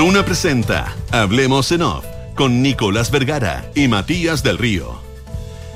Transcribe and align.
Duna 0.00 0.24
presenta 0.24 0.96
Hablemos 1.10 1.70
en 1.72 1.82
Off 1.82 2.06
con 2.34 2.62
Nicolás 2.62 3.10
Vergara 3.10 3.70
y 3.74 3.86
Matías 3.86 4.42
del 4.42 4.56
Río. 4.56 4.98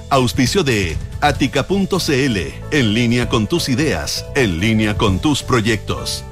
Auspicio 0.08 0.64
de 0.64 0.96
Atica.cl, 1.20 2.38
en 2.70 2.94
línea 2.94 3.28
con 3.28 3.46
tus 3.46 3.68
ideas, 3.68 4.24
en 4.34 4.60
línea 4.60 4.96
con 4.96 5.18
tus 5.18 5.42
proyectos. 5.42 6.24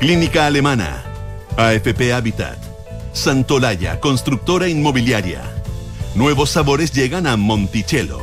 Clínica 0.00 0.46
Alemana, 0.46 1.04
AFP 1.56 2.12
Habitat, 2.12 2.58
Santolaya, 3.12 4.00
constructora 4.00 4.66
inmobiliaria. 4.66 5.42
Nuevos 6.16 6.50
sabores 6.50 6.90
llegan 6.90 7.28
a 7.28 7.36
Monticello. 7.36 8.22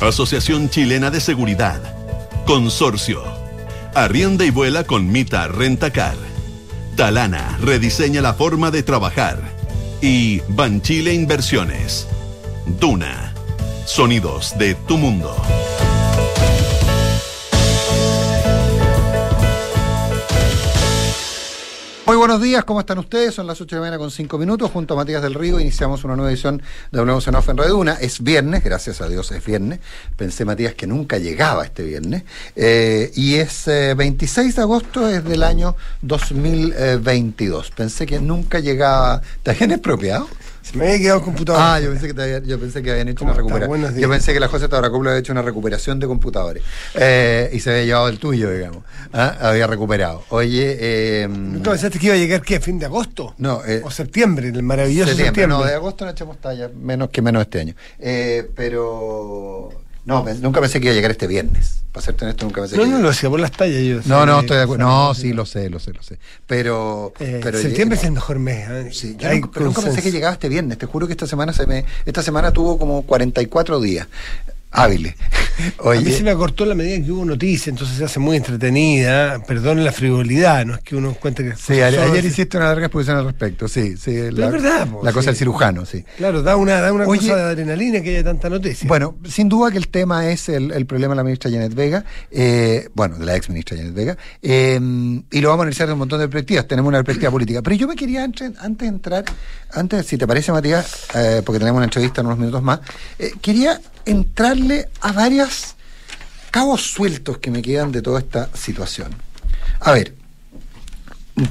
Asociación 0.00 0.68
Chilena 0.68 1.12
de 1.12 1.20
Seguridad. 1.20 1.80
Consorcio. 2.44 3.22
Arrienda 3.94 4.44
y 4.44 4.50
vuela 4.50 4.82
con 4.82 5.12
Mita 5.12 5.46
Rentacar. 5.46 6.27
Talana 6.98 7.56
rediseña 7.60 8.20
la 8.20 8.34
forma 8.34 8.72
de 8.72 8.82
trabajar. 8.82 9.38
Y 10.00 10.40
Banchile 10.48 11.14
Inversiones. 11.14 12.08
Duna. 12.80 13.34
Sonidos 13.86 14.58
de 14.58 14.74
tu 14.74 14.98
mundo. 14.98 15.32
Buenos 22.18 22.42
días, 22.42 22.64
¿cómo 22.64 22.80
están 22.80 22.98
ustedes? 22.98 23.32
Son 23.34 23.46
las 23.46 23.60
8 23.60 23.76
de 23.76 23.76
la 23.76 23.80
mañana 23.80 23.98
con 23.98 24.10
5 24.10 24.38
minutos. 24.38 24.70
Junto 24.72 24.94
a 24.94 24.96
Matías 24.96 25.22
del 25.22 25.34
Río 25.34 25.60
iniciamos 25.60 26.02
una 26.02 26.16
nueva 26.16 26.32
edición 26.32 26.60
de 26.90 26.98
Hablemos 26.98 27.26
en 27.28 27.36
Off 27.36 27.48
en 27.48 27.56
Reduna. 27.56 27.94
Es 27.94 28.22
viernes, 28.24 28.64
gracias 28.64 29.00
a 29.00 29.08
Dios 29.08 29.30
es 29.30 29.44
viernes. 29.44 29.78
Pensé, 30.16 30.44
Matías, 30.44 30.74
que 30.74 30.88
nunca 30.88 31.18
llegaba 31.18 31.64
este 31.64 31.84
viernes. 31.84 32.24
Eh, 32.56 33.12
y 33.14 33.36
es 33.36 33.66
26 33.66 34.56
de 34.56 34.62
agosto 34.62 35.08
es 35.08 35.24
del 35.24 35.44
año 35.44 35.76
2022. 36.02 37.70
Pensé 37.70 38.04
que 38.04 38.18
nunca 38.18 38.58
llegaba. 38.58 39.22
¿Te 39.44 39.52
habían 39.52 39.70
expropiado? 39.70 40.28
Se 40.70 40.76
me 40.76 40.84
había 40.86 40.98
quedado 40.98 41.18
el 41.18 41.24
computador. 41.24 41.60
Ah, 41.64 41.80
yo 41.80 41.90
pensé 41.90 42.08
que, 42.08 42.14
te 42.14 42.22
había- 42.22 42.38
yo 42.40 42.58
pensé 42.60 42.82
que 42.82 42.90
habían 42.90 43.08
hecho 43.08 43.24
una 43.24 43.32
recuperación. 43.34 43.94
Yo 43.96 44.08
pensé 44.08 44.32
que 44.34 44.40
la 44.40 44.48
José 44.48 44.68
Tabaracopoulos 44.68 45.10
había 45.12 45.20
hecho 45.20 45.32
una 45.32 45.42
recuperación 45.42 45.98
de 45.98 46.06
computadores. 46.06 46.62
Eh, 46.94 47.48
y 47.52 47.60
se 47.60 47.70
había 47.70 47.84
llevado 47.84 48.08
el 48.08 48.18
tuyo, 48.18 48.50
digamos. 48.50 48.82
Ah, 49.12 49.36
Había 49.40 49.66
recuperado. 49.66 50.24
Oye, 50.28 50.76
eh, 50.78 51.28
¿Nunca 51.28 51.70
pensaste 51.70 51.98
que 51.98 52.06
iba 52.06 52.14
a 52.14 52.18
llegar 52.18 52.42
qué? 52.42 52.60
¿Fin 52.60 52.78
de 52.78 52.86
agosto? 52.86 53.34
No, 53.38 53.62
eh, 53.66 53.80
o 53.82 53.90
septiembre, 53.90 54.48
el 54.48 54.62
maravilloso 54.62 55.08
septiembre, 55.08 55.26
septiembre. 55.44 55.58
No, 55.58 55.64
de 55.64 55.74
agosto 55.74 56.04
no 56.04 56.10
echamos 56.10 56.38
talla, 56.38 56.70
menos 56.74 57.08
que 57.10 57.22
menos 57.22 57.42
este 57.42 57.60
año. 57.60 57.74
Eh, 57.98 58.50
pero. 58.54 59.70
No, 60.08 60.24
nunca 60.40 60.60
pensé 60.60 60.80
que 60.80 60.86
iba 60.86 60.92
a 60.92 60.94
llegar 60.96 61.10
este 61.10 61.26
viernes. 61.26 61.82
Para 61.92 62.04
serte 62.04 62.24
honesto, 62.24 62.44
nunca 62.46 62.62
pensé 62.62 62.76
No, 62.76 62.82
que 62.82 62.88
no 62.88 62.94
iba- 62.96 63.02
lo 63.04 63.10
hacía 63.10 63.28
por 63.28 63.40
las 63.40 63.52
tallas 63.52 63.82
yo. 63.82 64.00
No, 64.06 64.24
no, 64.24 64.40
estoy 64.40 64.56
de 64.56 64.62
acuerdo. 64.62 64.84
No, 64.86 65.14
sí, 65.14 65.32
lo 65.34 65.44
sé, 65.46 65.68
lo 65.68 65.78
sé, 65.78 65.92
lo 65.92 66.02
sé. 66.02 66.18
Pero. 66.46 67.12
eh, 67.20 67.40
pero 67.42 67.58
septiembre 67.58 67.98
es 67.98 68.04
el 68.04 68.12
mejor 68.12 68.38
mes. 68.38 68.68
¿eh? 68.70 68.88
Sí, 68.92 69.16
yo 69.18 69.30
nunca, 69.30 69.50
pero 69.52 69.66
nunca 69.66 69.82
pensé 69.82 70.00
que 70.02 70.10
llegaba 70.10 70.32
este 70.32 70.48
viernes. 70.48 70.78
Te 70.78 70.86
juro 70.86 71.06
que 71.06 71.12
esta 71.12 71.26
semana 71.26 71.52
se 71.52 71.66
me, 71.66 71.84
esta 72.06 72.22
semana 72.22 72.52
tuvo 72.52 72.78
como 72.78 73.02
44 73.02 73.80
días 73.80 74.08
hábiles. 74.70 75.14
A 75.84 75.90
mí 76.00 76.10
se 76.12 76.22
me 76.22 76.30
acortó 76.30 76.64
la 76.64 76.74
medida 76.74 76.94
en 76.94 77.04
que 77.04 77.12
hubo 77.12 77.24
noticia, 77.24 77.70
entonces 77.70 77.96
se 77.96 78.04
hace 78.04 78.18
muy 78.20 78.36
entretenida. 78.36 79.42
Perdón 79.44 79.84
la 79.84 79.92
frivolidad, 79.92 80.64
no 80.64 80.74
es 80.74 80.80
que 80.80 80.96
uno 80.96 81.14
cuente 81.14 81.44
que. 81.44 81.56
sí, 81.56 81.80
ayer, 81.80 82.24
hiciste 82.24 82.56
una 82.56 82.66
larga 82.66 82.86
exposición 82.86 83.18
al 83.18 83.24
respecto. 83.24 83.68
Sí, 83.68 83.96
sí. 83.96 84.30
La, 84.32 84.46
es 84.46 84.52
verdad, 84.52 84.88
po, 84.88 85.00
La 85.02 85.12
cosa 85.12 85.22
sí. 85.22 85.26
del 85.28 85.36
cirujano, 85.36 85.84
sí. 85.84 86.04
Claro, 86.16 86.42
da 86.42 86.56
una, 86.56 86.80
da 86.80 86.92
una 86.92 87.06
Oye, 87.06 87.20
cosa 87.20 87.36
de 87.36 87.42
adrenalina 87.42 88.00
que 88.00 88.10
haya 88.10 88.24
tanta 88.24 88.48
noticia. 88.48 88.88
Bueno, 88.88 89.16
sin 89.28 89.48
duda 89.48 89.70
que 89.70 89.78
el 89.78 89.88
tema 89.88 90.30
es 90.30 90.48
el, 90.48 90.70
el 90.72 90.86
problema 90.86 91.12
de 91.12 91.16
la 91.16 91.24
ministra 91.24 91.50
Janet 91.50 91.74
Vega, 91.74 92.04
eh, 92.30 92.88
bueno, 92.94 93.16
de 93.18 93.26
la 93.26 93.36
ex 93.36 93.48
ministra 93.48 93.76
Janet 93.76 93.94
Vega, 93.94 94.16
eh, 94.42 94.80
y 95.30 95.40
lo 95.40 95.48
vamos 95.48 95.62
a 95.62 95.64
analizar 95.64 95.86
de 95.86 95.92
un 95.92 96.00
montón 96.00 96.20
de 96.20 96.28
perspectivas, 96.28 96.66
tenemos 96.66 96.88
una 96.88 96.98
perspectiva 97.02 97.30
política. 97.30 97.62
Pero 97.62 97.76
yo 97.76 97.88
me 97.88 97.96
quería, 97.96 98.24
antes, 98.24 98.52
antes 98.58 98.88
de 98.88 98.94
entrar, 98.94 99.24
antes, 99.72 100.06
si 100.06 100.16
te 100.16 100.26
parece, 100.26 100.52
Matías, 100.52 101.06
eh, 101.14 101.42
porque 101.44 101.58
tenemos 101.58 101.78
una 101.78 101.86
entrevista 101.86 102.20
en 102.20 102.26
unos 102.28 102.38
minutos 102.38 102.62
más, 102.62 102.80
quería 103.40 103.80
entrarle 104.10 104.88
a 105.00 105.12
varias 105.12 105.76
cabos 106.50 106.82
sueltos 106.82 107.38
que 107.38 107.50
me 107.50 107.62
quedan 107.62 107.92
de 107.92 108.02
toda 108.02 108.20
esta 108.20 108.48
situación. 108.54 109.12
A 109.80 109.92
ver, 109.92 110.14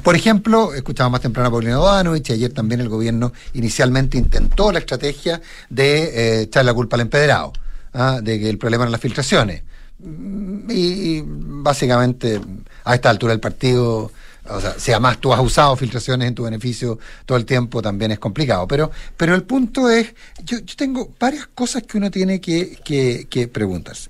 por 0.03 0.15
ejemplo, 0.15 0.73
escuchaba 0.73 1.09
más 1.09 1.21
temprano 1.21 1.47
a 1.47 1.51
Paulina 1.51 1.77
Bodanovich 1.77 2.29
y 2.29 2.33
ayer 2.33 2.51
también 2.51 2.81
el 2.81 2.89
gobierno 2.89 3.31
inicialmente 3.53 4.17
intentó 4.17 4.71
la 4.71 4.79
estrategia 4.79 5.41
de 5.69 6.03
eh, 6.03 6.41
echar 6.41 6.65
la 6.65 6.73
culpa 6.73 6.97
al 6.97 7.01
empedrado, 7.01 7.53
¿ah? 7.93 8.19
de 8.21 8.39
que 8.39 8.49
el 8.49 8.57
problema 8.57 8.83
eran 8.83 8.91
las 8.91 9.01
filtraciones. 9.01 9.63
Mm, 9.99 10.69
Y, 10.71 10.81
y 10.81 11.23
básicamente 11.25 12.41
a 12.83 12.95
esta 12.95 13.09
altura 13.09 13.31
del 13.33 13.39
partido, 13.39 14.11
o 14.49 14.61
sea, 14.61 14.75
si 14.77 14.91
además 14.91 15.19
tú 15.19 15.33
has 15.33 15.39
usado 15.39 15.75
filtraciones 15.75 16.27
en 16.27 16.35
tu 16.35 16.43
beneficio 16.43 16.99
todo 17.25 17.37
el 17.37 17.45
tiempo, 17.45 17.81
también 17.81 18.11
es 18.11 18.19
complicado. 18.19 18.67
Pero, 18.67 18.91
pero 19.15 19.35
el 19.35 19.43
punto 19.43 19.89
es, 19.89 20.13
yo, 20.43 20.57
tengo 20.75 21.13
varias 21.19 21.47
cosas 21.47 21.83
que 21.83 21.97
uno 21.97 22.11
tiene 22.11 22.39
que, 22.41 22.77
que, 22.83 23.27
que 23.29 23.47
preguntarse 23.47 24.09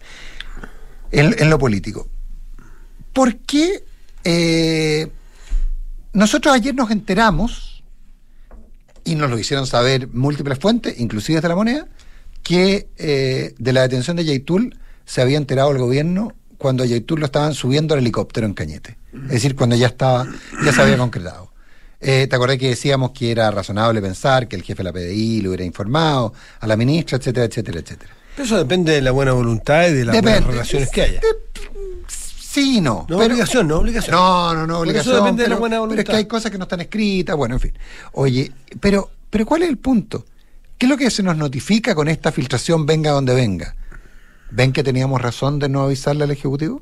en, 1.12 1.36
en 1.38 1.50
lo 1.50 1.58
político. 1.58 2.08
¿Por 3.14 3.38
qué 3.38 3.84
eh, 4.24 5.08
nosotros 6.14 6.54
ayer 6.54 6.76
nos 6.76 6.92
enteramos, 6.92 7.78
y 9.08 9.16
nos 9.16 9.30
lo 9.30 9.40
hicieron 9.40 9.66
saber 9.66 10.10
múltiples 10.10 10.60
fuentes, 10.60 11.00
inclusive 11.00 11.40
de 11.40 11.48
la 11.48 11.56
moneda, 11.56 11.88
que 12.44 12.90
eh, 12.98 13.56
de 13.58 13.74
la 13.74 13.84
detención 13.84 14.18
de 14.18 14.26
Yaitul 14.26 14.78
se 15.06 15.22
había 15.22 15.38
enterado 15.38 15.72
el 15.72 15.78
gobierno 15.78 16.34
cuando 16.58 16.84
a 16.84 16.86
Yaitul 16.86 17.22
lo 17.22 17.26
estaban 17.26 17.54
subiendo 17.54 17.94
al 17.94 18.02
helicóptero 18.02 18.46
en 18.46 18.54
Cañete. 18.54 18.98
Es 19.26 19.32
decir, 19.32 19.56
cuando 19.56 19.76
ya 19.76 19.88
estaba, 19.88 20.26
ya 20.64 20.72
se 20.72 20.82
había 20.82 20.98
concretado. 20.98 21.52
Eh, 22.00 22.28
¿Te 22.30 22.36
acordás 22.36 22.58
que 22.58 22.70
decíamos 22.70 23.12
que 23.12 23.32
era 23.32 23.50
razonable 23.52 24.02
pensar 24.02 24.48
que 24.48 24.56
el 24.56 24.62
jefe 24.64 24.78
de 24.78 24.84
la 24.84 24.94
PDI 24.94 25.42
lo 25.42 25.50
hubiera 25.50 25.66
informado 25.66 26.34
a 26.60 26.68
la 26.68 26.78
ministra, 26.78 27.18
etcétera, 27.18 27.46
etcétera, 27.48 27.80
etcétera? 27.80 28.14
Pero 28.36 28.46
eso 28.46 28.58
depende 28.58 28.92
de 28.94 29.02
la 29.02 29.10
buena 29.12 29.32
voluntad 29.34 29.88
y 29.88 29.94
de 29.94 30.06
las 30.06 30.16
Depende. 30.16 30.40
buenas 30.42 30.48
relaciones 30.54 30.90
que 30.92 31.02
haya. 31.02 31.22
Sí, 32.08 32.78
y 32.78 32.82
no. 32.82 33.06
No 33.10 33.18
obligación, 33.18 33.68
no 33.68 33.80
obligación. 33.80 34.16
No, 34.16 34.54
no, 34.54 34.68
no, 34.68 34.78
Porque 34.80 34.92
eso 34.92 35.10
obligación. 35.10 35.16
depende 35.24 35.44
de 35.44 35.50
la 35.50 35.56
buena 35.58 35.76
pero 35.78 35.84
es 35.86 35.90
voluntad. 35.90 36.12
que 36.12 36.18
hay 36.18 36.26
cosas 36.26 36.52
que 36.52 36.58
no 36.58 36.64
están 36.64 36.82
escritas, 36.82 37.36
bueno, 37.36 37.56
en 37.56 37.62
fin. 37.62 37.74
Oye, 38.14 38.52
pero, 38.80 39.10
pero 39.30 39.46
¿cuál 39.46 39.64
es 39.64 39.70
el 39.70 39.78
punto? 39.78 40.26
¿Qué 40.78 40.86
es 40.86 40.90
lo 40.90 40.98
que 40.98 41.10
se 41.10 41.24
nos 41.24 41.36
notifica 41.38 41.96
con 41.96 42.08
esta 42.08 42.32
filtración 42.32 42.86
venga 42.86 43.12
donde 43.12 43.34
venga? 43.34 43.76
¿Ven 44.52 44.72
que 44.72 44.84
teníamos 44.84 45.22
razón 45.22 45.60
de 45.60 45.68
no 45.70 45.82
avisarle 45.82 46.24
al 46.24 46.32
Ejecutivo? 46.32 46.82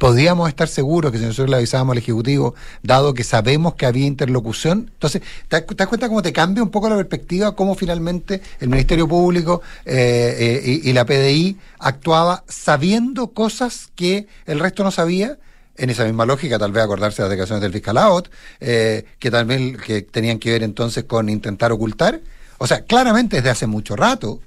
¿Podíamos 0.00 0.48
estar 0.48 0.66
seguros 0.66 1.12
que 1.12 1.18
si 1.18 1.26
nosotros 1.26 1.50
le 1.50 1.56
avisábamos 1.56 1.92
al 1.92 1.98
Ejecutivo, 1.98 2.54
dado 2.82 3.12
que 3.12 3.22
sabemos 3.22 3.74
que 3.74 3.84
había 3.84 4.06
interlocución? 4.06 4.90
Entonces, 4.94 5.20
¿te 5.46 5.60
das 5.60 5.88
cuenta 5.88 6.08
cómo 6.08 6.22
te 6.22 6.32
cambia 6.32 6.62
un 6.62 6.70
poco 6.70 6.88
la 6.88 6.96
perspectiva, 6.96 7.54
cómo 7.54 7.74
finalmente 7.74 8.40
el 8.60 8.70
Ministerio 8.70 9.06
Público 9.06 9.60
eh, 9.84 10.62
eh, 10.64 10.80
y, 10.82 10.88
y 10.88 10.92
la 10.94 11.04
PDI 11.04 11.58
actuaba 11.78 12.44
sabiendo 12.48 13.32
cosas 13.32 13.90
que 13.94 14.26
el 14.46 14.58
resto 14.58 14.84
no 14.84 14.90
sabía? 14.90 15.36
En 15.76 15.90
esa 15.90 16.06
misma 16.06 16.24
lógica, 16.24 16.58
tal 16.58 16.72
vez 16.72 16.82
acordarse 16.82 17.20
de 17.20 17.28
las 17.28 17.30
declaraciones 17.32 17.60
del 17.60 17.72
fiscal 17.74 17.98
Aot, 17.98 18.30
eh, 18.60 19.04
que 19.18 19.30
también 19.30 19.76
que 19.76 20.00
tenían 20.00 20.38
que 20.38 20.50
ver 20.50 20.62
entonces 20.62 21.04
con 21.04 21.28
intentar 21.28 21.72
ocultar. 21.72 22.22
O 22.56 22.66
sea, 22.66 22.86
claramente 22.86 23.36
desde 23.36 23.50
hace 23.50 23.66
mucho 23.66 23.96
rato 23.96 24.40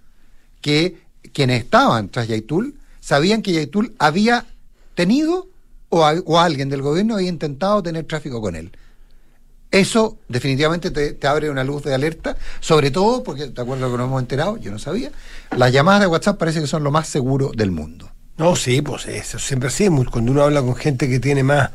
que 0.62 0.98
quienes 1.32 1.62
estaban 1.62 2.10
tras 2.10 2.28
Yaitul 2.28 2.74
sabían 3.00 3.44
que 3.44 3.54
Yaitul 3.54 3.94
había 4.00 4.48
tenido 4.96 5.48
o, 5.90 6.06
a- 6.06 6.16
o 6.26 6.40
alguien 6.40 6.70
del 6.70 6.82
gobierno 6.82 7.16
había 7.16 7.30
intentado 7.30 7.82
tener 7.84 8.06
tráfico 8.06 8.42
con 8.42 8.56
él. 8.56 8.72
Eso 9.72 10.20
definitivamente 10.28 10.92
te, 10.92 11.28
abre 11.28 11.50
una 11.50 11.64
luz 11.64 11.84
de 11.84 11.96
alerta, 11.96 12.38
sobre 12.60 12.92
todo 12.92 13.24
porque, 13.24 13.48
¿te 13.48 13.60
acuerdas 13.62 13.90
lo 13.90 13.92
que 13.92 13.98
nos 13.98 14.08
hemos 14.08 14.22
enterado? 14.22 14.58
Yo 14.58 14.72
no 14.72 14.78
sabía. 14.78 15.12
Las 15.58 15.72
llamadas 15.74 16.02
de 16.02 16.08
WhatsApp 16.08 16.38
parece 16.38 16.62
que 16.62 16.68
son 16.68 16.84
lo 16.84 16.92
más 16.92 17.08
seguro 17.08 17.52
del 17.56 17.72
mundo. 17.72 18.10
No, 18.38 18.56
sí, 18.56 18.82
pues 18.84 19.08
eso 19.08 19.40
siempre 19.40 19.70
así. 19.70 19.88
Cuando 20.12 20.32
uno 20.32 20.44
habla 20.44 20.62
con 20.62 20.76
gente 20.76 21.10
que 21.10 21.20
tiene 21.20 21.42
más 21.44 21.72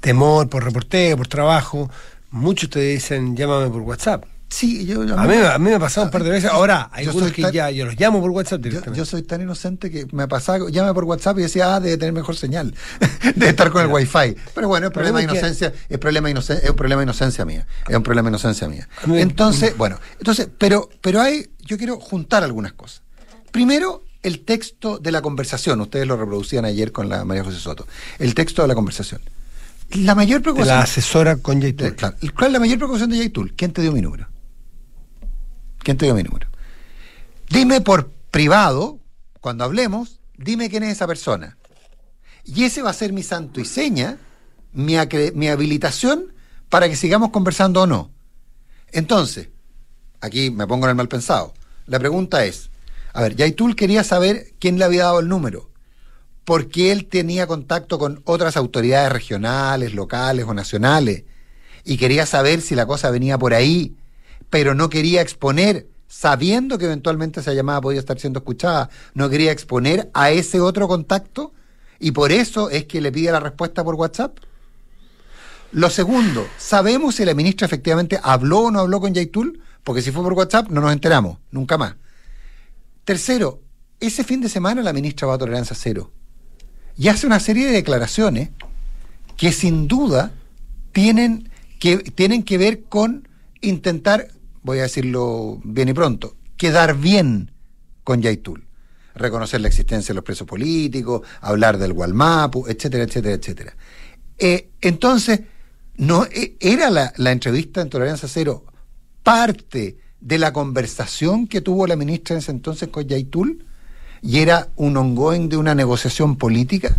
temor 0.00 0.48
por 0.48 0.62
reporteo, 0.64 1.16
por 1.16 1.26
trabajo, 1.26 1.90
muchos 2.30 2.70
te 2.70 2.80
dicen 2.80 3.36
llámame 3.36 3.68
por 3.68 3.82
WhatsApp. 3.82 4.24
Sí, 4.56 4.86
yo, 4.86 5.02
yo- 5.02 5.18
A 5.18 5.24
mí, 5.26 5.34
a 5.34 5.58
mí 5.58 5.64
me 5.70 5.74
ha 5.74 5.78
pasado 5.80 6.04
un 6.06 6.12
par 6.12 6.22
de 6.22 6.30
veces. 6.30 6.48
Ahora, 6.48 6.88
hay 6.92 7.06
algunos 7.06 7.32
que 7.32 7.42
tan- 7.42 7.50
ya 7.52 7.70
yo 7.72 7.86
los 7.86 7.98
llamo 7.98 8.20
por 8.20 8.30
WhatsApp 8.30 8.60
directamente. 8.60 8.96
yo 8.98 9.04
soy 9.04 9.22
tan 9.22 9.40
inocente 9.40 9.90
que 9.90 10.06
me 10.12 10.28
pasaba, 10.28 10.70
llame 10.70 10.94
por 10.94 11.02
WhatsApp 11.04 11.38
y 11.40 11.42
decía, 11.42 11.74
ah, 11.74 11.80
debe 11.80 11.96
tener 11.96 12.12
mejor 12.12 12.36
señal, 12.36 12.72
debe 13.34 13.48
estar 13.48 13.72
con 13.72 13.82
el 13.82 13.88
wifi. 13.88 14.36
Pero 14.54 14.68
bueno, 14.68 14.86
el 14.86 14.92
problema 14.92 15.18
de 15.18 15.24
es 15.24 15.30
que- 15.32 15.38
inocencia, 15.38 15.72
el 15.88 15.98
problema 15.98 16.28
de 16.28 16.32
inocencia, 16.32 16.62
es 16.64 16.70
un 16.70 16.76
problema 16.76 17.00
de 17.00 17.04
inocencia 17.06 17.44
mía, 17.44 17.66
es 17.88 17.96
un 17.96 18.02
problema 18.04 18.28
de 18.28 18.30
inocencia 18.34 18.68
mía. 18.68 18.88
Mí- 19.06 19.20
Entonces, 19.20 19.76
bueno, 19.76 19.98
entonces, 20.20 20.48
pero, 20.56 20.88
pero 21.00 21.20
hay, 21.20 21.50
yo 21.64 21.76
quiero 21.76 21.98
juntar 21.98 22.44
algunas 22.44 22.74
cosas. 22.74 23.02
Primero, 23.50 24.04
el 24.22 24.44
texto 24.44 24.98
de 24.98 25.10
la 25.10 25.20
conversación, 25.20 25.80
ustedes 25.80 26.06
lo 26.06 26.16
reproducían 26.16 26.64
ayer 26.64 26.92
con 26.92 27.08
la 27.08 27.24
María 27.24 27.42
José 27.42 27.58
Soto, 27.58 27.88
el 28.20 28.34
texto 28.34 28.62
de 28.62 28.68
la 28.68 28.74
conversación. 28.76 29.20
La 29.96 30.14
mayor 30.14 30.38
de 30.38 30.42
preocupación. 30.44 30.76
la 30.78 30.82
asesora 30.84 31.36
con 31.36 31.58
Eh, 31.58 31.62
Yaitul. 31.62 31.94
claro. 31.96 32.16
¿Cuál 32.36 32.46
es 32.48 32.52
la 32.52 32.60
mayor 32.60 32.76
preocupación 32.78 33.10
de 33.10 33.18
Yaitul? 33.18 33.52
¿Quién 33.56 33.72
te 33.72 33.82
dio 33.82 33.90
mi 33.92 34.00
número? 34.00 34.28
¿Quién 35.84 35.98
te 35.98 36.06
dio 36.06 36.14
mi 36.14 36.22
número? 36.22 36.48
Dime 37.50 37.80
por 37.82 38.10
privado, 38.30 38.98
cuando 39.40 39.64
hablemos, 39.64 40.18
dime 40.36 40.70
quién 40.70 40.82
es 40.82 40.92
esa 40.92 41.06
persona. 41.06 41.58
Y 42.42 42.64
ese 42.64 42.82
va 42.82 42.90
a 42.90 42.94
ser 42.94 43.12
mi 43.12 43.22
santo 43.22 43.60
y 43.60 43.66
seña, 43.66 44.18
mi, 44.72 44.96
mi 45.34 45.48
habilitación 45.48 46.32
para 46.70 46.88
que 46.88 46.96
sigamos 46.96 47.30
conversando 47.30 47.82
o 47.82 47.86
no. 47.86 48.10
Entonces, 48.92 49.50
aquí 50.20 50.50
me 50.50 50.66
pongo 50.66 50.86
en 50.86 50.90
el 50.90 50.96
mal 50.96 51.08
pensado. 51.08 51.52
La 51.86 51.98
pregunta 51.98 52.46
es, 52.46 52.70
a 53.12 53.20
ver, 53.20 53.36
Yaitul 53.36 53.76
quería 53.76 54.04
saber 54.04 54.54
quién 54.58 54.78
le 54.78 54.86
había 54.86 55.04
dado 55.04 55.20
el 55.20 55.28
número, 55.28 55.70
porque 56.44 56.92
él 56.92 57.06
tenía 57.06 57.46
contacto 57.46 57.98
con 57.98 58.22
otras 58.24 58.56
autoridades 58.56 59.12
regionales, 59.12 59.92
locales 59.92 60.46
o 60.48 60.54
nacionales, 60.54 61.24
y 61.84 61.98
quería 61.98 62.24
saber 62.24 62.62
si 62.62 62.74
la 62.74 62.86
cosa 62.86 63.10
venía 63.10 63.36
por 63.36 63.52
ahí, 63.52 63.94
pero 64.54 64.76
no 64.76 64.88
quería 64.88 65.20
exponer, 65.20 65.88
sabiendo 66.06 66.78
que 66.78 66.84
eventualmente 66.84 67.40
esa 67.40 67.52
llamada 67.52 67.80
podía 67.80 67.98
estar 67.98 68.20
siendo 68.20 68.38
escuchada, 68.38 68.88
no 69.12 69.28
quería 69.28 69.50
exponer 69.50 70.12
a 70.14 70.30
ese 70.30 70.60
otro 70.60 70.86
contacto, 70.86 71.52
y 71.98 72.12
por 72.12 72.30
eso 72.30 72.70
es 72.70 72.84
que 72.84 73.00
le 73.00 73.10
pide 73.10 73.32
la 73.32 73.40
respuesta 73.40 73.82
por 73.82 73.96
WhatsApp. 73.96 74.38
Lo 75.72 75.90
segundo, 75.90 76.46
¿sabemos 76.56 77.16
si 77.16 77.24
la 77.24 77.34
ministra 77.34 77.66
efectivamente 77.66 78.20
habló 78.22 78.60
o 78.60 78.70
no 78.70 78.78
habló 78.78 79.00
con 79.00 79.12
Yaitul? 79.12 79.60
Porque 79.82 80.02
si 80.02 80.12
fue 80.12 80.22
por 80.22 80.34
WhatsApp 80.34 80.68
no 80.68 80.80
nos 80.80 80.92
enteramos, 80.92 81.38
nunca 81.50 81.76
más. 81.76 81.96
Tercero, 83.04 83.60
ese 83.98 84.22
fin 84.22 84.40
de 84.40 84.48
semana 84.48 84.82
la 84.82 84.92
ministra 84.92 85.26
va 85.26 85.34
a 85.34 85.38
tolerancia 85.38 85.74
cero 85.76 86.12
y 86.96 87.08
hace 87.08 87.26
una 87.26 87.40
serie 87.40 87.66
de 87.66 87.72
declaraciones 87.72 88.50
que 89.36 89.50
sin 89.50 89.88
duda 89.88 90.30
tienen 90.92 91.50
que, 91.80 91.96
tienen 91.98 92.44
que 92.44 92.56
ver 92.56 92.84
con 92.84 93.26
intentar, 93.64 94.28
voy 94.64 94.80
a 94.80 94.82
decirlo 94.82 95.60
bien 95.62 95.90
y 95.90 95.92
pronto, 95.92 96.34
quedar 96.56 96.96
bien 96.96 97.52
con 98.02 98.20
Yaitul. 98.20 98.66
Reconocer 99.14 99.60
la 99.60 99.68
existencia 99.68 100.12
de 100.12 100.16
los 100.16 100.24
presos 100.24 100.48
políticos, 100.48 101.22
hablar 101.40 101.78
del 101.78 101.92
Gualmapu, 101.92 102.66
etcétera, 102.66 103.04
etcétera, 103.04 103.34
etcétera. 103.36 103.76
Eh, 104.38 104.70
entonces, 104.80 105.42
no 105.96 106.24
e, 106.24 106.56
era 106.58 106.90
la, 106.90 107.12
la 107.16 107.30
entrevista 107.30 107.80
en 107.80 107.90
Tolerancia 107.90 108.28
Cero 108.28 108.64
parte 109.22 109.98
de 110.20 110.38
la 110.38 110.52
conversación 110.52 111.46
que 111.46 111.60
tuvo 111.60 111.86
la 111.86 111.96
ministra 111.96 112.34
en 112.34 112.38
ese 112.40 112.50
entonces 112.50 112.88
con 112.88 113.06
Yaitul 113.06 113.66
y 114.22 114.38
era 114.38 114.70
un 114.74 114.96
ongoing 114.96 115.48
de 115.48 115.58
una 115.58 115.74
negociación 115.74 116.36
política. 116.36 116.96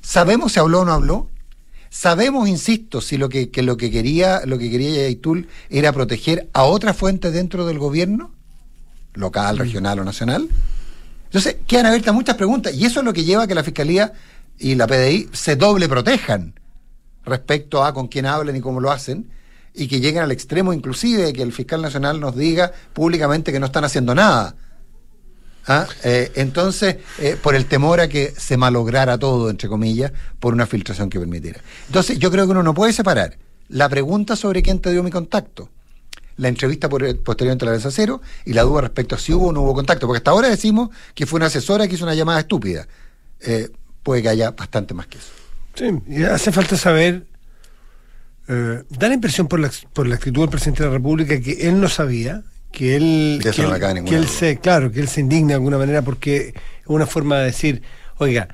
¿Sabemos 0.00 0.52
si 0.52 0.60
habló 0.60 0.80
o 0.80 0.84
no 0.84 0.92
habló? 0.92 1.30
Sabemos, 1.96 2.48
insisto, 2.48 3.00
si 3.00 3.16
lo 3.16 3.28
que, 3.28 3.50
que 3.50 3.62
lo 3.62 3.76
que 3.76 3.88
quería, 3.88 4.42
lo 4.46 4.58
que 4.58 4.68
quería 4.68 5.04
Yaitul 5.04 5.46
era 5.70 5.92
proteger 5.92 6.50
a 6.52 6.64
otra 6.64 6.92
fuente 6.92 7.30
dentro 7.30 7.66
del 7.66 7.78
gobierno, 7.78 8.32
local, 9.12 9.58
regional 9.58 10.00
o 10.00 10.04
nacional. 10.04 10.48
Entonces, 11.26 11.58
quedan 11.68 11.86
abiertas 11.86 12.12
muchas 12.12 12.34
preguntas, 12.34 12.74
y 12.74 12.84
eso 12.84 12.98
es 12.98 13.06
lo 13.06 13.12
que 13.12 13.22
lleva 13.22 13.44
a 13.44 13.46
que 13.46 13.54
la 13.54 13.62
Fiscalía 13.62 14.12
y 14.58 14.74
la 14.74 14.88
PDI 14.88 15.28
se 15.32 15.54
doble 15.54 15.88
protejan 15.88 16.58
respecto 17.24 17.84
a 17.84 17.94
con 17.94 18.08
quién 18.08 18.26
hablan 18.26 18.56
y 18.56 18.60
cómo 18.60 18.80
lo 18.80 18.90
hacen, 18.90 19.30
y 19.72 19.86
que 19.86 20.00
lleguen 20.00 20.24
al 20.24 20.32
extremo 20.32 20.72
inclusive 20.72 21.22
de 21.22 21.32
que 21.32 21.42
el 21.42 21.52
fiscal 21.52 21.80
nacional 21.80 22.18
nos 22.18 22.34
diga 22.34 22.72
públicamente 22.92 23.52
que 23.52 23.60
no 23.60 23.66
están 23.66 23.84
haciendo 23.84 24.16
nada. 24.16 24.56
¿Ah? 25.66 25.86
Eh, 26.02 26.32
entonces, 26.34 26.96
eh, 27.18 27.36
por 27.40 27.54
el 27.54 27.66
temor 27.66 28.00
a 28.00 28.08
que 28.08 28.34
se 28.36 28.56
malograra 28.56 29.18
todo, 29.18 29.48
entre 29.48 29.68
comillas, 29.68 30.12
por 30.38 30.52
una 30.52 30.66
filtración 30.66 31.08
que 31.08 31.18
permitiera. 31.18 31.60
Entonces, 31.86 32.18
yo 32.18 32.30
creo 32.30 32.44
que 32.44 32.50
uno 32.50 32.62
no 32.62 32.74
puede 32.74 32.92
separar 32.92 33.38
la 33.68 33.88
pregunta 33.88 34.36
sobre 34.36 34.62
quién 34.62 34.80
te 34.80 34.90
dio 34.90 35.02
mi 35.02 35.10
contacto, 35.10 35.70
la 36.36 36.48
entrevista 36.48 36.88
por, 36.88 37.18
posteriormente 37.22 37.64
a 37.64 37.66
la 37.66 37.72
vez 37.72 37.86
cero 37.90 38.20
y 38.44 38.52
la 38.52 38.62
duda 38.62 38.82
respecto 38.82 39.14
a 39.14 39.18
si 39.18 39.32
hubo 39.32 39.48
o 39.48 39.52
no 39.52 39.62
hubo 39.62 39.74
contacto, 39.74 40.06
porque 40.06 40.18
hasta 40.18 40.32
ahora 40.32 40.48
decimos 40.48 40.90
que 41.14 41.24
fue 41.24 41.38
una 41.38 41.46
asesora 41.46 41.88
que 41.88 41.94
hizo 41.94 42.04
una 42.04 42.14
llamada 42.14 42.40
estúpida. 42.40 42.86
Eh, 43.40 43.70
puede 44.02 44.20
que 44.20 44.28
haya 44.28 44.50
bastante 44.50 44.92
más 44.92 45.06
que 45.06 45.18
eso. 45.18 45.30
Sí, 45.74 45.86
y 46.08 46.24
hace 46.24 46.52
falta 46.52 46.76
saber. 46.76 47.26
da 48.46 49.08
la 49.08 49.14
impresión 49.14 49.48
por 49.48 49.60
la, 49.60 49.70
por 49.94 50.06
la 50.06 50.16
actitud 50.16 50.42
del 50.42 50.50
presidente 50.50 50.82
de 50.82 50.90
la 50.90 50.94
República 50.96 51.40
que 51.40 51.68
él 51.68 51.80
no 51.80 51.88
sabía 51.88 52.42
que 52.74 52.96
él, 52.96 53.38
que, 53.40 53.48
él, 53.50 54.04
que 54.04 54.16
él 54.16 54.26
se, 54.26 54.58
claro, 54.58 54.90
que 54.90 54.98
él 54.98 55.08
se 55.08 55.20
indigne 55.20 55.48
de 55.48 55.54
alguna 55.54 55.78
manera 55.78 56.02
porque 56.02 56.48
es 56.48 56.86
una 56.86 57.06
forma 57.06 57.38
de 57.38 57.44
decir, 57.46 57.82
oiga, 58.18 58.48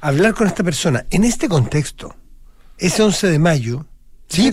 hablar 0.00 0.34
con 0.34 0.48
esta 0.48 0.64
persona 0.64 1.06
en 1.10 1.22
este 1.22 1.48
contexto, 1.48 2.16
ese 2.76 3.02
11 3.02 3.28
de 3.28 3.38
mayo, 3.38 3.86
Sí, 4.32 4.50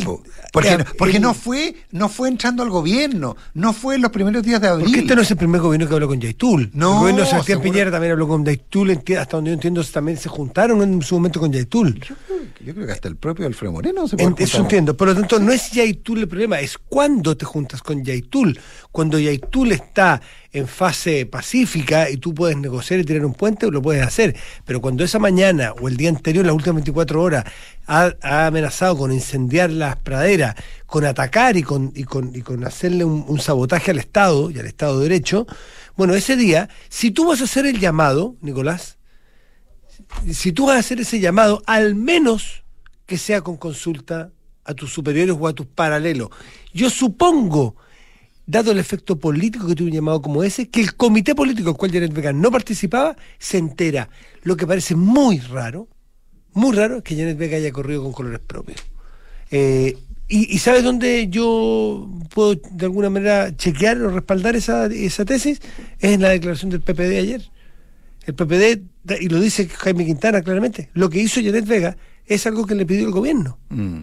porque, 0.51 0.77
no, 0.77 0.85
porque 0.97 1.19
no 1.21 1.33
fue 1.33 1.73
no 1.91 2.09
fue 2.09 2.27
entrando 2.27 2.63
al 2.63 2.69
gobierno, 2.69 3.37
no 3.53 3.71
fue 3.71 3.95
en 3.95 4.01
los 4.01 4.11
primeros 4.11 4.43
días 4.43 4.59
de 4.59 4.67
abril. 4.67 4.87
Porque 4.87 4.99
este 4.99 5.15
no 5.15 5.21
es 5.21 5.31
el 5.31 5.37
primer 5.37 5.61
gobierno 5.61 5.87
que 5.87 5.93
habló 5.93 6.07
con 6.09 6.19
Yaitul. 6.19 6.69
No, 6.73 6.91
el 6.91 6.99
gobierno 6.99 7.21
de 7.21 7.27
Sebastián 7.27 7.61
Piñera 7.61 7.89
también 7.89 8.11
habló 8.11 8.27
con 8.27 8.43
Yaitul, 8.43 8.91
hasta 8.91 9.37
donde 9.37 9.51
yo 9.51 9.53
entiendo 9.53 9.81
también 9.85 10.17
se 10.17 10.27
juntaron 10.27 10.81
en 10.81 11.01
su 11.01 11.15
momento 11.15 11.39
con 11.39 11.53
Yaitul. 11.53 11.97
Yo, 12.01 12.15
yo 12.65 12.73
creo 12.73 12.87
que 12.87 12.91
hasta 12.91 13.07
el 13.07 13.15
propio 13.15 13.47
Alfredo 13.47 13.71
Moreno 13.71 14.05
se 14.05 14.21
en, 14.21 14.35
Eso 14.37 14.57
entiendo, 14.57 14.97
por 14.97 15.07
lo 15.07 15.15
tanto 15.15 15.39
no 15.39 15.53
es 15.53 15.71
Yaitul 15.71 16.19
el 16.19 16.27
problema, 16.27 16.59
es 16.59 16.77
cuando 16.77 17.37
te 17.37 17.45
juntas 17.45 17.81
con 17.81 18.03
Yaitul. 18.03 18.59
Cuando 18.91 19.19
Yaitul 19.19 19.71
está 19.71 20.21
en 20.51 20.67
fase 20.67 21.27
pacífica 21.27 22.09
y 22.09 22.17
tú 22.17 22.33
puedes 22.33 22.57
negociar 22.57 22.99
y 22.99 23.03
tirar 23.03 23.23
un 23.25 23.33
puente, 23.33 23.69
lo 23.69 23.81
puedes 23.81 24.03
hacer. 24.05 24.35
Pero 24.65 24.81
cuando 24.81 25.03
esa 25.03 25.19
mañana 25.19 25.73
o 25.79 25.87
el 25.87 25.95
día 25.95 26.09
anterior, 26.09 26.45
las 26.45 26.55
últimas 26.55 26.77
24 26.77 27.21
horas, 27.21 27.45
ha, 27.85 28.47
amenazado 28.47 28.97
con 28.97 29.11
incendiar 29.11 29.69
las 29.69 29.95
praderas, 29.97 30.55
con 30.87 31.05
atacar 31.05 31.55
y 31.55 31.63
con, 31.63 31.91
y 31.95 32.03
con, 32.03 32.35
y 32.35 32.41
con 32.41 32.65
hacerle 32.65 33.05
un, 33.05 33.25
un, 33.27 33.39
sabotaje 33.39 33.91
al 33.91 33.99
Estado 33.99 34.49
y 34.49 34.57
al 34.59 34.65
Estado 34.65 34.97
de 34.97 35.09
Derecho, 35.09 35.45
bueno, 35.95 36.15
ese 36.15 36.35
día, 36.35 36.69
si 36.87 37.11
tú 37.11 37.27
vas 37.27 37.41
a 37.41 37.43
hacer 37.43 37.65
el 37.65 37.79
llamado, 37.79 38.35
Nicolás, 38.41 38.97
si 40.31 40.51
tú 40.51 40.67
vas 40.67 40.77
a 40.77 40.79
hacer 40.79 40.99
ese 40.99 41.19
llamado, 41.19 41.61
al 41.65 41.93
menos 41.93 42.63
que 43.05 43.17
sea 43.17 43.41
con 43.41 43.57
consulta 43.57 44.31
a 44.63 44.73
tus 44.73 44.93
superiores 44.93 45.35
o 45.37 45.47
a 45.47 45.53
tus 45.53 45.65
paralelos. 45.65 46.29
Yo 46.73 46.89
supongo 46.89 47.75
dado 48.49 48.71
el 48.71 48.79
efecto 48.79 49.19
político 49.19 49.67
que 49.67 49.75
tuvo 49.75 49.87
un 49.87 49.93
llamado 49.93 50.21
como 50.23 50.43
ese, 50.43 50.69
que 50.69 50.81
el 50.81 50.95
comité 50.95 51.35
político 51.35 51.69
al 51.69 51.77
cual 51.77 51.91
Janet 51.91 52.11
Vega 52.11 52.33
no 52.33 52.51
participaba 52.51 53.15
se 53.37 53.59
entera. 53.59 54.09
Lo 54.41 54.57
que 54.57 54.65
parece 54.65 54.95
muy 54.95 55.37
raro, 55.37 55.87
muy 56.53 56.75
raro, 56.75 56.97
es 56.97 57.03
que 57.03 57.15
Janet 57.15 57.37
Vega 57.37 57.57
haya 57.57 57.71
corrido 57.71 58.01
con 58.01 58.11
colores 58.11 58.39
propios. 58.39 58.83
Eh, 59.51 59.97
y, 60.27 60.59
sabes 60.59 60.83
dónde 60.83 61.27
yo 61.29 62.07
puedo 62.29 62.55
de 62.55 62.85
alguna 62.85 63.09
manera 63.09 63.55
chequear 63.55 63.99
o 64.01 64.11
respaldar 64.11 64.55
esa, 64.55 64.85
esa 64.85 65.25
tesis? 65.25 65.59
Es 65.99 66.11
en 66.11 66.21
la 66.21 66.29
declaración 66.29 66.69
del 66.69 66.81
PPD 66.81 67.17
ayer. 67.17 67.51
El 68.25 68.35
PPD, 68.35 68.81
y 69.21 69.29
lo 69.29 69.39
dice 69.39 69.67
Jaime 69.67 70.05
Quintana 70.05 70.41
claramente, 70.43 70.89
lo 70.93 71.09
que 71.09 71.19
hizo 71.19 71.41
Janet 71.41 71.65
Vega 71.65 71.97
es 72.25 72.45
algo 72.45 72.67
que 72.67 72.75
le 72.75 72.85
pidió 72.85 73.07
el 73.07 73.11
gobierno. 73.11 73.57
Mm. 73.69 74.01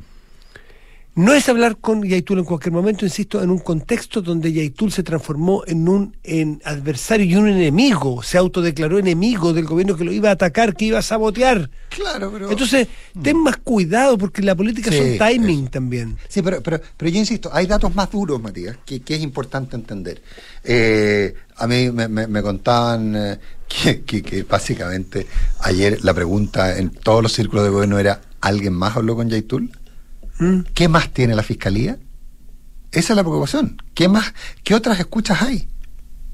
No 1.17 1.33
es 1.33 1.49
hablar 1.49 1.79
con 1.79 2.03
Yaitul 2.03 2.41
en 2.41 2.45
cualquier 2.45 2.75
momento, 2.75 3.07
insisto, 3.07 3.43
en 3.43 3.49
un 3.49 3.59
contexto 3.59 4.21
donde 4.21 4.53
Yaitul 4.53 4.93
se 4.93 5.03
transformó 5.03 5.63
en 5.67 5.89
un 5.89 6.15
en 6.23 6.61
adversario 6.63 7.25
y 7.25 7.35
un 7.37 7.49
enemigo, 7.49 8.23
se 8.23 8.37
autodeclaró 8.37 8.99
enemigo 8.99 9.55
del 9.55 9.65
gobierno 9.65 9.97
que 9.97 10.05
lo 10.05 10.13
iba 10.13 10.29
a 10.29 10.33
atacar, 10.33 10.77
que 10.77 10.85
iba 10.85 10.99
a 10.99 11.03
sabotear. 11.03 11.71
Claro, 11.89 12.31
pero. 12.31 12.51
Entonces, 12.51 12.89
ten 13.23 13.43
más 13.43 13.57
cuidado 13.57 14.19
porque 14.19 14.43
la 14.43 14.55
política 14.55 14.91
sí, 14.91 14.99
son 14.99 15.17
timing 15.17 15.63
eso. 15.63 15.71
también. 15.71 16.19
Sí, 16.29 16.43
pero, 16.43 16.63
pero, 16.63 16.83
pero 16.95 17.11
yo 17.11 17.19
insisto, 17.19 17.49
hay 17.51 17.67
datos 17.67 17.95
más 17.95 18.11
duros, 18.11 18.39
Matías, 18.43 18.77
que, 18.85 19.01
que 19.01 19.15
es 19.15 19.23
importante 19.23 19.75
entender. 19.75 20.21
Eh, 20.65 21.33
a 21.57 21.67
mí 21.67 21.91
me, 21.93 22.09
me, 22.09 22.27
me 22.27 22.43
contaban 22.43 23.17
eh, 23.17 23.39
que, 23.67 24.03
que, 24.03 24.23
que 24.23 24.43
básicamente 24.43 25.27
ayer 25.61 25.99
la 26.05 26.13
pregunta 26.13 26.77
en 26.77 26.91
todos 26.91 27.23
los 27.23 27.33
círculos 27.33 27.65
de 27.65 27.71
gobierno 27.71 27.99
era: 27.99 28.21
¿alguien 28.43 28.75
más 28.75 28.99
habló 28.99 29.17
con 29.17 29.31
Yaitul? 29.31 29.73
¿Qué 30.75 30.88
más 30.88 31.12
tiene 31.12 31.35
la 31.35 31.43
fiscalía? 31.43 31.99
Esa 32.93 33.12
es 33.12 33.16
la 33.16 33.23
preocupación. 33.23 33.83
¿Qué 33.95 34.09
más, 34.09 34.35
qué 34.64 34.75
otras 34.75 34.99
escuchas 34.99 35.43
hay? 35.43 35.69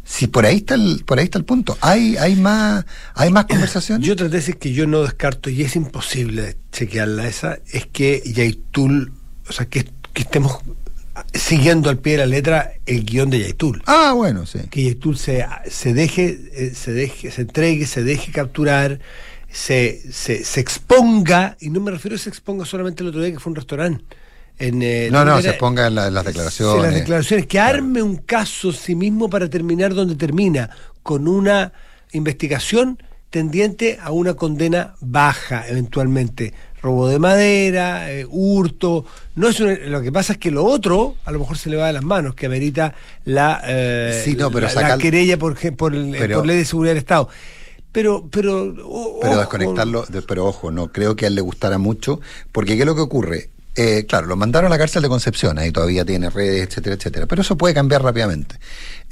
Si 0.05 0.27
por 0.27 0.47
ahí 0.47 0.57
está 0.57 0.75
el, 0.75 1.05
por 1.07 1.19
ahí 1.19 1.25
está 1.25 1.39
el 1.39 1.45
punto. 1.45 1.79
Hay, 1.81 2.17
hay 2.17 2.37
más, 2.37 2.85
hay 3.15 3.31
más 3.31 3.45
conversaciones. 3.49 4.07
Yo 4.07 4.15
otra 4.15 4.29
tesis 4.29 4.57
que 4.57 4.73
yo 4.73 4.87
no 4.87 5.03
descarto 5.03 5.51
y 5.51 5.63
es 5.63 5.77
imposible 5.77 6.57
chequearla 6.73 7.27
esa 7.27 7.59
es 7.73 7.87
que 7.87 8.23
Yaitul, 8.25 9.13
o 9.49 9.53
sea 9.53 9.67
que, 9.67 9.89
que 10.13 10.23
estemos 10.23 10.59
siguiendo 11.35 11.91
al 11.91 11.99
pie 11.99 12.13
de 12.13 12.19
la 12.19 12.27
letra 12.27 12.73
el 12.87 13.05
guion 13.05 13.31
de 13.31 13.41
Yaitul. 13.41 13.83
Ah, 13.87 14.13
bueno, 14.15 14.47
sí. 14.47 14.61
Que 14.71 14.85
Yaitul 14.85 15.17
se, 15.17 15.47
se 15.71 15.95
deje, 15.95 16.39
eh, 16.53 16.73
se 16.75 16.93
deje, 16.93 17.31
se 17.31 17.43
entregue, 17.43 17.87
se 17.87 18.03
deje 18.03 18.33
capturar, 18.33 19.01
se, 19.53 20.01
se, 20.11 20.45
se, 20.45 20.61
exponga, 20.61 21.57
y 21.61 21.71
no 21.71 21.81
me 21.81 21.91
refiero 21.91 22.17
a 22.17 22.19
se 22.19 22.31
exponga 22.31 22.65
solamente 22.65 23.03
el 23.03 23.11
otro 23.11 23.21
día 23.21 23.33
que 23.33 23.39
fue 23.39 23.51
un 23.51 23.57
restaurante. 23.57 24.05
En, 24.59 24.83
eh, 24.83 25.09
no, 25.11 25.25
no, 25.25 25.41
se 25.43 25.51
exponga 25.51 25.87
en, 25.87 25.95
la, 25.95 26.09
en, 26.09 26.15
las 26.15 26.25
declaraciones. 26.25 26.77
En 26.77 26.83
las 26.83 26.95
declaraciones, 26.95 27.47
que 27.47 27.61
arme 27.61 28.01
claro. 28.01 28.07
un 28.07 28.17
caso 28.17 28.73
sí 28.73 28.95
mismo 28.95 29.29
para 29.29 29.49
terminar 29.49 29.95
donde 29.95 30.15
termina, 30.15 30.71
con 31.03 31.29
una 31.29 31.73
investigación 32.13 32.99
tendiente 33.31 33.99
a 34.03 34.11
una 34.11 34.35
condena 34.35 34.95
baja 35.01 35.67
eventualmente. 35.69 36.53
Robo 36.83 37.09
de 37.09 37.19
madera, 37.19 38.11
eh, 38.13 38.27
hurto. 38.29 39.05
No 39.37 39.49
es 39.49 39.61
una, 39.61 39.75
lo 39.75 40.03
que 40.03 40.11
pasa 40.11 40.33
es 40.35 40.39
que 40.39 40.51
lo 40.51 40.65
otro 40.65 41.17
a 41.25 41.31
lo 41.31 41.39
mejor 41.39 41.57
se 41.57 41.71
le 41.71 41.77
va 41.77 41.87
de 41.87 41.93
las 41.93 42.03
manos, 42.03 42.35
que 42.35 42.47
amerita 42.47 42.95
la, 43.25 43.63
eh, 43.65 44.23
sí, 44.25 44.35
no, 44.35 44.51
pero 44.51 44.69
la, 44.75 44.89
la, 44.89 44.99
querella 44.99 45.39
por, 45.39 45.55
por, 45.77 45.93
pero, 45.93 46.39
por 46.39 46.47
ley 46.47 46.57
de 46.57 46.65
seguridad 46.65 46.93
del 46.93 46.99
Estado 46.99 47.29
pero 47.93 48.27
pero 48.31 48.75
pero 49.21 49.37
desconectarlo 49.39 50.05
pero 50.27 50.47
ojo 50.47 50.71
no 50.71 50.91
creo 50.91 51.15
que 51.15 51.27
a 51.27 51.29
él 51.29 51.35
le 51.35 51.43
gustara 51.43 51.79
mucho 51.79 52.21
porque 52.51 52.75
qué 52.75 52.81
es 52.81 52.87
lo 52.87 52.95
que 52.95 53.03
ocurre 53.03 53.51
eh, 53.75 54.05
claro, 54.07 54.27
lo 54.27 54.37
mandaron 54.37 54.67
a 54.67 54.71
la 54.71 54.79
cárcel 54.79 55.03
de 55.03 55.09
Concepción, 55.09 55.59
ahí 55.59 55.73
todavía 55.73 56.05
tiene 56.05 56.29
redes, 56.29 56.69
etcétera, 56.69 56.97
etcétera. 56.97 57.27
Pero 57.27 57.41
eso 57.41 57.57
puede 57.57 57.73
cambiar 57.73 58.03
rápidamente. 58.03 58.57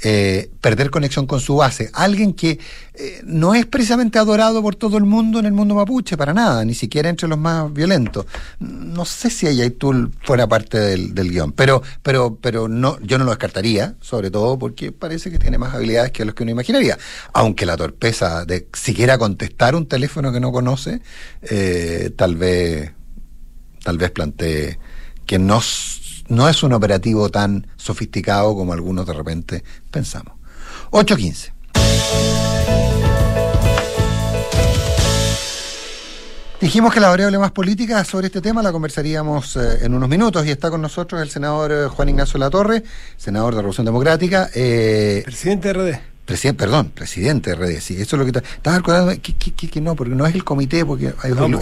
Eh, 0.03 0.51
perder 0.61 0.91
conexión 0.91 1.25
con 1.25 1.39
su 1.39 1.55
base. 1.55 1.89
Alguien 1.93 2.33
que 2.33 2.59
eh, 2.93 3.21
no 3.23 3.55
es 3.55 3.65
precisamente 3.65 4.19
adorado 4.19 4.61
por 4.61 4.75
todo 4.75 4.97
el 4.97 5.05
mundo 5.05 5.39
en 5.39 5.47
el 5.47 5.53
mundo 5.53 5.73
mapuche, 5.73 6.15
para 6.15 6.33
nada, 6.33 6.63
ni 6.63 6.75
siquiera 6.75 7.09
entre 7.09 7.27
los 7.27 7.39
más 7.39 7.73
violentos. 7.73 8.27
No 8.59 9.03
sé 9.05 9.31
si 9.31 9.47
Ayaitul 9.47 10.11
fuera 10.21 10.47
parte 10.47 10.77
del, 10.77 11.15
del 11.15 11.31
guion, 11.31 11.53
pero, 11.53 11.81
pero, 12.03 12.37
pero 12.39 12.67
no, 12.67 12.99
yo 13.01 13.17
no 13.17 13.25
lo 13.25 13.31
descartaría, 13.31 13.95
sobre 13.99 14.29
todo 14.29 14.59
porque 14.59 14.91
parece 14.91 15.31
que 15.31 15.39
tiene 15.39 15.57
más 15.57 15.73
habilidades 15.73 16.11
que 16.11 16.23
los 16.23 16.35
que 16.35 16.43
uno 16.43 16.51
imaginaría. 16.51 16.99
Aunque 17.33 17.65
la 17.65 17.77
torpeza 17.77 18.45
de 18.45 18.67
siquiera 18.73 19.17
contestar 19.17 19.75
un 19.75 19.87
teléfono 19.87 20.31
que 20.31 20.39
no 20.39 20.51
conoce, 20.51 21.01
tal 22.15 22.35
vez 22.35 22.91
tal 23.83 23.97
vez 23.97 24.11
plantee 24.11 24.79
que 25.25 25.39
no, 25.39 25.61
no 26.27 26.49
es 26.49 26.63
un 26.63 26.73
operativo 26.73 27.29
tan 27.29 27.67
sofisticado 27.77 28.55
como 28.55 28.73
algunos 28.73 29.05
de 29.05 29.13
repente 29.13 29.63
pensamos. 29.89 30.33
8.15. 30.91 31.51
Dijimos 36.61 36.93
que 36.93 36.99
la 36.99 37.09
variable 37.09 37.39
más 37.39 37.51
política 37.51 38.03
sobre 38.03 38.27
este 38.27 38.39
tema 38.39 38.61
la 38.61 38.71
conversaríamos 38.71 39.55
eh, 39.55 39.79
en 39.81 39.95
unos 39.95 40.07
minutos 40.07 40.45
y 40.45 40.51
está 40.51 40.69
con 40.69 40.79
nosotros 40.79 41.19
el 41.19 41.29
senador 41.29 41.71
eh, 41.71 41.87
Juan 41.87 42.09
Ignacio 42.09 42.37
Latorre, 42.37 42.83
senador 43.17 43.55
de 43.55 43.61
Revolución 43.61 43.85
Democrática. 43.85 44.47
Eh, 44.53 45.23
Presidente 45.25 45.73
de 45.73 45.93
RD 45.93 46.10
perdón, 46.25 46.91
presidente 46.93 47.51
de 47.51 47.55
redes, 47.55 47.83
sí, 47.83 47.95
eso 47.95 48.15
es 48.15 48.19
lo 48.19 48.31
que 48.31 48.37
estás 48.37 48.77
acordando, 48.77 49.11
que, 49.21 49.33
que, 49.33 49.81
no, 49.81 49.95
porque 49.95 50.15
no 50.15 50.25
es 50.25 50.33
el 50.33 50.43
comité, 50.43 50.85
porque 50.85 51.13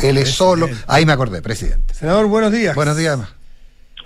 él 0.03 0.17
es 0.17 0.29
solo, 0.29 0.69
ahí 0.87 1.05
me 1.05 1.13
acordé, 1.13 1.41
presidente. 1.41 1.93
Senador, 1.93 2.27
buenos 2.27 2.51
días. 2.51 2.75
Buenos 2.75 2.97
días. 2.97 3.19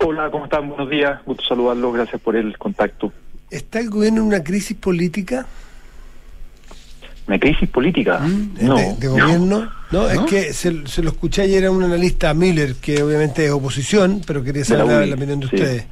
Hola, 0.00 0.30
¿cómo 0.30 0.44
están? 0.44 0.68
Buenos 0.68 0.90
días, 0.90 1.20
gusto 1.24 1.44
saludarlo, 1.48 1.92
gracias 1.92 2.20
por 2.20 2.36
el 2.36 2.56
contacto. 2.58 3.12
¿Está 3.50 3.80
el 3.80 3.90
gobierno 3.90 4.22
en 4.22 4.26
una 4.28 4.42
crisis 4.42 4.76
política? 4.76 5.46
¿Una 7.26 7.38
crisis 7.38 7.68
política? 7.68 8.18
¿Mm? 8.18 8.54
No. 8.60 8.76
¿De, 8.76 9.08
gobierno? 9.08 9.70
No, 9.90 10.08
es 10.08 10.20
que 10.20 10.52
se, 10.52 10.72
lo 10.72 11.10
escuché 11.10 11.42
ayer 11.42 11.64
a 11.66 11.70
un 11.70 11.82
analista 11.82 12.34
Miller, 12.34 12.74
que 12.76 13.02
obviamente 13.02 13.46
es 13.46 13.52
oposición, 13.52 14.22
pero 14.26 14.42
quería 14.42 14.64
saber 14.64 15.06
la, 15.08 15.14
opinión 15.14 15.40
de 15.40 15.46
ustedes. 15.46 15.86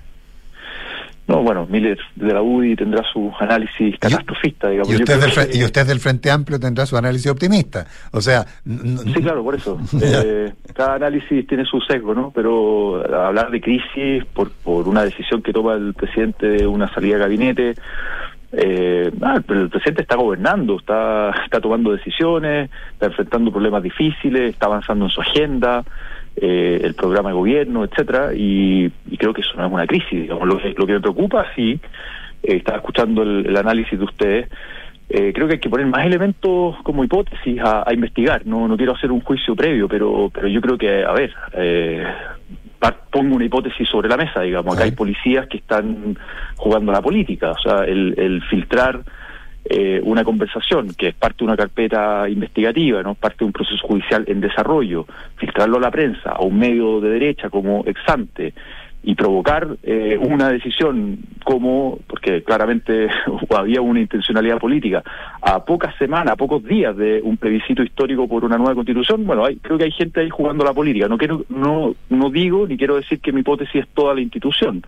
No, 1.29 1.43
bueno, 1.43 1.67
Miller 1.71 1.99
de 2.17 2.35
la 2.35 2.43
UDI 2.43 2.75
tendrá 2.75 3.03
su 3.13 3.33
análisis 3.39 3.97
catastrofista, 3.99 4.69
digamos. 4.69 4.93
Y 4.93 4.97
usted, 4.97 5.21
del, 5.21 5.57
y 5.57 5.65
usted 5.65 5.87
del 5.87 6.01
Frente 6.01 6.31
Amplio 6.31 6.59
tendrá 6.59 6.85
su 6.85 6.97
análisis 6.97 7.31
optimista. 7.31 7.87
O 8.11 8.21
sea... 8.21 8.45
Sí, 8.65 9.23
claro, 9.23 9.43
por 9.43 9.55
eso. 9.55 9.79
Eh, 10.25 10.53
cada 10.75 10.95
análisis 10.95 11.47
tiene 11.47 11.65
su 11.65 11.81
sesgo, 11.81 12.15
¿no? 12.15 12.33
Pero 12.35 13.03
hablar 13.15 13.51
de 13.51 13.61
crisis 13.61 14.25
por, 14.27 14.51
por 14.51 14.89
una 14.89 15.05
decisión 15.05 15.43
que 15.43 15.53
toma 15.53 15.75
el 15.75 15.95
presidente 15.95 16.47
de 16.49 16.67
una 16.67 16.93
salida 16.93 17.15
de 17.15 17.21
gabinete... 17.21 17.75
Eh, 18.55 19.11
ah, 19.23 19.41
pero 19.47 19.63
el 19.63 19.71
presidente 19.71 20.03
está 20.03 20.17
gobernando, 20.17 20.77
está, 20.77 21.31
está 21.43 21.59
tomando 21.59 21.91
decisiones, 21.91 22.71
está 22.93 23.07
enfrentando 23.07 23.51
problemas 23.51 23.83
difíciles, 23.83 24.51
está 24.51 24.67
avanzando 24.67 25.07
en 25.07 25.11
su 25.11 25.23
agenda, 25.23 25.83
eh, 26.37 26.81
el 26.83 26.95
programa 26.95 27.31
de 27.31 27.35
gobierno, 27.35 27.85
etcétera, 27.85 28.33
y, 28.35 28.91
creo 29.19 29.33
que 29.33 29.43
eso 29.43 29.53
no 29.57 29.67
es 29.67 29.73
una 29.73 29.87
crisis, 29.87 30.23
digamos. 30.23 30.49
Lo, 30.49 30.59
que, 30.59 30.75
lo 30.77 30.87
que 30.87 30.93
me 30.95 31.01
preocupa, 31.01 31.47
sí, 31.55 31.79
eh, 32.43 32.57
estaba 32.57 32.79
escuchando 32.79 33.23
el, 33.23 33.57
análisis 33.57 33.99
de 33.99 34.05
ustedes, 34.05 34.49
eh, 35.09 35.33
creo 35.35 35.47
que 35.47 35.55
hay 35.55 35.61
que 35.61 35.69
poner 35.69 35.87
más 35.87 36.07
elementos 36.07 36.77
como 36.83 37.05
hipótesis 37.05 37.61
a, 37.63 37.93
investigar. 37.93 38.47
No, 38.47 38.67
no 38.67 38.77
quiero 38.77 38.95
hacer 38.95 39.13
un 39.13 39.21
juicio 39.21 39.55
previo, 39.55 39.87
pero, 39.89 40.31
pero 40.33 40.49
yo 40.49 40.61
creo 40.61 40.79
que, 40.79 41.05
a 41.05 41.13
ver, 41.13 41.35
eh, 41.53 42.07
pongo 43.11 43.37
una 43.37 43.45
hipótesis 43.45 43.89
sobre 43.89 44.09
la 44.09 44.17
mesa, 44.17 44.41
digamos. 44.41 44.75
Acá 44.75 44.85
hay 44.85 44.93
policías 44.93 45.47
que 45.49 45.59
están 45.59 46.17
jugando 46.57 46.93
a 46.93 46.95
la 46.95 47.03
política, 47.03 47.51
o 47.51 47.59
sea, 47.59 47.85
el, 47.85 48.15
el 48.17 48.43
filtrar 48.45 49.03
eh, 49.65 50.01
una 50.03 50.25
conversación 50.25 50.93
que 50.95 51.09
es 51.09 51.15
parte 51.15 51.39
de 51.39 51.45
una 51.45 51.57
carpeta 51.57 52.29
investigativa, 52.29 53.03
no 53.03 53.15
parte 53.15 53.39
de 53.41 53.45
un 53.47 53.53
proceso 53.53 53.87
judicial 53.87 54.25
en 54.27 54.41
desarrollo, 54.41 55.07
filtrarlo 55.37 55.77
a 55.77 55.81
la 55.81 55.91
prensa, 55.91 56.31
a 56.31 56.43
un 56.43 56.59
medio 56.59 57.01
de 57.01 57.11
derecha 57.11 57.49
como 57.49 57.85
exante 57.87 58.55
y 59.05 59.15
provocar 59.15 59.77
eh, 59.83 60.17
una 60.21 60.51
decisión 60.51 61.19
como, 61.45 61.99
porque 62.07 62.43
claramente 62.43 63.09
había 63.51 63.81
una 63.81 64.01
intencionalidad 64.01 64.59
política, 64.59 65.03
a 65.41 65.65
pocas 65.65 65.95
semanas, 65.97 66.33
a 66.33 66.37
pocos 66.37 66.63
días 66.63 66.97
de 66.97 67.21
un 67.23 67.37
plebiscito 67.37 67.83
histórico 67.83 68.29
por 68.29 68.45
una 68.45 68.59
nueva 68.59 68.75
constitución, 68.75 69.27
bueno, 69.27 69.45
hay, 69.45 69.57
creo 69.57 69.77
que 69.77 69.85
hay 69.85 69.91
gente 69.91 70.21
ahí 70.21 70.31
jugando 70.31 70.65
la 70.65 70.73
política. 70.73 71.09
No 71.09 71.19
quiero, 71.19 71.45
no, 71.49 71.95
no 72.11 72.31
digo 72.31 72.67
ni 72.67 72.77
quiero 72.77 72.97
decir 72.97 73.21
que 73.21 73.33
mi 73.33 73.41
hipótesis 73.41 73.83
es 73.83 73.89
toda 73.89 74.15
la 74.15 74.21
institución, 74.21 74.83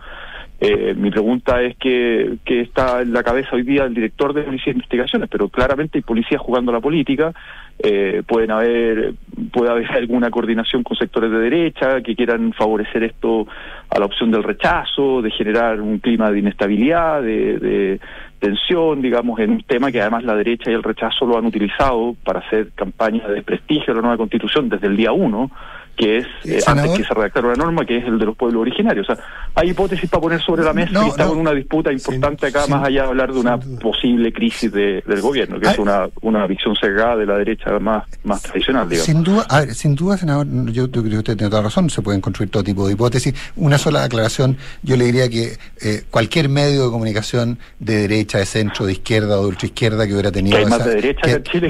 eh, 0.59 0.93
mi 0.95 1.11
pregunta 1.11 1.61
es 1.61 1.75
que, 1.77 2.37
está 2.45 3.01
en 3.01 3.11
la 3.11 3.23
cabeza 3.23 3.49
hoy 3.53 3.63
día 3.63 3.83
el 3.83 3.93
director 3.93 4.33
de 4.33 4.43
Policía 4.43 4.71
de 4.71 4.77
Investigaciones, 4.77 5.29
pero 5.29 5.49
claramente 5.49 5.97
hay 5.97 6.01
policías 6.01 6.41
jugando 6.41 6.71
la 6.71 6.79
política, 6.79 7.33
eh, 7.79 8.23
pueden 8.25 8.51
haber, 8.51 9.15
puede 9.51 9.69
haber 9.69 9.91
alguna 9.97 10.31
coordinación 10.31 10.83
con 10.83 10.95
sectores 10.95 11.29
de 11.29 11.39
derecha 11.39 12.01
que 12.01 12.15
quieran 12.15 12.53
favorecer 12.53 13.03
esto 13.03 13.47
a 13.89 13.99
la 13.99 14.05
opción 14.05 14.31
del 14.31 14.43
rechazo, 14.43 15.21
de 15.21 15.31
generar 15.31 15.81
un 15.81 15.99
clima 15.99 16.31
de 16.31 16.39
inestabilidad, 16.39 17.21
de, 17.21 17.59
de 17.59 17.99
tensión, 18.39 19.01
digamos, 19.01 19.39
en 19.39 19.51
un 19.51 19.63
tema 19.63 19.91
que 19.91 19.99
además 19.99 20.23
la 20.23 20.35
derecha 20.35 20.71
y 20.71 20.73
el 20.73 20.83
rechazo 20.83 21.25
lo 21.25 21.37
han 21.37 21.45
utilizado 21.45 22.15
para 22.23 22.39
hacer 22.39 22.69
campaña 22.75 23.27
de 23.27 23.35
desprestigio 23.35 23.87
de 23.87 23.95
la 23.95 24.01
nueva 24.01 24.17
constitución 24.17 24.69
desde 24.69 24.87
el 24.87 24.95
día 24.95 25.11
uno 25.11 25.51
que 25.95 26.17
es 26.19 26.27
eh, 26.43 26.59
antes 26.67 26.91
que 26.91 27.03
se 27.03 27.13
redactara 27.13 27.47
una 27.47 27.55
norma, 27.55 27.85
que 27.85 27.97
es 27.97 28.05
el 28.05 28.19
de 28.19 28.25
los 28.25 28.35
pueblos 28.35 28.61
originarios. 28.61 29.09
O 29.09 29.15
sea, 29.15 29.23
hay 29.55 29.69
hipótesis 29.69 30.09
para 30.09 30.21
poner 30.21 30.41
sobre 30.41 30.63
la 30.63 30.73
mesa 30.73 31.05
y 31.05 31.09
estamos 31.09 31.33
en 31.33 31.39
una 31.39 31.53
disputa 31.53 31.91
importante 31.91 32.47
acá, 32.47 32.67
más 32.67 32.85
allá 32.85 33.03
de 33.03 33.07
hablar 33.07 33.33
de 33.33 33.39
una 33.39 33.57
posible 33.57 34.33
crisis 34.33 34.71
de, 34.71 35.03
del 35.05 35.21
gobierno, 35.21 35.59
que 35.59 35.67
es 35.67 35.79
una, 35.79 36.07
una 36.21 36.45
visión 36.47 36.75
cegada 36.75 37.15
de 37.15 37.25
la 37.25 37.37
derecha 37.37 37.77
más, 37.79 38.03
más 38.23 38.41
tradicional, 38.41 38.89
digamos. 38.89 39.05
Sin 39.05 39.23
duda, 39.23 39.45
a 39.49 39.61
ver, 39.61 39.73
sin 39.73 39.95
duda, 39.95 40.17
senador, 40.17 40.47
yo, 40.71 40.89
creo 40.91 41.03
que 41.03 41.17
usted 41.17 41.37
tiene 41.37 41.49
toda 41.49 41.63
razón, 41.63 41.89
se 41.89 42.01
pueden 42.01 42.21
construir 42.21 42.49
todo 42.49 42.63
tipo 42.63 42.85
de 42.87 42.93
hipótesis. 42.93 43.33
Una 43.55 43.77
sola 43.77 44.03
aclaración, 44.03 44.57
yo 44.83 44.97
le 44.97 45.05
diría 45.05 45.29
que 45.29 45.57
eh, 45.81 46.03
cualquier 46.09 46.49
medio 46.49 46.85
de 46.85 46.91
comunicación 46.91 47.57
de 47.79 48.01
derecha, 48.01 48.39
de 48.39 48.45
centro, 48.45 48.85
de 48.85 48.93
izquierda 48.93 49.39
o 49.39 49.43
de 49.43 49.47
ultraizquierda 49.49 50.05
que 50.05 50.13
hubiera 50.13 50.31
tenido... 50.31 50.57
hay 50.57 50.65
más 50.65 50.85
de 50.85 50.95
derecha 50.95 51.31
en 51.31 51.43
Chile 51.43 51.69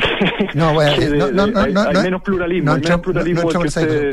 No, 0.54 0.74
bueno, 0.74 1.32
no, 1.32 1.48
no, 1.48 1.68
no, 1.68 1.82
hay, 1.82 2.04
menos 2.04 2.22
pluralismo, 2.22 2.74
hay 2.74 2.82
menos 2.82 3.02
pluralismo 3.02 3.50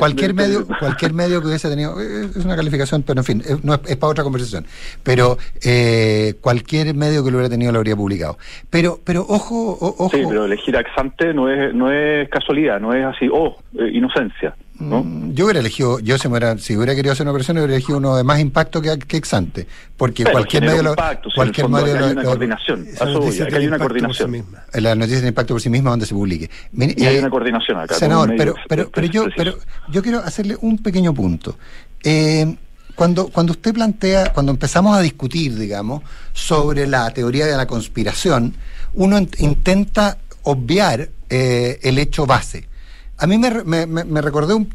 cualquier 0.03 0.33
medio, 0.33 0.67
cualquier 0.79 1.13
medio 1.13 1.41
que 1.41 1.47
hubiese 1.47 1.69
tenido, 1.69 1.99
eh, 2.01 2.25
es 2.35 2.43
una 2.43 2.55
calificación, 2.55 3.03
pero 3.03 3.21
en 3.21 3.25
fin, 3.25 3.41
es, 3.45 3.63
no 3.63 3.73
es, 3.73 3.95
para 3.97 4.11
otra 4.11 4.23
conversación. 4.23 4.65
Pero 5.03 5.37
eh, 5.63 6.35
cualquier 6.41 6.93
medio 6.93 7.23
que 7.23 7.31
lo 7.31 7.37
hubiera 7.37 7.49
tenido 7.49 7.71
lo 7.71 7.79
habría 7.79 7.95
publicado. 7.95 8.37
Pero, 8.69 8.99
pero 9.03 9.21
ojo, 9.21 9.77
ojo. 9.79 10.09
Sí, 10.09 10.23
pero 10.27 10.45
elegir 10.45 10.75
Axante 10.75 11.33
no 11.33 11.49
es, 11.49 11.73
no 11.73 11.91
es 11.91 12.29
casualidad, 12.29 12.79
no 12.79 12.93
es 12.93 13.05
así, 13.05 13.29
oh, 13.31 13.57
eh, 13.79 13.89
inocencia. 13.93 14.55
Mm, 14.79 15.33
yo 15.33 15.45
hubiera 15.45 15.59
elegido, 15.59 15.99
yo 15.99 16.17
si, 16.17 16.27
hubiera, 16.27 16.57
si 16.57 16.75
hubiera 16.75 16.95
querido 16.95 17.13
hacer 17.13 17.23
una 17.23 17.31
operación, 17.31 17.57
hubiera 17.57 17.73
elegido 17.73 17.99
uno 17.99 18.15
de 18.15 18.23
más 18.23 18.39
impacto 18.39 18.81
que, 18.81 18.97
que 18.99 19.17
Exante. 19.17 19.67
Porque 19.95 20.23
cualquier 20.23 20.63
medio. 20.63 20.89
Impacto, 20.89 21.29
cualquier 21.33 21.69
medio. 21.69 21.95
Hay 21.95 22.11
una 22.11 22.23
coordinación. 22.23 22.87
hay 22.99 23.67
una 23.67 23.77
coordinación. 23.77 24.45
La 24.73 24.95
noticia 24.95 25.21
de 25.21 25.27
impacto 25.27 25.53
por 25.53 25.61
sí 25.61 25.69
misma 25.69 25.91
donde 25.91 26.05
se 26.05 26.13
publique. 26.13 26.49
Y 26.75 27.05
hay 27.05 27.17
una 27.17 27.29
coordinación 27.29 27.79
acá. 27.79 27.95
Senador, 27.95 28.33
pero, 28.35 28.55
pero, 28.67 28.89
pero, 28.89 29.07
yo, 29.07 29.25
pero 29.35 29.57
yo 29.89 30.01
quiero 30.01 30.19
hacerle 30.19 30.57
un 30.61 30.79
pequeño 30.79 31.13
punto. 31.13 31.57
Eh, 32.03 32.55
cuando, 32.95 33.29
cuando 33.29 33.53
usted 33.53 33.73
plantea, 33.73 34.33
cuando 34.33 34.51
empezamos 34.51 34.97
a 34.97 35.01
discutir, 35.01 35.57
digamos, 35.57 36.03
sobre 36.33 36.87
la 36.87 37.09
teoría 37.11 37.45
de 37.45 37.55
la 37.55 37.67
conspiración, 37.67 38.55
uno 38.93 39.19
intenta 39.37 40.17
obviar 40.43 41.09
eh, 41.29 41.79
el 41.81 41.97
hecho 41.97 42.25
base 42.25 42.72
a 43.17 43.27
mí 43.27 43.37
me, 43.37 43.63
me, 43.63 43.85
me 43.85 44.21
recordé 44.21 44.53
un, 44.53 44.69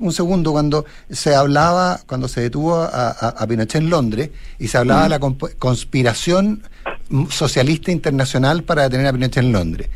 un, 0.00 0.12
segundo 0.12 0.52
cuando 0.52 0.86
se 1.10 1.34
hablaba, 1.34 2.00
cuando 2.06 2.26
se 2.26 2.40
detuvo 2.40 2.76
a, 2.76 3.46
Pinochet 3.46 3.82
en 3.82 3.90
Londres 3.90 4.30
y 4.58 4.68
se 4.68 4.78
hablaba 4.78 5.04
de 5.04 5.10
la 5.10 5.20
conspiración 5.20 6.62
socialista 7.30 7.92
internacional 7.92 8.64
para 8.64 8.84
detener 8.84 9.06
a 9.06 9.12
Pinochet 9.12 9.44
en 9.44 9.52
Londres. 9.52 9.90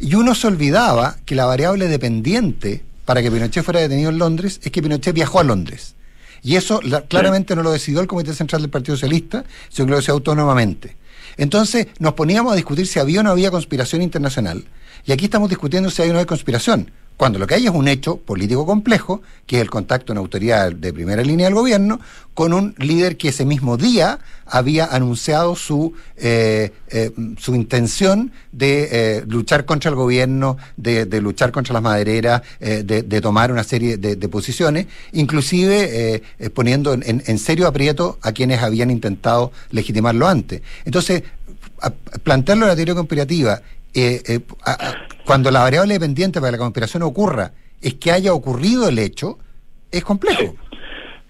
Y 0.00 0.14
uno 0.14 0.34
se 0.34 0.46
olvidaba 0.46 1.16
que 1.26 1.34
la 1.34 1.44
variable 1.44 1.88
dependiente 1.88 2.82
para 3.04 3.22
que 3.22 3.30
Pinochet 3.30 3.62
fuera 3.62 3.80
detenido 3.80 4.10
en 4.10 4.18
Londres 4.18 4.60
es 4.64 4.72
que 4.72 4.82
Pinochet 4.82 5.14
viajó 5.14 5.38
a 5.38 5.44
Londres. 5.44 5.94
Y 6.42 6.56
eso 6.56 6.80
claramente 7.08 7.54
no 7.54 7.62
lo 7.62 7.72
decidió 7.72 8.00
el 8.00 8.06
Comité 8.06 8.32
Central 8.32 8.62
del 8.62 8.70
Partido 8.70 8.96
Socialista, 8.96 9.44
sino 9.68 9.86
que 9.86 9.90
lo 9.90 9.96
decidió 9.96 10.14
autónomamente. 10.14 10.96
Entonces 11.36 11.88
nos 11.98 12.14
poníamos 12.14 12.52
a 12.52 12.56
discutir 12.56 12.86
si 12.86 12.98
había 12.98 13.20
o 13.20 13.22
no 13.22 13.30
había 13.30 13.50
conspiración 13.50 14.02
internacional. 14.02 14.64
Y 15.04 15.12
aquí 15.12 15.26
estamos 15.26 15.50
discutiendo 15.50 15.90
si 15.90 16.02
hay 16.02 16.10
o 16.10 16.12
no 16.14 16.18
hay 16.18 16.26
conspiración 16.26 16.90
cuando 17.18 17.40
lo 17.40 17.48
que 17.48 17.56
hay 17.56 17.66
es 17.66 17.72
un 17.72 17.88
hecho 17.88 18.16
político 18.16 18.64
complejo, 18.64 19.22
que 19.44 19.56
es 19.56 19.62
el 19.62 19.68
contacto 19.68 20.12
una 20.12 20.20
autoridad 20.20 20.70
de 20.72 20.92
primera 20.92 21.20
línea 21.22 21.46
del 21.46 21.54
gobierno, 21.56 21.98
con 22.32 22.52
un 22.52 22.76
líder 22.78 23.16
que 23.16 23.30
ese 23.30 23.44
mismo 23.44 23.76
día 23.76 24.20
había 24.46 24.86
anunciado 24.86 25.56
su, 25.56 25.94
eh, 26.16 26.70
eh, 26.90 27.10
su 27.36 27.56
intención 27.56 28.30
de 28.52 28.88
eh, 28.92 29.24
luchar 29.26 29.64
contra 29.64 29.88
el 29.88 29.96
gobierno, 29.96 30.58
de, 30.76 31.06
luchar 31.20 31.50
contra 31.50 31.72
las 31.74 31.82
madereras, 31.82 32.42
de, 32.60 33.20
tomar 33.20 33.50
una 33.50 33.64
serie 33.64 33.96
de, 33.96 34.28
posiciones, 34.28 34.86
inclusive 35.10 36.22
poniendo 36.54 36.92
en, 36.92 37.02
en, 37.04 37.38
serio 37.38 37.66
aprieto 37.66 38.20
a 38.22 38.30
quienes 38.30 38.62
habían 38.62 38.92
intentado 38.92 39.50
legitimarlo 39.72 40.28
antes. 40.28 40.62
Entonces, 40.84 41.24
plantearlo 42.22 42.66
en 42.66 42.68
la 42.68 42.76
teoría 42.76 42.94
conspirativa 42.94 43.60
eh, 44.00 44.22
eh, 44.28 44.40
cuando 45.24 45.50
la 45.50 45.60
variable 45.60 45.94
dependiente 45.94 46.40
para 46.40 46.52
la 46.52 46.58
conspiración 46.58 47.02
ocurra 47.02 47.52
es 47.80 47.94
que 47.94 48.12
haya 48.12 48.32
ocurrido 48.32 48.88
el 48.88 48.98
hecho, 48.98 49.38
es 49.90 50.04
complejo. 50.04 50.54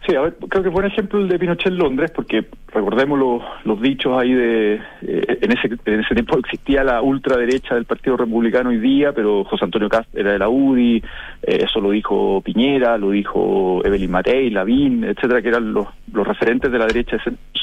Sí. 0.06 0.14
a 0.14 0.22
ver, 0.22 0.36
creo 0.48 0.62
que 0.62 0.70
fue 0.70 0.80
un 0.80 0.90
ejemplo 0.90 1.20
el 1.20 1.28
de 1.28 1.38
Pinochet 1.38 1.66
en 1.66 1.76
Londres, 1.76 2.10
porque 2.14 2.46
recordemos 2.72 3.18
los, 3.18 3.42
los 3.64 3.82
dichos 3.82 4.18
ahí 4.18 4.32
de. 4.32 4.74
Eh, 5.02 5.38
en, 5.42 5.52
ese, 5.52 5.68
en 5.84 6.00
ese 6.00 6.14
tiempo 6.14 6.38
existía 6.38 6.82
la 6.82 7.02
ultraderecha 7.02 7.74
del 7.74 7.84
Partido 7.84 8.16
Republicano 8.16 8.70
hoy 8.70 8.78
día, 8.78 9.12
pero 9.12 9.44
José 9.44 9.66
Antonio 9.66 9.90
Cast 9.90 10.08
era 10.16 10.32
de 10.32 10.38
la 10.38 10.48
UDI, 10.48 11.02
eso 11.42 11.80
lo 11.80 11.90
dijo 11.90 12.40
Piñera, 12.40 12.96
lo 12.96 13.10
dijo 13.10 13.82
Evelyn 13.84 14.10
Matei, 14.10 14.48
Lavín, 14.48 15.04
etcétera, 15.04 15.42
que 15.42 15.48
eran 15.48 15.74
los, 15.74 15.86
los 16.10 16.26
referentes 16.26 16.72
de 16.72 16.78
la 16.78 16.86
derecha 16.86 17.18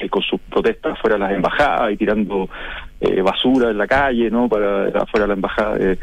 con 0.10 0.22
sus 0.22 0.40
protestas 0.42 1.00
fuera 1.00 1.16
de 1.16 1.22
las 1.22 1.32
embajadas 1.32 1.92
y 1.94 1.98
tirando 1.98 2.48
eh, 3.06 3.22
basura 3.22 3.70
en 3.70 3.78
la 3.78 3.88
calle, 3.88 4.30
¿no? 4.30 4.50
Para 4.50 4.88
afuera 4.88 5.24
de 5.24 5.28
la 5.28 5.34
embajada 5.34 5.76
de, 5.78 5.98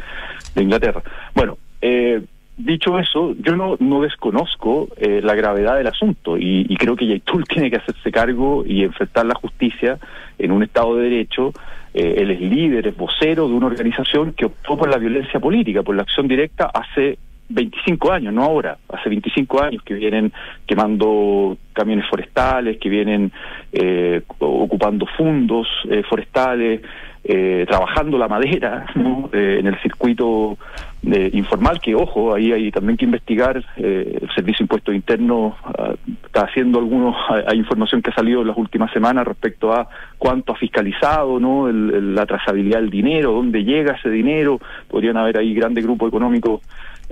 Inglaterra. 0.57 1.03
Bueno, 1.35 1.59
eh, 1.81 2.23
dicho 2.57 2.99
eso, 2.99 3.35
yo 3.39 3.57
no, 3.57 3.77
no 3.81 4.03
desconozco 4.03 4.89
eh, 4.97 5.21
la 5.23 5.35
gravedad 5.35 5.77
del 5.77 5.87
asunto 5.87 6.37
y, 6.39 6.77
creo 6.77 6.97
que 6.97 7.07
Yaitul 7.07 7.45
tiene 7.49 7.71
que 7.71 7.77
hacerse 7.77 8.13
cargo 8.13 8.65
y 8.67 8.85
enfrentar 8.85 9.27
la 9.27 9.35
justicia 9.35 9.99
en 10.39 10.53
un 10.53 10.63
Estado 10.63 10.97
de 10.97 11.05
Derecho. 11.05 11.53
él 11.95 12.31
es 12.31 12.41
líder, 12.41 12.87
es 12.87 12.97
vocero 12.97 13.49
de 13.49 13.55
una 13.55 13.67
organización 13.67 14.33
que 14.33 14.47
optó 14.47 14.77
por 14.77 14.89
la 14.89 14.99
violencia 14.99 15.41
política, 15.41 15.83
por 15.83 15.97
la 15.97 16.03
acción 16.03 16.29
directa 16.29 16.71
hace 16.73 17.19
25 17.53 18.13
años, 18.13 18.33
no 18.33 18.43
ahora, 18.43 18.79
hace 18.89 19.09
25 19.09 19.63
años 19.63 19.83
que 19.83 19.95
vienen 19.95 20.33
quemando 20.67 21.57
camiones 21.73 22.07
forestales, 22.09 22.79
que 22.79 22.89
vienen 22.89 23.33
eh, 23.73 24.23
ocupando 24.39 25.07
fundos 25.17 25.67
eh, 25.89 26.03
forestales, 26.09 26.83
eh, 27.25 27.65
trabajando 27.69 28.19
la 28.19 28.27
madera 28.27 28.87
en 29.33 29.67
el 29.67 29.81
circuito 29.81 30.59
informal, 31.05 31.81
que 31.81 31.97
ojo, 31.97 32.33
ahí 32.33 32.53
hay 32.53 32.71
también 32.71 32.97
que 32.97 33.05
investigar, 33.05 33.65
el 33.77 34.29
Servicio 34.35 34.59
de 34.59 34.65
Impuestos 34.65 34.95
Internos 34.95 35.55
ah, 35.65 35.95
está 36.25 36.43
haciendo 36.43 36.79
algunos, 36.79 37.17
hay 37.49 37.59
información 37.59 38.03
que 38.03 38.11
ha 38.11 38.15
salido 38.15 38.43
en 38.43 38.49
las 38.49 38.57
últimas 38.57 38.93
semanas 38.93 39.27
respecto 39.27 39.73
a 39.73 39.89
cuánto 40.19 40.53
ha 40.53 40.57
fiscalizado, 40.57 41.41
¿no? 41.41 41.71
la 41.71 42.25
trazabilidad 42.27 42.81
del 42.81 42.91
dinero, 42.91 43.33
dónde 43.33 43.65
llega 43.65 43.95
ese 43.95 44.11
dinero, 44.11 44.61
podrían 44.89 45.17
haber 45.17 45.39
ahí 45.39 45.55
grandes 45.55 45.85
grupos 45.85 46.09
económicos 46.09 46.61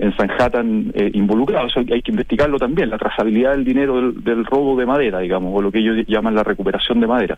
en 0.01 0.17
Sanhattan 0.17 0.91
eh, 0.95 1.11
involucrados. 1.13 1.71
Eso 1.71 1.81
hay 1.93 2.01
que 2.01 2.11
investigarlo 2.11 2.57
también, 2.57 2.89
la 2.89 2.97
trazabilidad 2.97 3.51
del 3.51 3.63
dinero 3.63 4.11
del, 4.11 4.45
robo 4.45 4.75
de 4.75 4.87
madera, 4.87 5.19
digamos, 5.19 5.53
o 5.55 5.61
lo 5.61 5.71
que 5.71 5.77
ellos 5.77 6.05
llaman 6.07 6.33
la 6.33 6.43
recuperación 6.43 6.99
de 6.99 7.07
madera. 7.07 7.37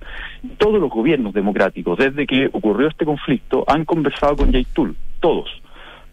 Todos 0.57 0.79
los 0.79 0.89
gobiernos 0.89 1.33
democráticos, 1.33 1.97
desde 1.97 2.25
que 2.25 2.49
ocurrió 2.53 2.87
este 2.87 3.05
conflicto, 3.05 3.65
han 3.67 3.83
conversado 3.83 4.37
con 4.37 4.51
Yaitul, 4.51 4.95
todos. 5.19 5.49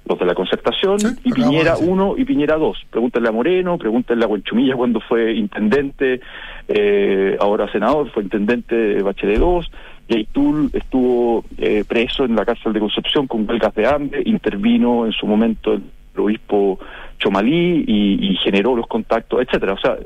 Los 0.06 0.18
de 0.18 0.26
la 0.26 0.34
concertación 0.34 0.98
y 1.22 1.30
Piñera 1.30 1.76
1 1.76 2.14
y 2.16 2.24
Piñera 2.24 2.56
2. 2.56 2.86
Pregúntenle 2.90 3.28
a 3.28 3.32
Moreno, 3.32 3.78
pregúntenle 3.78 4.24
a 4.24 4.28
Huenchumilla 4.28 4.74
cuando 4.74 4.98
fue 4.98 5.34
intendente, 5.34 6.20
eh, 6.66 7.36
ahora 7.38 7.70
senador, 7.70 8.10
fue 8.10 8.24
intendente 8.24 8.74
de 8.74 9.02
Bachelet 9.02 9.38
2. 9.38 9.70
Yaitul 10.08 10.70
estuvo 10.72 11.44
eh, 11.58 11.84
preso 11.86 12.24
en 12.24 12.34
la 12.34 12.44
cárcel 12.44 12.72
de 12.72 12.80
Concepción 12.80 13.28
con 13.28 13.48
huelgas 13.48 13.72
de 13.76 13.86
hambre, 13.86 14.22
intervino 14.24 15.06
en 15.06 15.12
su 15.12 15.26
momento 15.26 15.74
el 15.74 15.82
obispo 16.20 16.78
Chomalí 17.20 17.84
y, 17.86 18.36
generó 18.36 18.74
los 18.74 18.86
contactos, 18.86 19.42
etcétera. 19.42 19.74
O 19.74 19.78
sea, 19.78 19.96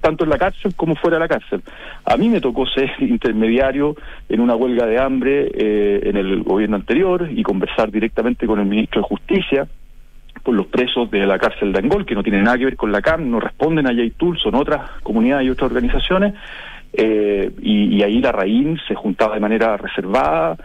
tanto 0.00 0.24
en 0.24 0.30
la 0.30 0.38
cárcel 0.38 0.74
como 0.74 0.96
fuera 0.96 1.16
de 1.16 1.20
la 1.20 1.28
cárcel. 1.28 1.62
A 2.04 2.16
mí 2.16 2.28
me 2.28 2.40
tocó 2.40 2.66
ser 2.74 2.90
intermediario 2.98 3.96
en 4.28 4.40
una 4.40 4.56
huelga 4.56 4.86
de 4.86 4.98
hambre 4.98 5.50
eh, 5.54 6.00
en 6.04 6.16
el 6.16 6.42
gobierno 6.42 6.76
anterior 6.76 7.28
y 7.30 7.42
conversar 7.42 7.90
directamente 7.90 8.46
con 8.46 8.58
el 8.58 8.66
ministro 8.66 9.02
de 9.02 9.08
Justicia 9.08 9.68
por 10.42 10.54
los 10.54 10.66
presos 10.66 11.10
de 11.10 11.24
la 11.24 11.38
cárcel 11.38 11.72
de 11.72 11.78
Angol, 11.78 12.04
que 12.04 12.14
no 12.14 12.22
tienen 12.22 12.44
nada 12.44 12.58
que 12.58 12.66
ver 12.66 12.76
con 12.76 12.92
la 12.92 13.00
CAM, 13.00 13.30
no 13.30 13.40
responden 13.40 13.86
a 13.86 13.92
Yaitul, 13.92 14.38
son 14.38 14.56
otras 14.56 14.90
comunidades 15.02 15.46
y 15.46 15.50
otras 15.50 15.70
organizaciones, 15.70 16.34
eh, 16.92 17.50
y, 17.62 17.96
y 17.96 18.02
ahí 18.02 18.20
la 18.20 18.32
RAIN 18.32 18.78
se 18.86 18.94
juntaba 18.94 19.34
de 19.34 19.40
manera 19.40 19.76
reservada, 19.78 20.56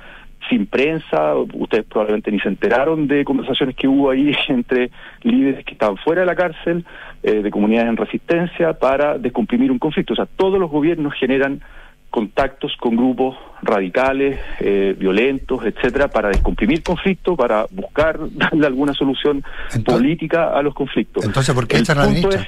sin 0.47 0.67
prensa, 0.67 1.35
ustedes 1.35 1.85
probablemente 1.85 2.31
ni 2.31 2.39
se 2.39 2.47
enteraron 2.47 3.07
de 3.07 3.25
conversaciones 3.25 3.75
que 3.75 3.87
hubo 3.87 4.09
ahí 4.09 4.33
entre 4.47 4.91
líderes 5.23 5.65
que 5.65 5.73
estaban 5.73 5.97
fuera 5.97 6.21
de 6.21 6.27
la 6.27 6.35
cárcel, 6.35 6.85
eh, 7.23 7.41
de 7.41 7.51
comunidades 7.51 7.89
en 7.89 7.97
resistencia, 7.97 8.73
para 8.73 9.17
descomprimir 9.17 9.71
un 9.71 9.79
conflicto. 9.79 10.13
O 10.13 10.15
sea, 10.15 10.25
todos 10.25 10.59
los 10.59 10.71
gobiernos 10.71 11.13
generan 11.15 11.61
contactos 12.09 12.75
con 12.77 12.95
grupos 12.95 13.37
radicales, 13.61 14.39
eh, 14.59 14.95
violentos, 14.97 15.63
etcétera, 15.63 16.07
para 16.07 16.29
descomprimir 16.29 16.81
conflictos, 16.81 17.37
para 17.37 17.65
buscar 17.69 18.17
darle 18.31 18.65
alguna 18.65 18.93
solución 18.93 19.43
política 19.85 20.49
a 20.57 20.61
los 20.61 20.73
conflictos. 20.73 21.23
Entonces, 21.25 21.53
¿por 21.53 21.67
qué 21.67 21.77
el 21.77 21.85
punto 21.85 22.29
es, 22.29 22.47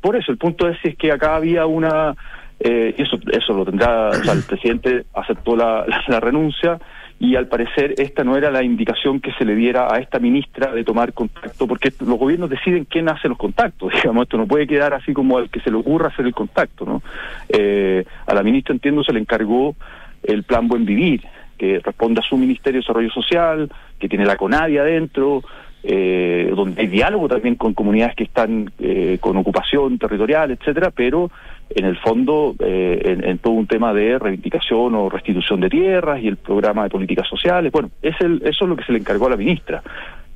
Por 0.00 0.16
eso, 0.16 0.32
el 0.32 0.38
punto 0.38 0.68
es 0.68 0.78
si 0.80 0.88
es 0.88 0.96
que 0.96 1.12
acá 1.12 1.36
había 1.36 1.66
una 1.66 2.14
eh, 2.60 2.94
eso 2.96 3.18
eso 3.32 3.52
lo 3.52 3.64
tendrá, 3.64 4.08
o 4.08 4.14
sea, 4.14 4.32
el 4.32 4.42
presidente 4.48 5.04
aceptó 5.12 5.56
la, 5.56 5.84
la 6.08 6.20
renuncia 6.20 6.78
y 7.24 7.36
al 7.36 7.46
parecer 7.46 7.94
esta 7.96 8.22
no 8.22 8.36
era 8.36 8.50
la 8.50 8.62
indicación 8.62 9.18
que 9.18 9.32
se 9.32 9.46
le 9.46 9.54
diera 9.54 9.92
a 9.92 9.98
esta 9.98 10.18
ministra 10.18 10.72
de 10.72 10.84
tomar 10.84 11.14
contacto, 11.14 11.66
porque 11.66 11.90
los 12.00 12.18
gobiernos 12.18 12.50
deciden 12.50 12.84
quién 12.84 13.08
hace 13.08 13.28
los 13.28 13.38
contactos, 13.38 13.92
digamos, 14.02 14.24
esto 14.24 14.36
no 14.36 14.46
puede 14.46 14.66
quedar 14.66 14.92
así 14.92 15.14
como 15.14 15.38
al 15.38 15.48
que 15.48 15.60
se 15.60 15.70
le 15.70 15.78
ocurra 15.78 16.08
hacer 16.08 16.26
el 16.26 16.34
contacto, 16.34 16.84
¿no? 16.84 17.02
Eh, 17.48 18.04
a 18.26 18.34
la 18.34 18.42
ministra, 18.42 18.74
entiendo, 18.74 19.02
se 19.02 19.14
le 19.14 19.20
encargó 19.20 19.74
el 20.22 20.42
plan 20.42 20.68
Buen 20.68 20.84
Vivir, 20.84 21.22
que 21.56 21.80
responde 21.82 22.20
a 22.20 22.28
su 22.28 22.36
Ministerio 22.36 22.80
de 22.80 22.82
Desarrollo 22.82 23.10
Social, 23.10 23.70
que 23.98 24.08
tiene 24.08 24.26
la 24.26 24.36
CONADI 24.36 24.76
adentro, 24.76 25.42
eh, 25.82 26.52
donde 26.54 26.82
hay 26.82 26.88
diálogo 26.88 27.28
también 27.28 27.54
con 27.54 27.72
comunidades 27.72 28.16
que 28.16 28.24
están 28.24 28.70
eh, 28.78 29.16
con 29.20 29.36
ocupación 29.38 29.98
territorial, 29.98 30.50
etcétera, 30.50 30.90
pero 30.90 31.30
en 31.70 31.84
el 31.84 31.96
fondo 31.98 32.54
eh, 32.58 33.18
en, 33.24 33.38
todo 33.38 33.54
un 33.54 33.66
tema 33.66 33.92
de 33.92 34.18
reivindicación 34.18 34.94
o 34.94 35.08
restitución 35.08 35.60
de 35.60 35.70
tierras 35.70 36.22
y 36.22 36.28
el 36.28 36.36
programa 36.36 36.84
de 36.84 36.90
políticas 36.90 37.28
sociales. 37.28 37.72
Bueno, 37.72 37.90
es 38.02 38.14
el, 38.20 38.42
eso 38.44 38.64
es 38.64 38.68
lo 38.68 38.76
que 38.76 38.84
se 38.84 38.92
le 38.92 38.98
encargó 38.98 39.26
a 39.26 39.30
la 39.30 39.36
ministra. 39.36 39.82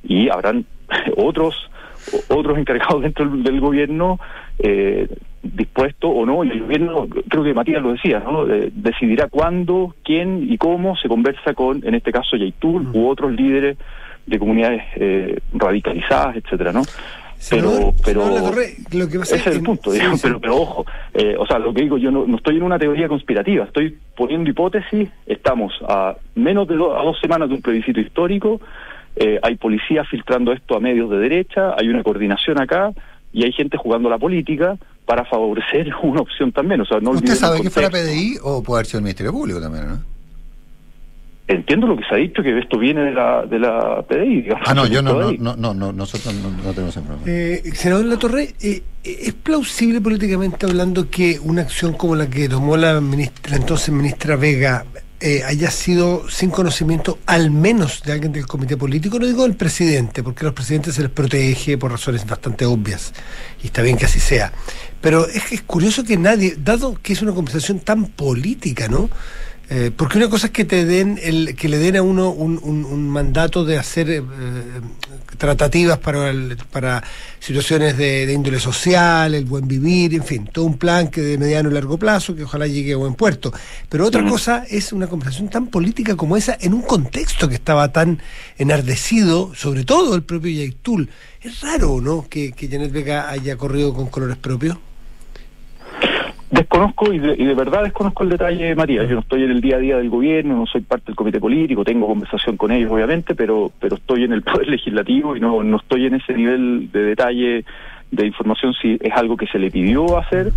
Y 0.03 0.29
habrán 0.29 0.65
otros 1.17 1.69
otros 2.29 2.57
encargados 2.57 3.01
dentro 3.01 3.25
del, 3.29 3.59
gobierno 3.59 4.19
eh, 4.57 5.07
dispuestos 5.43 6.11
o 6.13 6.25
no, 6.25 6.43
y 6.43 6.49
el 6.49 6.61
gobierno, 6.61 7.07
creo 7.27 7.43
que 7.43 7.53
Matías 7.53 7.81
lo 7.81 7.91
decía, 7.91 8.19
¿no? 8.19 8.45
decidirá 8.45 9.27
cuándo, 9.27 9.95
quién 10.03 10.47
y 10.49 10.57
cómo 10.57 10.95
se 10.97 11.07
conversa 11.07 11.53
con, 11.53 11.85
en 11.85 11.95
este 11.95 12.11
caso, 12.11 12.35
Yaitul 12.35 12.87
u 12.93 13.07
otros 13.07 13.31
líderes 13.31 13.77
de 14.25 14.39
comunidades 14.39 14.83
eh, 14.95 15.39
radicalizadas, 15.53 16.37
etcétera, 16.37 16.71
¿no? 16.71 16.83
Pero 17.49 17.93
pero 18.03 18.51
lo 18.91 19.07
que 19.07 19.17
ese 19.17 19.35
es 19.37 19.47
el 19.47 19.63
punto 19.63 19.91
pero 20.19 20.39
pero 20.39 20.55
ojo 20.57 20.85
eh, 21.13 21.35
o 21.37 21.45
sea 21.45 21.59
lo 21.59 21.73
que 21.73 21.81
digo 21.81 21.97
yo 21.97 22.11
no, 22.11 22.35
estoy 22.35 22.57
en 22.57 22.63
una 22.63 22.77
teoría 22.77 23.07
conspirativa 23.07 23.65
estoy 23.65 23.97
poniendo 24.15 24.49
hipótesis 24.49 25.09
estamos 25.25 25.73
a 25.87 26.15
menos 26.35 26.67
de 26.67 26.75
a 26.75 26.77
dos 26.77 27.17
semanas 27.21 27.49
de 27.49 27.55
un 27.55 27.61
plebiscito 27.61 27.99
histórico 27.99 28.59
eh, 29.15 29.39
hay 29.41 29.55
policías 29.55 30.07
filtrando 30.09 30.51
esto 30.51 30.75
a 30.75 30.79
medios 30.79 31.09
de 31.09 31.17
derecha 31.17 31.75
hay 31.77 31.87
una 31.87 32.03
coordinación 32.03 32.59
acá 32.59 32.91
y 33.31 33.43
hay 33.43 33.51
gente 33.53 33.77
jugando 33.77 34.09
la 34.09 34.17
política 34.17 34.77
para 35.05 35.23
favorecer 35.25 35.91
una 36.03 36.21
opción 36.21 36.51
también 36.51 36.81
o 36.81 36.85
sea 36.85 36.99
no 36.99 37.11
usted 37.11 37.35
sabe 37.35 37.61
que 37.61 37.69
fuera 37.69 37.89
PDI 37.89 38.37
o 38.43 38.61
puede 38.61 38.79
haber 38.79 38.85
sido 38.85 38.99
el 38.99 39.03
Ministerio 39.03 39.31
Público 39.31 39.61
también 39.61 39.87
¿no? 39.87 40.08
Entiendo 41.49 41.87
lo 41.87 41.97
que 41.97 42.03
se 42.07 42.13
ha 42.13 42.17
dicho, 42.17 42.43
que 42.43 42.57
esto 42.57 42.77
viene 42.77 43.01
de 43.01 43.11
la, 43.11 43.43
de 43.45 43.57
la 43.57 44.03
PDI. 44.03 44.43
Digamos, 44.43 44.67
ah, 44.67 44.73
no, 44.75 44.85
yo 44.85 45.01
no, 45.01 45.31
no, 45.31 45.55
no, 45.55 45.73
no, 45.73 45.91
nosotros 45.91 46.33
no, 46.35 46.71
tenemos 46.73 46.95
información. 46.95 47.23
Eh, 47.25 47.63
senador 47.73 48.05
La 48.05 48.17
Torre, 48.17 48.53
eh, 48.61 48.83
¿es 49.03 49.33
plausible 49.33 49.99
políticamente 49.99 50.67
hablando 50.67 51.09
que 51.09 51.39
una 51.39 51.63
acción 51.63 51.93
como 51.93 52.15
la 52.15 52.29
que 52.29 52.47
tomó 52.47 52.77
la, 52.77 53.01
ministra, 53.01 53.55
entonces 53.55 53.89
ministra 53.89 54.35
Vega 54.35 54.85
eh, 55.19 55.41
haya 55.43 55.71
sido 55.71 56.29
sin 56.29 56.51
conocimiento 56.51 57.17
al 57.25 57.49
menos 57.49 58.03
de 58.03 58.11
alguien 58.13 58.31
del 58.31 58.45
comité 58.45 58.77
político? 58.77 59.17
No 59.17 59.25
digo 59.25 59.41
del 59.41 59.55
presidente, 59.55 60.21
porque 60.21 60.41
a 60.41 60.45
los 60.45 60.53
presidentes 60.53 60.93
se 60.93 61.01
les 61.01 61.11
protege 61.11 61.79
por 61.79 61.89
razones 61.89 62.27
bastante 62.27 62.65
obvias, 62.65 63.11
y 63.63 63.67
está 63.67 63.81
bien 63.81 63.97
que 63.97 64.05
así 64.05 64.19
sea. 64.19 64.53
Pero 65.01 65.27
es, 65.27 65.51
es 65.51 65.63
curioso 65.63 66.03
que 66.03 66.15
nadie, 66.15 66.55
dado 66.59 66.93
que 67.01 67.13
es 67.13 67.23
una 67.23 67.33
conversación 67.33 67.79
tan 67.79 68.05
política, 68.05 68.87
¿no? 68.87 69.09
Eh, 69.71 69.91
porque 69.95 70.17
una 70.17 70.29
cosa 70.29 70.47
es 70.47 70.53
que 70.53 70.65
te 70.65 70.83
den 70.83 71.19
el, 71.21 71.55
que 71.55 71.69
le 71.69 71.77
den 71.77 71.95
a 71.95 72.01
uno 72.01 72.31
un, 72.31 72.59
un, 72.63 72.85
un 72.85 73.07
mandato 73.07 73.63
de 73.63 73.77
hacer 73.77 74.09
eh, 74.09 74.23
tratativas 75.37 75.99
para, 75.99 76.31
el, 76.31 76.57
para 76.71 77.03
situaciones 77.39 77.95
de, 77.95 78.25
de, 78.25 78.33
índole 78.33 78.59
social, 78.59 79.35
el 79.35 79.45
buen 79.45 79.67
vivir, 79.67 80.15
en 80.15 80.23
fin, 80.23 80.49
todo 80.51 80.65
un 80.65 80.79
plan 80.79 81.09
que 81.09 81.21
de 81.21 81.37
mediano 81.37 81.69
y 81.69 81.73
largo 81.73 81.99
plazo, 81.99 82.35
que 82.35 82.45
ojalá 82.45 82.65
llegue 82.65 82.93
a 82.93 82.97
buen 82.97 83.13
puerto. 83.13 83.53
Pero 83.89 84.07
otra 84.07 84.23
mm. 84.23 84.29
cosa 84.29 84.65
es 84.67 84.91
una 84.91 85.05
conversación 85.05 85.49
tan 85.49 85.67
política 85.67 86.15
como 86.15 86.35
esa 86.35 86.57
en 86.59 86.73
un 86.73 86.81
contexto 86.81 87.47
que 87.47 87.55
estaba 87.55 87.91
tan 87.91 88.19
enardecido, 88.57 89.53
sobre 89.53 89.83
todo 89.83 90.15
el 90.15 90.23
propio 90.23 90.51
Yaitul. 90.51 91.11
Es 91.41 91.61
raro, 91.61 92.01
¿no?, 92.01 92.27
que, 92.27 92.53
que 92.53 92.67
Janet 92.67 92.91
Vega 92.91 93.29
haya 93.29 93.55
corrido 93.55 93.93
con 93.93 94.07
colores 94.07 94.37
propios. 94.37 94.79
Desconozco 96.51 97.13
y 97.13 97.19
de, 97.19 97.35
y 97.37 97.45
de, 97.45 97.53
verdad 97.53 97.83
desconozco 97.83 98.23
el 98.23 98.29
detalle, 98.29 98.73
María. 98.73 99.03
Yo 99.03 99.13
no 99.15 99.19
estoy 99.21 99.43
en 99.43 99.51
el 99.51 99.61
día 99.61 99.75
a 99.75 99.79
día 99.79 99.97
del 99.97 100.09
gobierno, 100.09 100.55
no 100.55 100.65
soy 100.65 100.81
parte 100.81 101.07
del 101.07 101.15
comité 101.15 101.39
político, 101.39 101.83
tengo 101.83 102.07
conversación 102.07 102.57
con 102.57 102.71
ellos, 102.71 102.91
obviamente, 102.91 103.35
pero 103.35 103.71
pero 103.79 103.95
estoy 103.97 104.23
en 104.23 104.33
el 104.33 104.41
poder 104.43 104.67
legislativo 104.67 105.35
y 105.35 105.39
no 105.39 105.63
no 105.63 105.77
estoy 105.77 106.07
en 106.07 106.15
ese 106.15 106.33
nivel 106.33 106.91
de 106.91 107.03
detalle 107.03 107.65
de 108.11 108.25
información 108.25 108.73
si 108.73 108.97
es 108.99 109.13
algo 109.13 109.37
que 109.37 109.45
se 109.45 109.59
le 109.59 109.69
pidió 109.69 110.17
hacer 110.17 110.51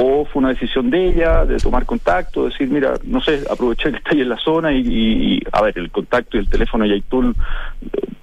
o 0.00 0.24
fue 0.26 0.40
una 0.40 0.50
decisión 0.50 0.90
de 0.90 1.08
ella 1.08 1.44
de 1.44 1.56
tomar 1.56 1.84
contacto, 1.84 2.44
decir, 2.44 2.68
mira, 2.68 2.94
no 3.02 3.20
sé, 3.20 3.40
aproveché 3.50 3.90
que 3.90 3.96
está 3.96 4.10
ahí 4.12 4.20
en 4.20 4.28
la 4.28 4.36
zona 4.36 4.72
y, 4.72 4.78
y, 4.78 5.34
y 5.34 5.42
a 5.50 5.60
ver, 5.60 5.76
el 5.76 5.90
contacto 5.90 6.36
y 6.36 6.40
el 6.40 6.48
teléfono 6.48 6.84
de 6.84 6.90
Yaitul 6.90 7.34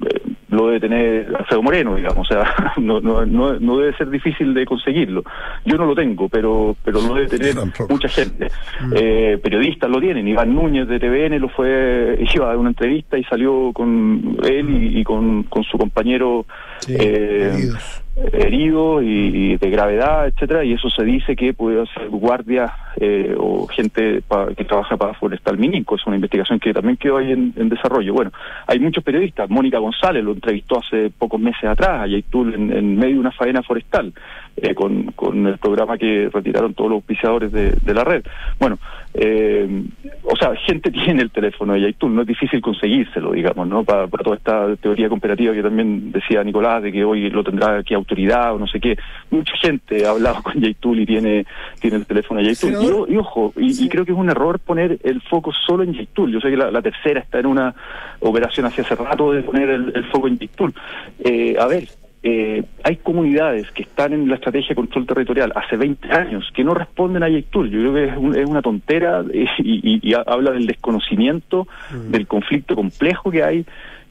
eh, 0.05 0.34
lo 0.55 0.67
debe 0.67 0.79
tener 0.79 1.35
Alfredo 1.35 1.61
Moreno, 1.61 1.95
digamos, 1.95 2.29
o 2.29 2.33
sea, 2.33 2.73
no, 2.77 2.99
no, 2.99 3.25
no, 3.25 3.59
no, 3.59 3.77
debe 3.77 3.95
ser 3.97 4.09
difícil 4.09 4.53
de 4.53 4.65
conseguirlo. 4.65 5.23
Yo 5.65 5.77
no 5.77 5.85
lo 5.85 5.95
tengo, 5.95 6.29
pero 6.29 6.75
pero 6.83 7.01
lo 7.01 7.15
debe 7.15 7.27
tener 7.27 7.55
mucha 7.89 8.07
gente. 8.07 8.49
Mm. 8.81 8.93
Eh, 8.95 9.39
periodistas 9.41 9.89
lo 9.89 9.99
tienen, 9.99 10.27
Iván 10.27 10.53
Núñez 10.53 10.87
de 10.87 10.99
TVN 10.99 11.39
lo 11.39 11.49
fue, 11.49 12.17
iba 12.33 12.45
a 12.45 12.49
dar 12.49 12.57
una 12.57 12.69
entrevista 12.69 13.17
y 13.17 13.23
salió 13.25 13.71
con 13.73 14.37
él 14.43 14.69
y, 14.69 14.99
y 14.99 15.03
con, 15.03 15.43
con 15.43 15.63
su 15.63 15.77
compañero 15.77 16.45
sí, 16.79 16.95
eh, 16.97 17.69
heridos 18.15 19.03
y, 19.03 19.57
de 19.57 19.69
gravedad, 19.69 20.27
etcétera, 20.27 20.63
y 20.63 20.73
eso 20.73 20.89
se 20.89 21.03
dice 21.03 21.35
que 21.35 21.53
puede 21.53 21.85
ser 21.87 22.09
guardia 22.09 22.73
eh, 22.97 23.35
o 23.37 23.67
gente 23.67 24.23
que 24.55 24.63
trabaja 24.63 24.95
para 24.95 25.13
Forestal 25.13 25.57
Minico, 25.57 25.95
es 25.95 26.05
una 26.07 26.15
investigación 26.15 26.59
que 26.59 26.73
también 26.73 26.97
quedó 26.97 27.17
ahí 27.17 27.31
en, 27.31 27.69
desarrollo. 27.69 28.13
Bueno, 28.13 28.31
hay 28.67 28.79
muchos 28.79 29.03
periodistas, 29.03 29.49
Mónica 29.49 29.79
González 29.79 30.23
lo 30.23 30.31
entrevistó 30.31 30.79
hace 30.79 31.09
pocos 31.09 31.39
meses 31.39 31.65
atrás, 31.65 32.03
a 32.03 32.07
Yaitul 32.07 32.53
en, 32.53 32.71
en 32.71 32.95
medio 32.95 33.15
de 33.15 33.19
una 33.19 33.31
faena 33.31 33.61
forestal, 33.61 34.13
eh, 34.57 34.73
con, 34.73 35.07
con 35.11 35.45
el 35.47 35.57
programa 35.57 35.97
que 35.97 36.29
retiraron 36.31 36.73
todos 36.73 36.89
los 36.89 36.97
auspiciadores 36.97 37.51
de, 37.51 37.93
la 37.93 38.05
red. 38.05 38.23
Bueno, 38.57 38.77
eh, 39.13 39.83
o 40.23 40.35
sea, 40.37 40.55
gente 40.55 40.91
tiene 41.05 41.23
el 41.23 41.31
teléfono 41.31 41.73
de 41.73 41.81
Yaitul, 41.81 42.15
no 42.15 42.21
es 42.21 42.27
difícil 42.27 42.61
conseguírselo, 42.61 43.33
digamos, 43.33 43.67
¿no? 43.67 43.83
Para, 43.83 44.07
para 44.07 44.23
toda 44.23 44.37
esta 44.37 44.75
teoría 44.77 45.09
comparativa 45.09 45.53
que 45.53 45.61
también 45.61 46.13
decía 46.13 46.41
Nicolás, 46.41 46.83
de 46.83 46.93
que 46.93 47.03
hoy 47.03 47.29
lo 47.29 47.43
tendrá 47.43 47.83
que 47.83 47.95
autoridad 48.05 48.53
o 48.53 48.59
no 48.59 48.67
sé 48.67 48.79
qué. 48.79 48.97
Mucha 49.31 49.53
gente 49.57 50.05
ha 50.05 50.11
hablado 50.11 50.41
con 50.43 50.53
Yaitul 50.59 50.99
y 50.99 51.05
tiene, 51.05 51.45
tiene 51.79 51.97
el 51.97 52.05
teléfono 52.05 52.39
de 52.39 52.47
Yaitul. 52.47 53.07
Y, 53.09 53.13
y, 53.13 53.17
ojo, 53.17 53.53
y, 53.57 53.73
sí. 53.73 53.85
y, 53.85 53.89
creo 53.89 54.05
que 54.05 54.11
es 54.11 54.17
un 54.17 54.29
error 54.29 54.59
poner 54.59 54.99
el 55.03 55.21
foco 55.21 55.51
solo 55.51 55.83
en 55.83 55.93
Yaitul. 55.93 56.31
Yo 56.31 56.39
sé 56.39 56.49
que 56.49 56.57
la, 56.57 56.71
la 56.71 56.81
tercera 56.81 57.19
está 57.19 57.39
en 57.39 57.47
una 57.47 57.73
operación 58.19 58.65
hace 58.65 58.81
hace 58.81 58.95
rato 58.95 59.31
de 59.31 59.41
poner 59.41 59.69
el, 59.69 59.91
el 59.95 60.05
foco 60.05 60.27
en 60.27 60.37
Yaitul. 60.37 60.73
Eh, 61.19 61.55
a 61.59 61.67
ver, 61.67 61.87
eh, 62.27 62.63
hay 62.83 62.95
comunidades 62.97 63.69
que 63.71 63.83
están 63.83 64.11
en 64.13 64.27
la 64.27 64.35
estrategia 64.35 64.69
de 64.69 64.75
control 64.75 65.05
territorial 65.05 65.53
hace 65.55 65.77
20 65.77 66.11
años 66.11 66.51
que 66.55 66.63
no 66.63 66.73
responden 66.73 67.21
a 67.21 67.29
Yaitul. 67.29 67.69
Yo 67.69 67.79
creo 67.79 67.93
que 67.93 68.05
es, 68.05 68.17
un, 68.17 68.35
es 68.35 68.49
una 68.49 68.61
tontera 68.61 69.23
y, 69.31 69.43
y, 69.59 69.99
y, 70.01 70.13
habla 70.13 70.51
del 70.51 70.65
desconocimiento 70.65 71.67
mm. 71.91 72.11
del 72.11 72.25
conflicto 72.25 72.75
complejo 72.75 73.29
que 73.29 73.43
hay 73.43 73.65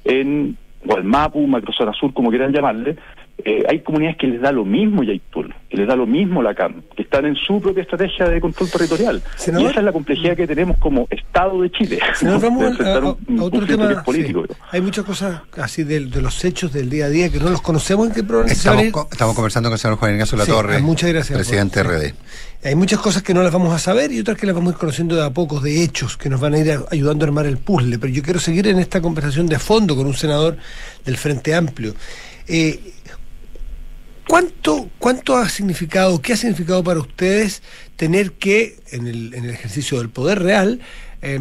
en 0.04 0.56
Gualmapu, 0.84 1.46
Macrozona 1.46 1.92
Sur, 1.92 2.12
como 2.12 2.30
quieran 2.30 2.52
llamarle, 2.52 2.96
eh, 3.36 3.64
hay 3.68 3.80
comunidades 3.80 4.16
que 4.16 4.28
les 4.28 4.40
da 4.40 4.52
lo 4.52 4.64
mismo 4.64 5.02
Yaitul, 5.02 5.52
que 5.68 5.76
les 5.76 5.88
da 5.88 5.96
lo 5.96 6.06
mismo 6.06 6.40
la 6.40 6.54
CAM, 6.54 6.82
que 6.96 7.02
están 7.02 7.26
en 7.26 7.34
su 7.34 7.60
propia 7.60 7.82
estrategia 7.82 8.28
de 8.28 8.40
control 8.40 8.70
territorial. 8.70 9.22
Senador, 9.36 9.66
y 9.66 9.70
esa 9.70 9.80
es 9.80 9.86
la 9.86 9.92
complejidad 9.92 10.36
que 10.36 10.46
tenemos 10.46 10.78
como 10.78 11.08
Estado 11.10 11.60
de 11.60 11.70
Chile. 11.72 11.98
Senador, 12.14 12.40
vamos 12.42 12.80
a, 12.80 12.94
a, 12.94 12.98
a, 12.98 13.42
otro 13.42 13.66
tema. 13.66 14.02
Político, 14.04 14.44
sí. 14.48 14.54
Hay 14.70 14.80
muchas 14.80 15.04
cosas 15.04 15.42
así 15.56 15.82
de, 15.82 16.06
de, 16.06 16.22
los 16.22 16.44
hechos 16.44 16.72
del 16.72 16.88
día 16.88 17.06
a 17.06 17.08
día 17.08 17.28
que 17.30 17.40
no 17.40 17.50
los 17.50 17.60
conocemos. 17.60 18.06
¿En 18.06 18.14
qué 18.14 18.20
estamos, 18.46 18.84
co 18.92 19.08
estamos 19.10 19.34
conversando 19.34 19.68
con 19.68 19.74
el 19.74 19.80
señor 19.80 19.98
Juan 19.98 20.12
Ignacio 20.12 20.38
La 20.38 20.46
Torre, 20.46 20.76
sí, 20.76 20.82
muchas 20.82 21.12
gracias, 21.12 21.36
presidente 21.36 21.82
por, 21.82 21.92
RD. 21.92 22.14
Hay 22.64 22.74
muchas 22.76 22.98
cosas 22.98 23.22
que 23.22 23.34
no 23.34 23.42
las 23.42 23.52
vamos 23.52 23.74
a 23.74 23.78
saber 23.78 24.10
y 24.10 24.20
otras 24.20 24.38
que 24.38 24.46
las 24.46 24.54
vamos 24.54 24.72
a 24.72 24.74
ir 24.74 24.78
conociendo 24.78 25.14
de 25.16 25.22
a 25.22 25.28
pocos, 25.28 25.62
de 25.62 25.82
hechos, 25.82 26.16
que 26.16 26.30
nos 26.30 26.40
van 26.40 26.54
a 26.54 26.58
ir 26.58 26.80
ayudando 26.90 27.26
a 27.26 27.28
armar 27.28 27.44
el 27.44 27.58
puzzle. 27.58 27.98
Pero 27.98 28.10
yo 28.10 28.22
quiero 28.22 28.40
seguir 28.40 28.66
en 28.68 28.78
esta 28.78 29.02
conversación 29.02 29.46
de 29.46 29.58
fondo 29.58 29.94
con 29.94 30.06
un 30.06 30.14
senador 30.14 30.56
del 31.04 31.18
Frente 31.18 31.54
Amplio. 31.54 31.94
Eh, 32.48 32.93
¿Cuánto, 34.34 34.90
¿Cuánto 34.98 35.36
ha 35.36 35.48
significado, 35.48 36.20
qué 36.20 36.32
ha 36.32 36.36
significado 36.36 36.82
para 36.82 36.98
ustedes 36.98 37.62
tener 37.94 38.32
que, 38.32 38.80
en 38.90 39.06
el, 39.06 39.32
en 39.32 39.44
el 39.44 39.50
ejercicio 39.50 39.98
del 39.98 40.08
poder 40.08 40.42
real, 40.42 40.80
eh, 41.22 41.38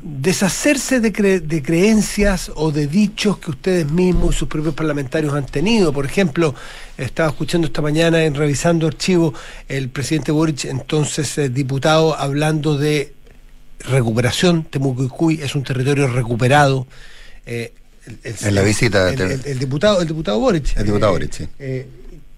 deshacerse 0.00 1.00
de, 1.00 1.12
cre 1.12 1.40
de, 1.40 1.60
creencias 1.60 2.52
o 2.54 2.70
de 2.70 2.86
dichos 2.86 3.38
que 3.38 3.50
ustedes 3.50 3.90
mismos 3.90 4.36
y 4.36 4.38
sus 4.38 4.46
propios 4.46 4.74
parlamentarios 4.74 5.34
han 5.34 5.46
tenido? 5.46 5.92
Por 5.92 6.06
ejemplo, 6.06 6.54
estaba 6.96 7.30
escuchando 7.30 7.66
esta 7.66 7.82
mañana 7.82 8.22
en 8.22 8.36
revisando 8.36 8.86
archivo 8.86 9.34
el 9.66 9.88
presidente 9.88 10.30
Boric, 10.30 10.66
entonces 10.66 11.36
eh, 11.38 11.48
diputado, 11.48 12.16
hablando 12.16 12.78
de 12.78 13.12
recuperación. 13.80 14.62
Temucuicuy 14.62 15.42
es 15.42 15.56
un 15.56 15.64
territorio 15.64 16.06
recuperado. 16.06 16.86
Eh, 17.44 17.72
el, 18.06 18.20
el, 18.22 18.36
en 18.40 18.54
la 18.54 18.62
visita 18.62 19.12
el, 19.12 19.20
el, 19.20 19.58
diputado 19.58 20.00
el 20.00 20.06
diputado 20.06 20.38
Boric 20.38 20.76
el 20.76 20.86
diputado 20.86 21.10
Boric 21.10 21.32
sí 21.32 21.48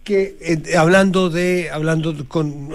que 0.09 0.39
eh, 0.41 0.75
hablando 0.79 1.29
de 1.29 1.69
hablando 1.71 2.27
con 2.29 2.71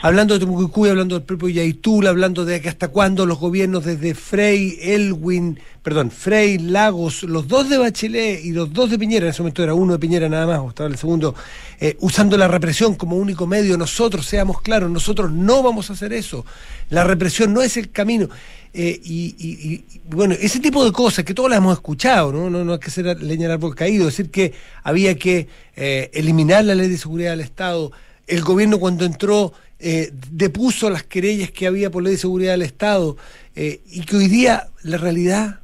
hablando 0.00 0.32
de 0.32 0.40
Temucuicuy, 0.40 0.88
hablando 0.88 1.18
del 1.18 1.26
propio 1.26 1.50
Yaitul, 1.50 2.06
hablando 2.06 2.46
de 2.46 2.62
que 2.62 2.70
hasta 2.70 2.88
cuándo 2.88 3.26
los 3.26 3.38
gobiernos 3.38 3.84
desde 3.84 4.14
Frey, 4.14 4.78
Elwin, 4.80 5.60
perdón, 5.82 6.10
Frey, 6.10 6.56
Lagos, 6.56 7.24
los 7.24 7.46
dos 7.46 7.68
de 7.68 7.76
Bachelet 7.76 8.42
y 8.42 8.52
los 8.52 8.72
dos 8.72 8.88
de 8.88 8.98
Piñera, 8.98 9.26
en 9.26 9.32
ese 9.32 9.42
momento 9.42 9.62
era 9.62 9.74
uno 9.74 9.92
de 9.92 9.98
Piñera 9.98 10.30
nada 10.30 10.46
más, 10.46 10.60
o 10.60 10.70
estaba 10.70 10.88
el 10.88 10.96
segundo, 10.96 11.34
eh, 11.78 11.94
usando 12.00 12.38
la 12.38 12.48
represión 12.48 12.94
como 12.94 13.16
único 13.16 13.46
medio, 13.46 13.76
nosotros 13.76 14.24
seamos 14.24 14.62
claros, 14.62 14.90
nosotros 14.90 15.30
no 15.30 15.62
vamos 15.62 15.90
a 15.90 15.92
hacer 15.92 16.14
eso. 16.14 16.46
La 16.88 17.04
represión 17.04 17.52
no 17.52 17.60
es 17.60 17.76
el 17.76 17.90
camino. 17.90 18.30
Eh, 18.74 19.00
y, 19.04 19.34
y, 19.38 19.84
bueno, 20.04 20.34
ese 20.40 20.58
tipo 20.58 20.84
de 20.84 20.92
cosas 20.92 21.24
que 21.24 21.34
todos 21.34 21.50
las 21.50 21.58
hemos 21.58 21.74
escuchado, 21.74 22.32
¿no? 22.32 22.48
No, 22.48 22.64
no 22.64 22.72
hay 22.72 22.78
que 22.78 22.90
ser 22.90 23.22
leña 23.22 23.46
al 23.46 23.52
árbol 23.52 23.74
caído, 23.74 24.06
decir 24.06 24.30
que 24.30 24.54
había 24.82 25.18
que 25.18 25.46
eh, 25.76 26.10
eliminar 26.14 26.64
la 26.64 26.74
ley 26.74 26.88
de 26.88 26.96
seguridad 26.96 27.32
del 27.32 27.40
Estado. 27.40 27.92
El 28.26 28.42
gobierno 28.42 28.78
cuando 28.78 29.04
entró 29.04 29.52
eh, 29.84 30.12
depuso 30.30 30.88
las 30.90 31.02
querellas 31.02 31.50
que 31.50 31.66
había 31.66 31.90
por 31.90 32.04
ley 32.04 32.12
de 32.12 32.18
seguridad 32.18 32.52
del 32.52 32.62
Estado 32.62 33.16
eh, 33.56 33.80
y 33.90 34.02
que 34.02 34.14
hoy 34.14 34.28
día 34.28 34.68
la 34.84 34.96
realidad, 34.96 35.58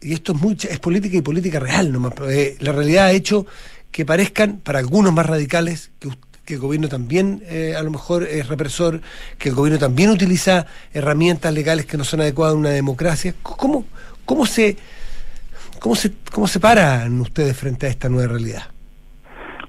y 0.00 0.12
esto 0.12 0.32
es, 0.32 0.40
mucha, 0.40 0.66
es 0.66 0.80
política 0.80 1.16
y 1.16 1.22
política 1.22 1.60
real 1.60 1.92
nomás, 1.92 2.14
eh, 2.28 2.56
la 2.58 2.72
realidad 2.72 3.06
ha 3.06 3.12
hecho 3.12 3.46
que 3.92 4.04
parezcan, 4.04 4.58
para 4.58 4.80
algunos 4.80 5.12
más 5.12 5.24
radicales, 5.24 5.92
que 6.00 6.08
usted 6.08 6.29
que 6.50 6.56
el 6.56 6.60
gobierno 6.60 6.88
también 6.88 7.42
eh, 7.48 7.74
a 7.78 7.82
lo 7.82 7.92
mejor 7.92 8.24
es 8.24 8.48
represor, 8.48 9.00
que 9.38 9.50
el 9.50 9.54
gobierno 9.54 9.78
también 9.78 10.10
utiliza 10.10 10.66
herramientas 10.92 11.54
legales 11.54 11.86
que 11.86 11.96
no 11.96 12.02
son 12.02 12.22
adecuadas 12.22 12.54
a 12.54 12.58
una 12.58 12.70
democracia. 12.70 13.34
¿Cómo, 13.40 13.84
cómo, 14.24 14.46
se, 14.46 14.76
cómo, 15.78 15.94
se, 15.94 16.12
¿Cómo 16.32 16.48
se 16.48 16.58
paran 16.58 17.20
ustedes 17.20 17.56
frente 17.56 17.86
a 17.86 17.90
esta 17.90 18.08
nueva 18.08 18.32
realidad? 18.32 18.64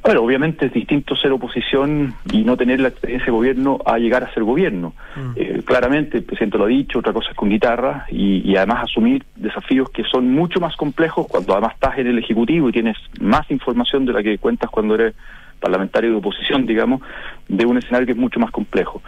Bueno, 0.03 0.23
obviamente 0.23 0.65
es 0.65 0.73
distinto 0.73 1.15
ser 1.15 1.31
oposición 1.31 2.15
y 2.31 2.43
no 2.43 2.57
tener 2.57 2.79
la 2.79 2.87
experiencia 2.87 3.27
de 3.27 3.31
gobierno 3.31 3.77
a 3.85 3.99
llegar 3.99 4.23
a 4.23 4.33
ser 4.33 4.43
gobierno. 4.43 4.95
Mm. 5.15 5.31
Eh, 5.35 5.61
claramente, 5.63 6.17
el 6.17 6.23
presidente 6.23 6.57
lo 6.57 6.63
ha 6.63 6.67
dicho, 6.67 6.97
otra 6.97 7.13
cosa 7.13 7.29
es 7.29 7.35
con 7.35 7.49
guitarra 7.49 8.07
y, 8.09 8.41
y, 8.43 8.55
además 8.55 8.85
asumir 8.85 9.23
desafíos 9.35 9.91
que 9.91 10.03
son 10.05 10.33
mucho 10.33 10.59
más 10.59 10.75
complejos 10.75 11.27
cuando 11.27 11.53
además 11.53 11.75
estás 11.75 11.99
en 11.99 12.07
el 12.07 12.17
Ejecutivo 12.17 12.69
y 12.69 12.71
tienes 12.71 12.97
más 13.19 13.49
información 13.51 14.07
de 14.07 14.13
la 14.13 14.23
que 14.23 14.39
cuentas 14.39 14.71
cuando 14.71 14.95
eres 14.95 15.13
parlamentario 15.61 16.09
de 16.09 16.17
oposición, 16.17 16.65
digamos, 16.65 17.01
de 17.47 17.65
un 17.65 17.77
escenario 17.77 18.05
que 18.05 18.11
es 18.11 18.17
mucho 18.17 18.39
más 18.39 18.51
complejo. 18.51 19.01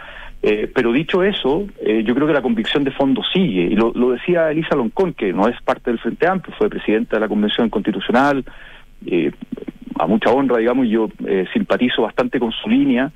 Eh, 0.46 0.70
pero 0.74 0.92
dicho 0.92 1.22
eso, 1.22 1.66
eh, 1.80 2.02
yo 2.04 2.14
creo 2.14 2.26
que 2.26 2.34
la 2.34 2.42
convicción 2.42 2.84
de 2.84 2.90
fondo 2.90 3.22
sigue, 3.32 3.62
y 3.62 3.76
lo, 3.76 3.92
decía 4.10 4.50
Elisa 4.50 4.76
Loncón, 4.76 5.14
que 5.14 5.32
no 5.32 5.48
es 5.48 5.58
parte 5.62 5.90
del 5.90 5.98
Frente 5.98 6.26
Amplio, 6.26 6.54
fue 6.58 6.68
presidenta 6.68 7.16
de 7.16 7.20
la 7.20 7.28
Convención 7.28 7.70
Constitucional, 7.70 8.44
eh, 9.06 9.30
a 9.98 10.06
mucha 10.06 10.30
honra, 10.30 10.58
digamos, 10.58 10.84
y 10.84 10.90
yo 10.90 11.08
simpatizo 11.54 12.02
bastante 12.02 12.38
con 12.38 12.52
su 12.52 12.68
línea, 12.68 13.10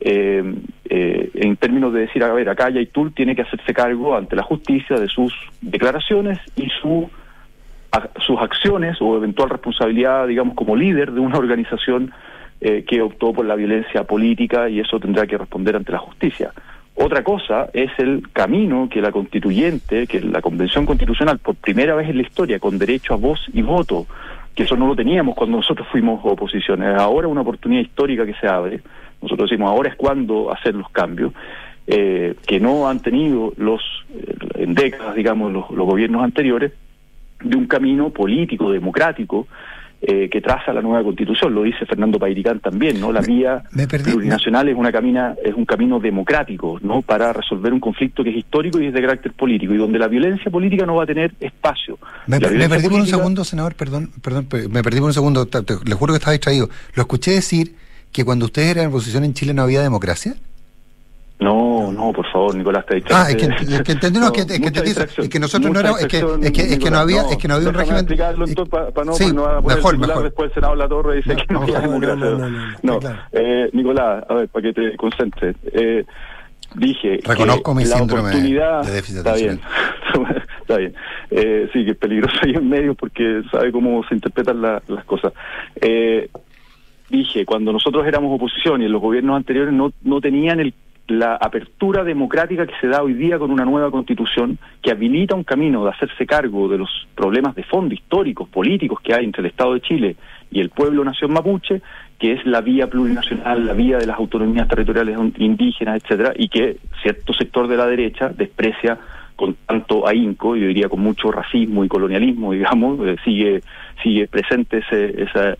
en 0.00 1.56
términos 1.58 1.92
de 1.92 2.00
decir, 2.00 2.24
a 2.24 2.32
ver, 2.32 2.48
acá 2.48 2.70
Yaitul 2.70 3.12
tiene 3.12 3.36
que 3.36 3.42
hacerse 3.42 3.74
cargo 3.74 4.16
ante 4.16 4.34
la 4.34 4.42
justicia 4.42 4.96
de 4.96 5.08
sus 5.08 5.34
declaraciones 5.60 6.38
y 6.56 6.70
su, 6.80 7.10
a, 7.92 8.08
sus 8.24 8.40
acciones 8.40 8.96
o 9.02 9.16
eventual 9.18 9.50
responsabilidad, 9.50 10.26
digamos, 10.28 10.54
como 10.54 10.76
líder 10.76 11.12
de 11.12 11.20
una 11.20 11.36
organización 11.36 12.12
eh, 12.60 12.84
que 12.86 13.00
optó 13.00 13.32
por 13.32 13.46
la 13.46 13.54
violencia 13.54 14.04
política 14.04 14.68
y 14.68 14.80
eso 14.80 15.00
tendrá 15.00 15.26
que 15.26 15.38
responder 15.38 15.76
ante 15.76 15.92
la 15.92 15.98
justicia. 15.98 16.52
Otra 16.94 17.24
cosa 17.24 17.70
es 17.72 17.90
el 17.98 18.28
camino 18.32 18.88
que 18.90 19.00
la 19.00 19.10
constituyente, 19.10 20.06
que 20.06 20.20
la 20.20 20.42
convención 20.42 20.84
constitucional, 20.84 21.38
por 21.38 21.54
primera 21.54 21.94
vez 21.94 22.10
en 22.10 22.16
la 22.16 22.22
historia, 22.22 22.58
con 22.58 22.78
derecho 22.78 23.14
a 23.14 23.16
voz 23.16 23.40
y 23.54 23.62
voto, 23.62 24.06
que 24.54 24.64
eso 24.64 24.76
no 24.76 24.86
lo 24.86 24.94
teníamos 24.94 25.34
cuando 25.34 25.56
nosotros 25.56 25.88
fuimos 25.90 26.20
oposición, 26.22 26.82
es 26.82 27.00
ahora 27.00 27.28
una 27.28 27.40
oportunidad 27.40 27.80
histórica 27.80 28.26
que 28.26 28.34
se 28.34 28.46
abre, 28.46 28.80
nosotros 29.22 29.48
decimos 29.48 29.70
ahora 29.70 29.88
es 29.88 29.96
cuando 29.96 30.52
hacer 30.52 30.74
los 30.74 30.90
cambios, 30.90 31.32
eh, 31.86 32.34
que 32.46 32.60
no 32.60 32.88
han 32.88 33.00
tenido 33.00 33.54
los 33.56 33.80
eh, 34.14 34.34
en 34.56 34.74
décadas, 34.74 35.14
digamos, 35.14 35.52
los, 35.52 35.70
los 35.70 35.86
gobiernos 35.86 36.22
anteriores, 36.22 36.72
de 37.42 37.56
un 37.56 37.66
camino 37.66 38.10
político, 38.10 38.70
democrático, 38.70 39.46
eh, 40.02 40.30
que 40.30 40.40
traza 40.40 40.72
la 40.72 40.80
nueva 40.80 41.02
constitución, 41.04 41.54
lo 41.54 41.62
dice 41.62 41.84
Fernando 41.84 42.18
Pairicán 42.18 42.60
también, 42.60 42.98
¿no? 42.98 43.12
La 43.12 43.20
vía 43.20 43.62
plurinacional 44.02 44.68
es 44.68 44.76
una 44.76 44.90
camina, 44.90 45.34
es 45.44 45.54
un 45.54 45.66
camino 45.66 46.00
democrático, 46.00 46.78
¿no? 46.82 47.02
Para 47.02 47.34
resolver 47.34 47.72
un 47.72 47.80
conflicto 47.80 48.24
que 48.24 48.30
es 48.30 48.36
histórico 48.36 48.80
y 48.80 48.86
es 48.86 48.94
de 48.94 49.00
carácter 49.02 49.32
político, 49.34 49.74
y 49.74 49.76
donde 49.76 49.98
la 49.98 50.08
violencia 50.08 50.50
política 50.50 50.86
no 50.86 50.94
va 50.94 51.04
a 51.04 51.06
tener 51.06 51.34
espacio. 51.38 51.98
Me, 52.26 52.40
perdí 52.40 52.88
por 52.88 53.00
un 53.00 53.06
segundo, 53.06 53.44
senador, 53.44 53.74
perdón, 53.74 54.10
perdón, 54.22 54.48
me 54.70 54.82
perdí 54.82 55.00
por 55.00 55.08
un 55.08 55.14
segundo, 55.14 55.46
le 55.84 55.94
juro 55.94 56.14
que 56.14 56.18
estaba 56.18 56.32
distraído. 56.32 56.70
Lo 56.94 57.02
escuché 57.02 57.32
decir 57.32 57.74
que 58.10 58.24
cuando 58.24 58.46
ustedes 58.46 58.70
eran 58.70 58.84
en 58.84 58.88
oposición 58.90 59.24
en 59.24 59.34
Chile 59.34 59.54
no 59.54 59.62
había 59.62 59.82
democracia. 59.82 60.34
No, 61.40 61.90
no, 61.90 62.12
por 62.12 62.30
favor, 62.30 62.54
Nicolás, 62.54 62.84
te 62.84 63.02
Ah, 63.10 63.26
es 63.30 63.36
que, 63.36 63.46
es 63.46 63.82
que 63.82 63.92
entendí, 63.92 64.20
no, 64.20 64.26
es 64.26 64.32
que, 64.32 64.40
es 64.42 64.60
que, 64.60 65.22
es 65.22 65.28
que 65.30 65.40
nosotros 65.40 65.72
no 65.72 65.80
éramos, 65.80 66.02
es 66.02 66.06
que, 66.06 66.18
es 66.18 66.52
que, 66.52 66.62
es 66.74 66.78
que 66.78 66.90
no 66.90 66.98
había, 66.98 67.22
es 67.30 67.38
que 67.38 67.48
no 67.48 67.54
había 67.54 67.68
un 67.70 67.74
régimen. 67.74 68.00
explicarlo 68.00 68.46
entonces 68.46 68.70
para 68.70 68.90
pa 68.90 69.04
no, 69.04 69.14
sí, 69.14 69.32
no 69.32 69.62
mejor, 69.62 69.96
mejor. 69.96 70.24
después 70.24 70.48
el 70.50 70.54
senador 70.54 70.76
La 70.76 70.88
Torre 70.88 71.16
dice 71.16 71.36
que 71.36 71.54
no, 71.54 71.62
había 71.62 71.80
democracia. 71.80 72.76
No, 72.82 73.00
eh, 73.32 73.70
Nicolás, 73.72 74.22
a 74.28 74.34
ver, 74.34 74.48
para 74.48 74.62
que 74.62 74.72
te 74.74 74.96
concentres. 74.98 75.56
Eh, 75.72 76.04
dije 76.74 77.20
Reconozco 77.24 77.72
que 77.72 77.78
mi 77.78 77.84
la 77.86 77.96
síndrome 77.96 78.28
oportunidad, 78.28 78.82
de 78.84 78.92
déficit 78.92 79.16
está 79.16 79.34
bien, 79.34 79.60
está 80.60 80.76
bien. 80.76 80.94
Eh, 81.30 81.70
sí, 81.72 81.86
que 81.86 81.92
es 81.92 81.96
peligroso 81.96 82.36
ahí 82.42 82.50
en 82.50 82.68
medio 82.68 82.94
porque 82.94 83.42
sabe 83.50 83.72
cómo 83.72 84.04
se 84.04 84.14
interpretan 84.14 84.60
la, 84.60 84.82
las 84.88 85.06
cosas. 85.06 85.32
Eh, 85.80 86.28
dije, 87.08 87.46
cuando 87.46 87.72
nosotros 87.72 88.06
éramos 88.06 88.36
oposición 88.36 88.82
y 88.82 88.84
en 88.84 88.92
los 88.92 89.00
gobiernos 89.00 89.36
anteriores 89.36 89.72
no, 89.72 89.90
no 90.02 90.20
tenían 90.20 90.60
el 90.60 90.74
la 91.10 91.34
apertura 91.34 92.04
democrática 92.04 92.66
que 92.66 92.74
se 92.80 92.86
da 92.86 93.02
hoy 93.02 93.14
día 93.14 93.38
con 93.38 93.50
una 93.50 93.64
nueva 93.64 93.90
constitución 93.90 94.58
que 94.80 94.90
habilita 94.90 95.34
un 95.34 95.44
camino 95.44 95.84
de 95.84 95.90
hacerse 95.90 96.26
cargo 96.26 96.68
de 96.68 96.78
los 96.78 97.08
problemas 97.14 97.54
de 97.54 97.64
fondo 97.64 97.94
históricos, 97.94 98.48
políticos 98.48 99.00
que 99.02 99.14
hay 99.14 99.24
entre 99.24 99.40
el 99.40 99.46
Estado 99.46 99.74
de 99.74 99.80
Chile 99.80 100.16
y 100.50 100.60
el 100.60 100.70
pueblo 100.70 101.04
nación 101.04 101.32
mapuche, 101.32 101.82
que 102.18 102.32
es 102.32 102.46
la 102.46 102.60
vía 102.60 102.88
plurinacional, 102.88 103.66
la 103.66 103.72
vía 103.72 103.98
de 103.98 104.06
las 104.06 104.18
autonomías 104.18 104.68
territoriales 104.68 105.18
indígenas, 105.38 106.02
etcétera, 106.02 106.32
y 106.36 106.48
que 106.48 106.76
cierto 107.02 107.32
sector 107.32 107.66
de 107.66 107.76
la 107.76 107.86
derecha 107.86 108.28
desprecia 108.28 108.98
con 109.36 109.56
tanto 109.66 110.06
ahínco, 110.06 110.54
yo 110.54 110.66
diría 110.66 110.90
con 110.90 111.00
mucho 111.00 111.32
racismo 111.32 111.82
y 111.82 111.88
colonialismo, 111.88 112.52
digamos, 112.52 113.00
eh, 113.06 113.16
sigue 113.24 113.62
sigue 114.02 114.28
presente 114.28 114.78
ese, 114.78 115.22
esa 115.22 115.56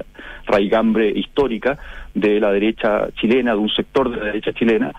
raigambre 0.47 1.11
histórica 1.11 1.79
de 2.15 2.41
la 2.41 2.53
derecha 2.53 3.09
chilena, 3.15 3.53
de 3.53 3.59
un 3.59 3.69
sector 3.69 4.11
de 4.11 4.17
la 4.17 4.25
derecha 4.27 4.53
chilena, 4.53 4.93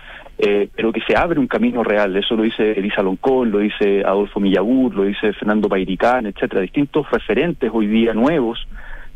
eh, 0.43 0.69
pero 0.75 0.91
que 0.91 1.01
se 1.01 1.15
abre 1.15 1.39
un 1.39 1.45
camino 1.45 1.83
real. 1.83 2.15
Eso 2.17 2.35
lo 2.35 2.41
dice 2.41 2.71
Elisa 2.71 3.03
Loncón, 3.03 3.51
lo 3.51 3.59
dice 3.59 4.03
Adolfo 4.03 4.39
Millagur, 4.39 4.95
lo 4.95 5.03
dice 5.03 5.33
Fernando 5.33 5.69
Pairicán, 5.69 6.25
etcétera, 6.25 6.61
distintos 6.61 7.09
referentes 7.11 7.69
hoy 7.71 7.85
día 7.85 8.15
nuevos 8.15 8.67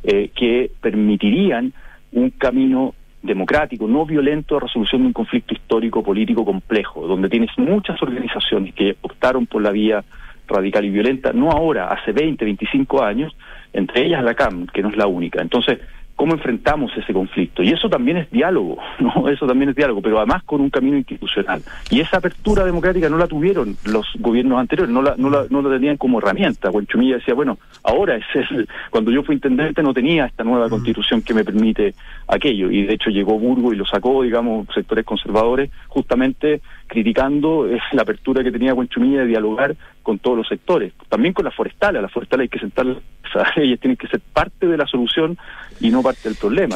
eh, 0.03 0.29
que 0.35 0.69
permitirían 0.79 1.73
un 2.11 2.29
camino 2.29 2.93
democrático, 3.23 3.87
no 3.87 4.05
violento 4.05 4.53
de 4.53 4.61
resolución 4.61 5.01
de 5.01 5.07
un 5.07 5.13
conflicto 5.13 5.55
histórico 5.55 6.03
político 6.03 6.45
complejo, 6.45 7.07
donde 7.07 7.27
tienes 7.27 7.49
muchas 7.57 7.99
organizaciones 8.03 8.75
que 8.75 8.95
optaron 9.01 9.47
por 9.47 9.63
la 9.63 9.71
vía 9.71 10.03
radical 10.47 10.85
y 10.85 10.91
violenta, 10.91 11.33
no 11.33 11.49
ahora, 11.49 11.87
hace 11.87 12.11
20, 12.11 12.45
25 12.45 13.03
años, 13.03 13.35
entre 13.73 14.05
ellas 14.05 14.23
la 14.23 14.35
CAM, 14.35 14.67
que 14.67 14.83
no 14.83 14.89
es 14.89 14.95
la 14.95 15.07
única. 15.07 15.41
Entonces, 15.41 15.79
cómo 16.15 16.33
enfrentamos 16.33 16.91
ese 16.95 17.13
conflicto. 17.13 17.61
Y 17.61 17.71
eso 17.71 17.89
también 17.89 18.17
es 18.17 18.31
diálogo, 18.31 18.77
¿no? 18.99 19.27
Eso 19.29 19.45
también 19.45 19.69
es 19.69 19.75
diálogo, 19.75 20.01
pero 20.01 20.17
además 20.17 20.43
con 20.43 20.61
un 20.61 20.69
camino 20.69 20.97
institucional. 20.97 21.61
Y 21.89 21.99
esa 21.99 22.17
apertura 22.17 22.63
democrática 22.63 23.09
no 23.09 23.17
la 23.17 23.27
tuvieron 23.27 23.77
los 23.85 24.07
gobiernos 24.19 24.59
anteriores, 24.59 24.93
no 24.93 25.01
la, 25.01 25.15
no 25.17 25.29
la, 25.29 25.45
no 25.49 25.61
la 25.61 25.69
tenían 25.69 25.97
como 25.97 26.19
herramienta. 26.19 26.71
Chumilla 26.87 27.15
decía, 27.15 27.33
bueno, 27.33 27.57
ahora 27.83 28.15
es 28.15 28.23
el, 28.35 28.67
cuando 28.89 29.11
yo 29.11 29.23
fui 29.23 29.35
intendente 29.35 29.81
no 29.81 29.93
tenía 29.93 30.25
esta 30.25 30.43
nueva 30.43 30.69
constitución 30.69 31.21
que 31.21 31.33
me 31.33 31.43
permite 31.43 31.95
aquello. 32.27 32.71
Y 32.71 32.83
de 32.83 32.93
hecho 32.93 33.09
llegó 33.09 33.37
Burgo 33.39 33.73
y 33.73 33.75
lo 33.75 33.85
sacó, 33.85 34.23
digamos, 34.23 34.67
sectores 34.73 35.05
conservadores, 35.05 35.69
justamente 35.87 36.61
criticando 36.87 37.67
eh, 37.67 37.79
la 37.93 38.03
apertura 38.03 38.43
que 38.43 38.51
tenía 38.51 38.75
Chumilla 38.87 39.21
de 39.21 39.27
dialogar 39.27 39.75
con 40.03 40.19
todos 40.19 40.37
los 40.37 40.47
sectores, 40.47 40.93
también 41.09 41.33
con 41.33 41.45
las 41.45 41.55
forestales, 41.55 41.99
a 41.99 42.03
las 42.03 42.11
forestales 42.11 42.43
hay 42.43 42.49
que 42.49 42.59
sentar, 42.59 42.85
ellas 43.55 43.79
tienen 43.79 43.97
que 43.97 44.07
ser 44.07 44.21
parte 44.21 44.67
de 44.67 44.77
la 44.77 44.85
solución 44.85 45.37
y 45.79 45.89
no 45.89 46.01
parte 46.01 46.29
del 46.29 46.37
problema. 46.37 46.75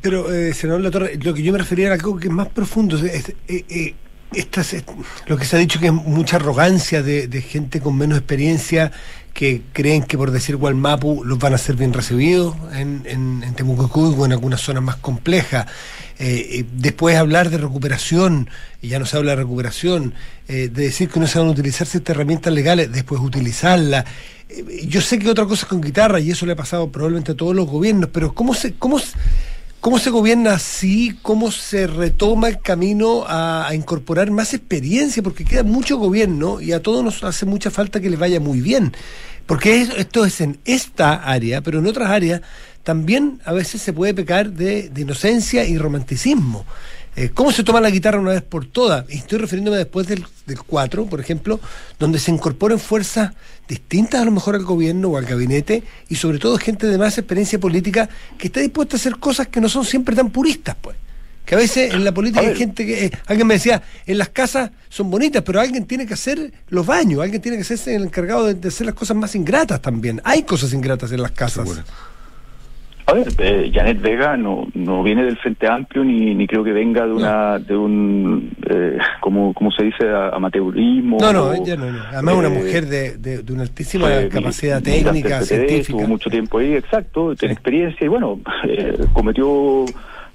pero, 0.00 0.32
eh, 0.32 0.54
senador 0.54 0.82
La 0.82 0.90
Torre, 0.90 1.18
lo 1.22 1.34
que 1.34 1.42
yo 1.42 1.52
me 1.52 1.58
refería 1.58 1.86
era 1.86 1.94
algo 1.94 2.18
que 2.18 2.28
es 2.28 2.32
más 2.32 2.48
profundo. 2.48 2.96
Es, 2.96 3.34
eh, 3.48 3.64
eh, 3.68 3.94
lo 5.26 5.36
que 5.36 5.44
se 5.44 5.56
ha 5.56 5.58
dicho 5.58 5.80
que 5.80 5.86
es 5.86 5.92
mucha 5.92 6.36
arrogancia 6.36 7.02
de, 7.02 7.42
gente 7.42 7.80
con 7.80 7.96
menos 7.96 8.18
experiencia 8.18 8.92
que 9.32 9.62
creen 9.72 10.02
que 10.02 10.18
por 10.18 10.32
decir 10.32 10.56
Gualmapu 10.56 11.24
los 11.24 11.38
van 11.38 11.54
a 11.54 11.58
ser 11.58 11.76
bien 11.76 11.92
recibidos 11.92 12.54
en, 12.74 13.02
en, 13.06 13.42
en 13.42 13.54
o 13.68 14.26
en 14.26 14.32
algunas 14.32 14.60
zonas 14.60 14.82
más 14.82 14.96
complejas. 14.96 15.66
Eh, 16.18 16.64
después 16.72 17.16
hablar 17.16 17.50
de 17.50 17.58
recuperación, 17.58 18.50
y 18.82 18.88
ya 18.88 18.98
no 18.98 19.06
se 19.06 19.16
habla 19.16 19.32
de 19.32 19.36
recuperación, 19.36 20.14
de 20.48 20.68
decir 20.68 21.08
que 21.10 21.20
no 21.20 21.26
se 21.26 21.38
van 21.38 21.48
a 21.48 21.50
utilizar 21.50 21.86
ciertas 21.86 22.16
herramientas 22.16 22.52
legales, 22.52 22.90
después 22.90 23.20
utilizarlas. 23.20 24.06
yo 24.84 25.00
sé 25.00 25.18
que 25.18 25.28
otra 25.28 25.44
cosa 25.44 25.62
es 25.62 25.68
con 25.68 25.80
guitarra, 25.80 26.20
y 26.20 26.30
eso 26.30 26.46
le 26.46 26.52
ha 26.52 26.56
pasado 26.56 26.90
probablemente 26.90 27.32
a 27.32 27.36
todos 27.36 27.54
los 27.54 27.66
gobiernos, 27.66 28.10
pero 28.12 28.32
¿cómo 28.32 28.54
se, 28.54 28.74
cómo, 28.74 28.98
¿Cómo 29.80 30.00
se 30.00 30.10
gobierna 30.10 30.54
así? 30.54 31.16
¿Cómo 31.22 31.52
se 31.52 31.86
retoma 31.86 32.48
el 32.48 32.60
camino 32.60 33.24
a, 33.28 33.70
incorporar 33.74 34.28
más 34.28 34.52
experiencia? 34.52 35.22
Porque 35.22 35.44
queda 35.44 35.62
mucho 35.62 35.98
gobierno 35.98 36.60
y 36.60 36.72
a 36.72 36.82
todos 36.82 37.04
nos 37.04 37.22
hace 37.22 37.46
mucha 37.46 37.70
falta 37.70 38.00
que 38.00 38.10
les 38.10 38.18
vaya 38.18 38.40
muy 38.40 38.60
bien. 38.60 38.92
Porque 39.46 39.82
esto 39.82 40.24
es 40.24 40.40
en 40.40 40.58
esta 40.64 41.14
área, 41.14 41.60
pero 41.60 41.78
en 41.78 41.86
otras 41.86 42.10
áreas 42.10 42.40
también 42.88 43.38
a 43.44 43.52
veces 43.52 43.82
se 43.82 43.92
puede 43.92 44.14
pecar 44.14 44.50
de 44.50 44.90
inocencia 44.96 45.62
y 45.66 45.76
romanticismo. 45.76 46.64
Eh, 47.16 47.28
¿Cómo 47.34 47.52
se 47.52 47.62
toma 47.62 47.82
la 47.82 47.90
guitarra 47.90 48.18
una 48.18 48.30
vez 48.30 48.40
por 48.40 48.64
todas? 48.64 49.04
Y 49.10 49.18
estoy 49.18 49.40
refiriéndome 49.40 49.76
después 49.76 50.06
del, 50.06 50.24
del 50.46 50.58
4, 50.62 51.04
por 51.04 51.20
ejemplo, 51.20 51.60
donde 51.98 52.18
se 52.18 52.30
incorporan 52.30 52.78
fuerzas 52.78 53.32
distintas 53.68 54.22
a 54.22 54.24
lo 54.24 54.30
mejor 54.30 54.54
al 54.54 54.64
gobierno 54.64 55.08
o 55.08 55.18
al 55.18 55.26
gabinete 55.26 55.82
y 56.08 56.14
sobre 56.14 56.38
todo 56.38 56.56
gente 56.56 56.86
de 56.86 56.96
más 56.96 57.18
experiencia 57.18 57.60
política 57.60 58.08
que 58.38 58.46
está 58.46 58.60
dispuesta 58.60 58.96
a 58.96 58.98
hacer 58.98 59.18
cosas 59.18 59.48
que 59.48 59.60
no 59.60 59.68
son 59.68 59.84
siempre 59.84 60.16
tan 60.16 60.30
puristas, 60.30 60.74
pues. 60.80 60.96
Que 61.44 61.56
a 61.56 61.58
veces 61.58 61.92
en 61.92 62.04
la 62.04 62.14
política 62.14 62.40
hay 62.40 62.56
gente 62.56 62.86
que. 62.86 63.04
Eh, 63.04 63.12
alguien 63.26 63.46
me 63.46 63.54
decía, 63.54 63.82
en 64.06 64.16
las 64.16 64.30
casas 64.30 64.70
son 64.88 65.10
bonitas, 65.10 65.42
pero 65.44 65.60
alguien 65.60 65.84
tiene 65.84 66.06
que 66.06 66.14
hacer 66.14 66.54
los 66.68 66.86
baños, 66.86 67.20
alguien 67.20 67.42
tiene 67.42 67.58
que 67.58 67.64
ser 67.64 67.96
el 67.96 68.04
encargado 68.04 68.54
de, 68.54 68.66
hacer 68.66 68.86
las 68.86 68.94
cosas 68.94 69.14
más 69.18 69.34
ingratas 69.34 69.82
también. 69.82 70.22
Hay 70.24 70.44
cosas 70.44 70.72
ingratas 70.72 71.12
en 71.12 71.20
las 71.20 71.32
casas. 71.32 71.68
A 73.08 73.14
ver, 73.14 73.26
eh, 73.38 73.70
Janet 73.72 74.02
Vega 74.02 74.36
no, 74.36 74.68
no 74.74 75.02
viene 75.02 75.24
del 75.24 75.38
Frente 75.38 75.66
Amplio 75.66 76.04
ni, 76.04 76.34
ni 76.34 76.46
creo 76.46 76.62
que 76.62 76.72
venga 76.72 77.06
de 77.06 77.12
una 77.14 77.58
de 77.58 77.74
un 77.74 78.52
eh, 78.68 78.98
como, 79.20 79.54
como 79.54 79.70
se 79.72 79.84
dice 79.84 80.04
amateurismo. 80.30 81.16
No, 81.18 81.32
no, 81.32 81.54
ella 81.54 81.74
no, 81.74 81.90
no. 81.90 82.02
Además 82.12 82.34
una 82.34 82.48
eh, 82.48 82.62
mujer 82.62 82.86
de, 82.86 83.16
de, 83.16 83.50
una 83.50 83.62
altísima 83.62 84.08
capacidad 84.30 84.82
técnica, 84.82 85.40
científica. 85.40 85.96
Tuvo 85.96 86.06
mucho 86.06 86.28
tiempo 86.28 86.58
ahí, 86.58 86.74
exacto, 86.74 87.34
tiene 87.34 87.54
experiencia 87.54 88.04
y 88.04 88.08
bueno, 88.08 88.40
eh, 88.64 88.98
cometió 89.14 89.86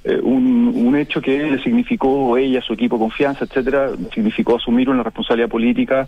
eh, 0.04 0.20
un, 0.24 0.74
un 0.76 0.96
hecho 0.96 1.22
que 1.22 1.44
le 1.44 1.62
significó 1.62 2.36
ella, 2.40 2.60
su 2.62 2.74
equipo 2.74 2.98
confianza, 2.98 3.46
etcétera, 3.46 3.92
significó 4.12 4.56
asumir 4.56 4.90
una 4.90 5.04
responsabilidad 5.04 5.50
política 5.50 6.08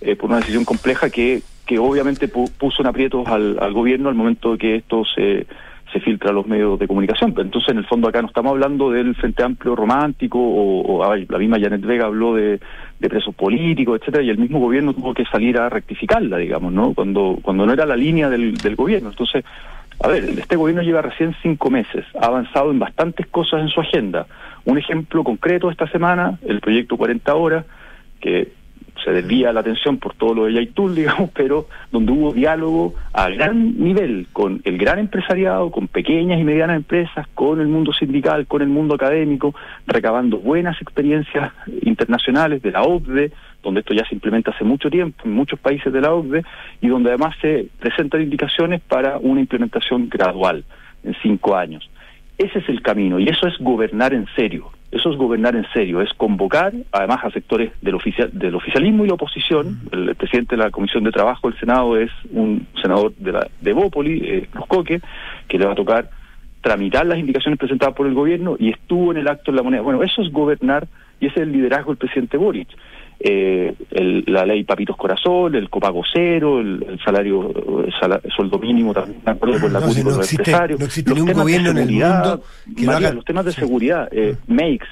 eh, 0.00 0.16
por 0.16 0.30
una 0.30 0.38
decisión 0.38 0.64
compleja 0.64 1.10
que 1.10 1.42
que 1.66 1.80
obviamente 1.80 2.28
puso 2.28 2.80
en 2.80 2.86
aprietos 2.86 3.26
al, 3.26 3.58
al 3.60 3.72
gobierno 3.72 4.08
al 4.08 4.14
momento 4.14 4.52
de 4.52 4.58
que 4.58 4.76
esto 4.76 5.02
se 5.04 5.48
se 5.96 6.04
filtra 6.04 6.30
a 6.30 6.32
los 6.32 6.46
medios 6.46 6.78
de 6.78 6.86
comunicación. 6.86 7.34
Entonces, 7.38 7.70
en 7.70 7.78
el 7.78 7.86
fondo, 7.86 8.08
acá 8.08 8.20
no 8.20 8.28
estamos 8.28 8.50
hablando 8.50 8.90
del 8.90 9.14
Frente 9.14 9.42
Amplio 9.42 9.74
romántico, 9.74 10.38
o, 10.38 11.14
la 11.28 11.38
misma 11.38 11.58
Janet 11.58 11.80
Vega 11.80 12.04
habló 12.04 12.34
de, 12.34 12.60
presos 13.00 13.34
políticos, 13.34 14.00
etcétera, 14.00 14.22
y 14.22 14.30
el 14.30 14.38
mismo 14.38 14.58
gobierno 14.58 14.92
tuvo 14.92 15.14
que 15.14 15.24
salir 15.24 15.58
a 15.58 15.68
rectificarla, 15.68 16.36
digamos, 16.38 16.72
¿no? 16.72 16.92
Cuando, 16.92 17.38
cuando 17.40 17.64
no 17.64 17.72
era 17.72 17.86
la 17.86 17.96
línea 17.96 18.28
del, 18.28 18.56
del 18.58 18.76
gobierno. 18.76 19.08
Entonces, 19.08 19.44
a 20.02 20.08
ver, 20.08 20.24
este 20.24 20.56
gobierno 20.56 20.82
lleva 20.82 21.00
recién 21.00 21.34
cinco 21.42 21.70
meses, 21.70 22.04
ha 22.20 22.26
avanzado 22.26 22.70
en 22.70 22.78
bastantes 22.78 23.26
cosas 23.28 23.62
en 23.62 23.68
su 23.68 23.80
agenda. 23.80 24.26
Un 24.64 24.76
ejemplo 24.76 25.24
concreto 25.24 25.70
esta 25.70 25.86
semana, 25.88 26.38
el 26.46 26.60
proyecto 26.60 26.98
40 26.98 27.34
horas, 27.34 27.64
que 28.20 28.52
se 29.04 29.12
desvía 29.12 29.52
la 29.52 29.60
atención 29.60 29.98
por 29.98 30.14
todo 30.14 30.34
lo 30.34 30.44
de 30.46 30.54
Yaitul, 30.54 30.94
digamos, 30.96 31.30
pero 31.34 31.66
donde 31.92 32.12
hubo 32.12 32.32
diálogo 32.32 32.94
a 33.12 33.28
gran 33.28 33.78
nivel 33.78 34.26
con 34.32 34.60
el 34.64 34.78
gran 34.78 34.98
empresariado, 34.98 35.70
con 35.70 35.88
pequeñas 35.88 36.40
y 36.40 36.44
medianas 36.44 36.76
empresas, 36.76 37.26
con 37.34 37.60
el 37.60 37.68
mundo 37.68 37.92
sindical, 37.92 38.46
con 38.46 38.62
el 38.62 38.68
mundo 38.68 38.94
académico, 38.94 39.54
recabando 39.86 40.38
buenas 40.38 40.80
experiencias 40.80 41.52
internacionales 41.82 42.62
de 42.62 42.72
la 42.72 42.82
OCDE, 42.82 43.32
donde 43.62 43.80
esto 43.80 43.94
ya 43.94 44.06
se 44.06 44.14
implementa 44.14 44.52
hace 44.52 44.64
mucho 44.64 44.90
tiempo 44.90 45.22
en 45.24 45.32
muchos 45.32 45.58
países 45.58 45.92
de 45.92 46.00
la 46.00 46.12
OCDE 46.12 46.44
y 46.80 46.88
donde 46.88 47.10
además 47.10 47.36
se 47.40 47.68
presentan 47.80 48.22
indicaciones 48.22 48.80
para 48.80 49.18
una 49.18 49.40
implementación 49.40 50.08
gradual 50.08 50.64
en 51.02 51.14
cinco 51.22 51.56
años. 51.56 51.88
Ese 52.38 52.58
es 52.58 52.68
el 52.68 52.82
camino 52.82 53.18
y 53.18 53.28
eso 53.28 53.46
es 53.46 53.56
gobernar 53.58 54.12
en 54.12 54.26
serio. 54.36 54.70
Eso 54.90 55.10
es 55.10 55.16
gobernar 55.16 55.56
en 55.56 55.66
serio, 55.72 56.00
es 56.00 56.12
convocar 56.14 56.72
además 56.92 57.24
a 57.24 57.30
sectores 57.30 57.72
del, 57.82 57.96
oficial, 57.96 58.30
del 58.32 58.54
oficialismo 58.54 59.04
y 59.04 59.08
la 59.08 59.14
oposición. 59.14 59.80
El, 59.90 60.14
presidente 60.14 60.56
de 60.56 60.62
la 60.62 60.70
Comisión 60.70 61.04
de 61.04 61.10
Trabajo 61.10 61.50
del 61.50 61.58
Senado 61.58 61.96
es 61.96 62.10
un 62.30 62.66
senador 62.80 63.12
de, 63.16 63.32
la, 63.32 63.48
de 63.60 63.72
Bópoli, 63.72 64.20
eh, 64.24 64.48
Coque, 64.68 65.00
que 65.48 65.58
le 65.58 65.66
va 65.66 65.72
a 65.72 65.76
tocar 65.76 66.10
tramitar 66.60 67.06
las 67.06 67.18
indicaciones 67.18 67.58
presentadas 67.58 67.94
por 67.94 68.06
el 68.06 68.14
gobierno 68.14 68.56
y 68.58 68.70
estuvo 68.70 69.12
en 69.12 69.18
el 69.18 69.28
acto 69.28 69.50
en 69.50 69.56
la 69.56 69.62
moneda. 69.62 69.82
Bueno, 69.82 70.02
eso 70.02 70.22
es 70.22 70.32
gobernar 70.32 70.86
y 71.20 71.26
ese 71.26 71.36
es 71.40 71.42
el 71.42 71.52
liderazgo 71.52 71.90
del 71.90 71.98
presidente 71.98 72.36
Boric 72.36 72.68
eh, 73.20 73.74
el, 73.90 74.24
la 74.26 74.44
ley 74.44 74.64
Papitos 74.64 74.96
Corazón, 74.96 75.54
el 75.54 75.70
copago 75.70 76.02
cero, 76.12 76.60
el, 76.60 76.84
el 76.88 76.98
salario, 77.04 77.50
el 77.86 78.32
sueldo 78.32 78.58
mínimo 78.58 78.92
también, 78.92 79.20
me 79.24 79.32
acuerdo 79.32 79.60
con 79.60 79.72
la 79.72 79.80
no, 79.80 79.86
no 79.86 79.92
los 79.92 80.18
existe, 80.18 80.42
empresarios, 80.42 80.78
no 80.80 80.86
existe 80.86 81.10
los 81.10 81.18
ningún 81.20 81.32
gobierno 81.42 81.72
de 81.72 81.82
en 81.82 81.88
el 81.88 81.94
mundo 81.94 82.42
que 82.76 82.82
lo 82.82 82.92
María, 82.92 83.08
haga- 83.08 83.14
los 83.16 83.24
temas 83.24 83.44
de 83.46 83.52
seguridad, 83.52 84.08
eh, 84.12 84.36
makes, 84.46 84.86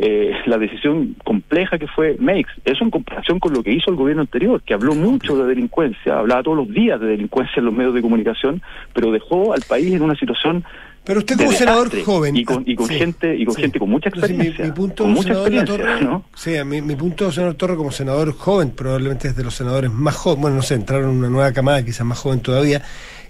eh, 0.00 0.30
la 0.46 0.58
decisión 0.58 1.16
compleja 1.24 1.76
que 1.76 1.88
fue 1.88 2.16
makes, 2.20 2.50
eso 2.64 2.84
en 2.84 2.90
comparación 2.90 3.40
con 3.40 3.52
lo 3.52 3.62
que 3.64 3.72
hizo 3.72 3.90
el 3.90 3.96
gobierno 3.96 4.22
anterior, 4.22 4.62
que 4.62 4.72
habló 4.72 4.94
mucho 4.94 5.36
de 5.36 5.46
delincuencia, 5.48 6.18
hablaba 6.18 6.42
todos 6.42 6.56
los 6.56 6.68
días 6.68 7.00
de 7.00 7.06
delincuencia 7.08 7.54
en 7.58 7.64
los 7.66 7.74
medios 7.74 7.94
de 7.94 8.00
comunicación, 8.02 8.62
pero 8.94 9.10
dejó 9.10 9.52
al 9.52 9.62
país 9.68 9.92
en 9.92 10.02
una 10.02 10.14
situación 10.14 10.64
Pero 11.08 11.20
usted 11.20 11.38
como 11.38 11.52
senador 11.52 11.84
desastre 11.90 12.04
joven 12.04 12.36
y 12.36 12.44
con, 12.44 12.62
y 12.66 12.76
con 12.76 12.86
sí, 12.86 12.94
gente 12.98 13.34
y 13.34 13.46
con 13.46 13.54
sí. 13.54 13.62
gente 13.62 13.78
con 13.78 13.88
mucha 13.88 14.10
mi- 14.10 14.18
experiencia, 14.18 14.64
mi, 14.66 14.72
punto, 14.72 15.04
con 15.04 15.12
mucha 15.14 15.32
experiencia, 15.32 15.76
Torre, 15.76 16.04
¿no? 16.04 16.24
sí, 16.36 16.50
mi, 16.66 16.82
mi 16.82 16.96
punto, 16.96 17.32
senador 17.32 17.54
Torre, 17.54 17.76
como 17.76 17.90
senador 17.90 18.36
joven, 18.36 18.70
probablemente 18.72 19.28
es 19.28 19.34
de 19.34 19.42
los 19.42 19.54
senadores 19.54 19.90
más 19.90 20.14
jóvenes, 20.14 20.42
bueno, 20.42 20.56
no 20.56 20.62
sé, 20.62 20.74
entraron 20.74 21.10
en 21.10 21.16
una 21.16 21.30
nueva 21.30 21.52
camada, 21.52 21.82
quizás 21.82 22.04
más 22.04 22.18
joven 22.18 22.40
todavía, 22.40 22.82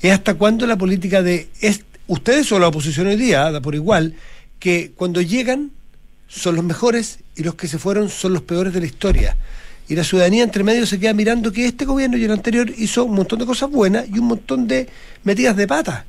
es 0.03 0.13
hasta 0.13 0.35
cuándo 0.35 0.67
la 0.67 0.77
política 0.77 1.23
de 1.23 1.47
es, 1.61 1.85
ustedes 2.09 2.51
o 2.51 2.59
la 2.59 2.67
oposición 2.67 3.07
hoy 3.07 3.17
día, 3.17 3.49
da 3.53 3.61
por 3.61 3.77
igual, 3.77 4.15
que 4.59 4.91
cuando 4.97 5.23
llegan 5.23 5.71
son 6.27 6.57
los 6.57 6.65
mejores 6.65 7.21
y 7.37 7.45
los 7.45 7.55
que 7.55 7.69
se 7.69 7.79
fueron 7.79 8.09
son 8.09 8.33
los 8.33 8.43
peores 8.43 8.73
de 8.75 8.81
la 8.81 8.87
historia. 8.87 9.37
Y 9.89 9.95
la 9.95 10.03
ciudadanía 10.03 10.43
entre 10.43 10.65
medio 10.65 10.85
se 10.85 10.99
queda 10.99 11.15
mirando 11.15 11.53
que 11.53 11.65
este 11.65 11.85
gobierno 11.85 12.17
y 12.19 12.25
el 12.25 12.33
anterior 12.33 12.69
hizo 12.77 13.05
un 13.05 13.15
montón 13.15 13.39
de 13.39 13.47
cosas 13.47 13.71
buenas 13.71 14.07
y 14.09 14.19
un 14.19 14.27
montón 14.27 14.67
de 14.67 14.89
metidas 15.25 15.57
de 15.57 15.67
pata. 15.67 16.05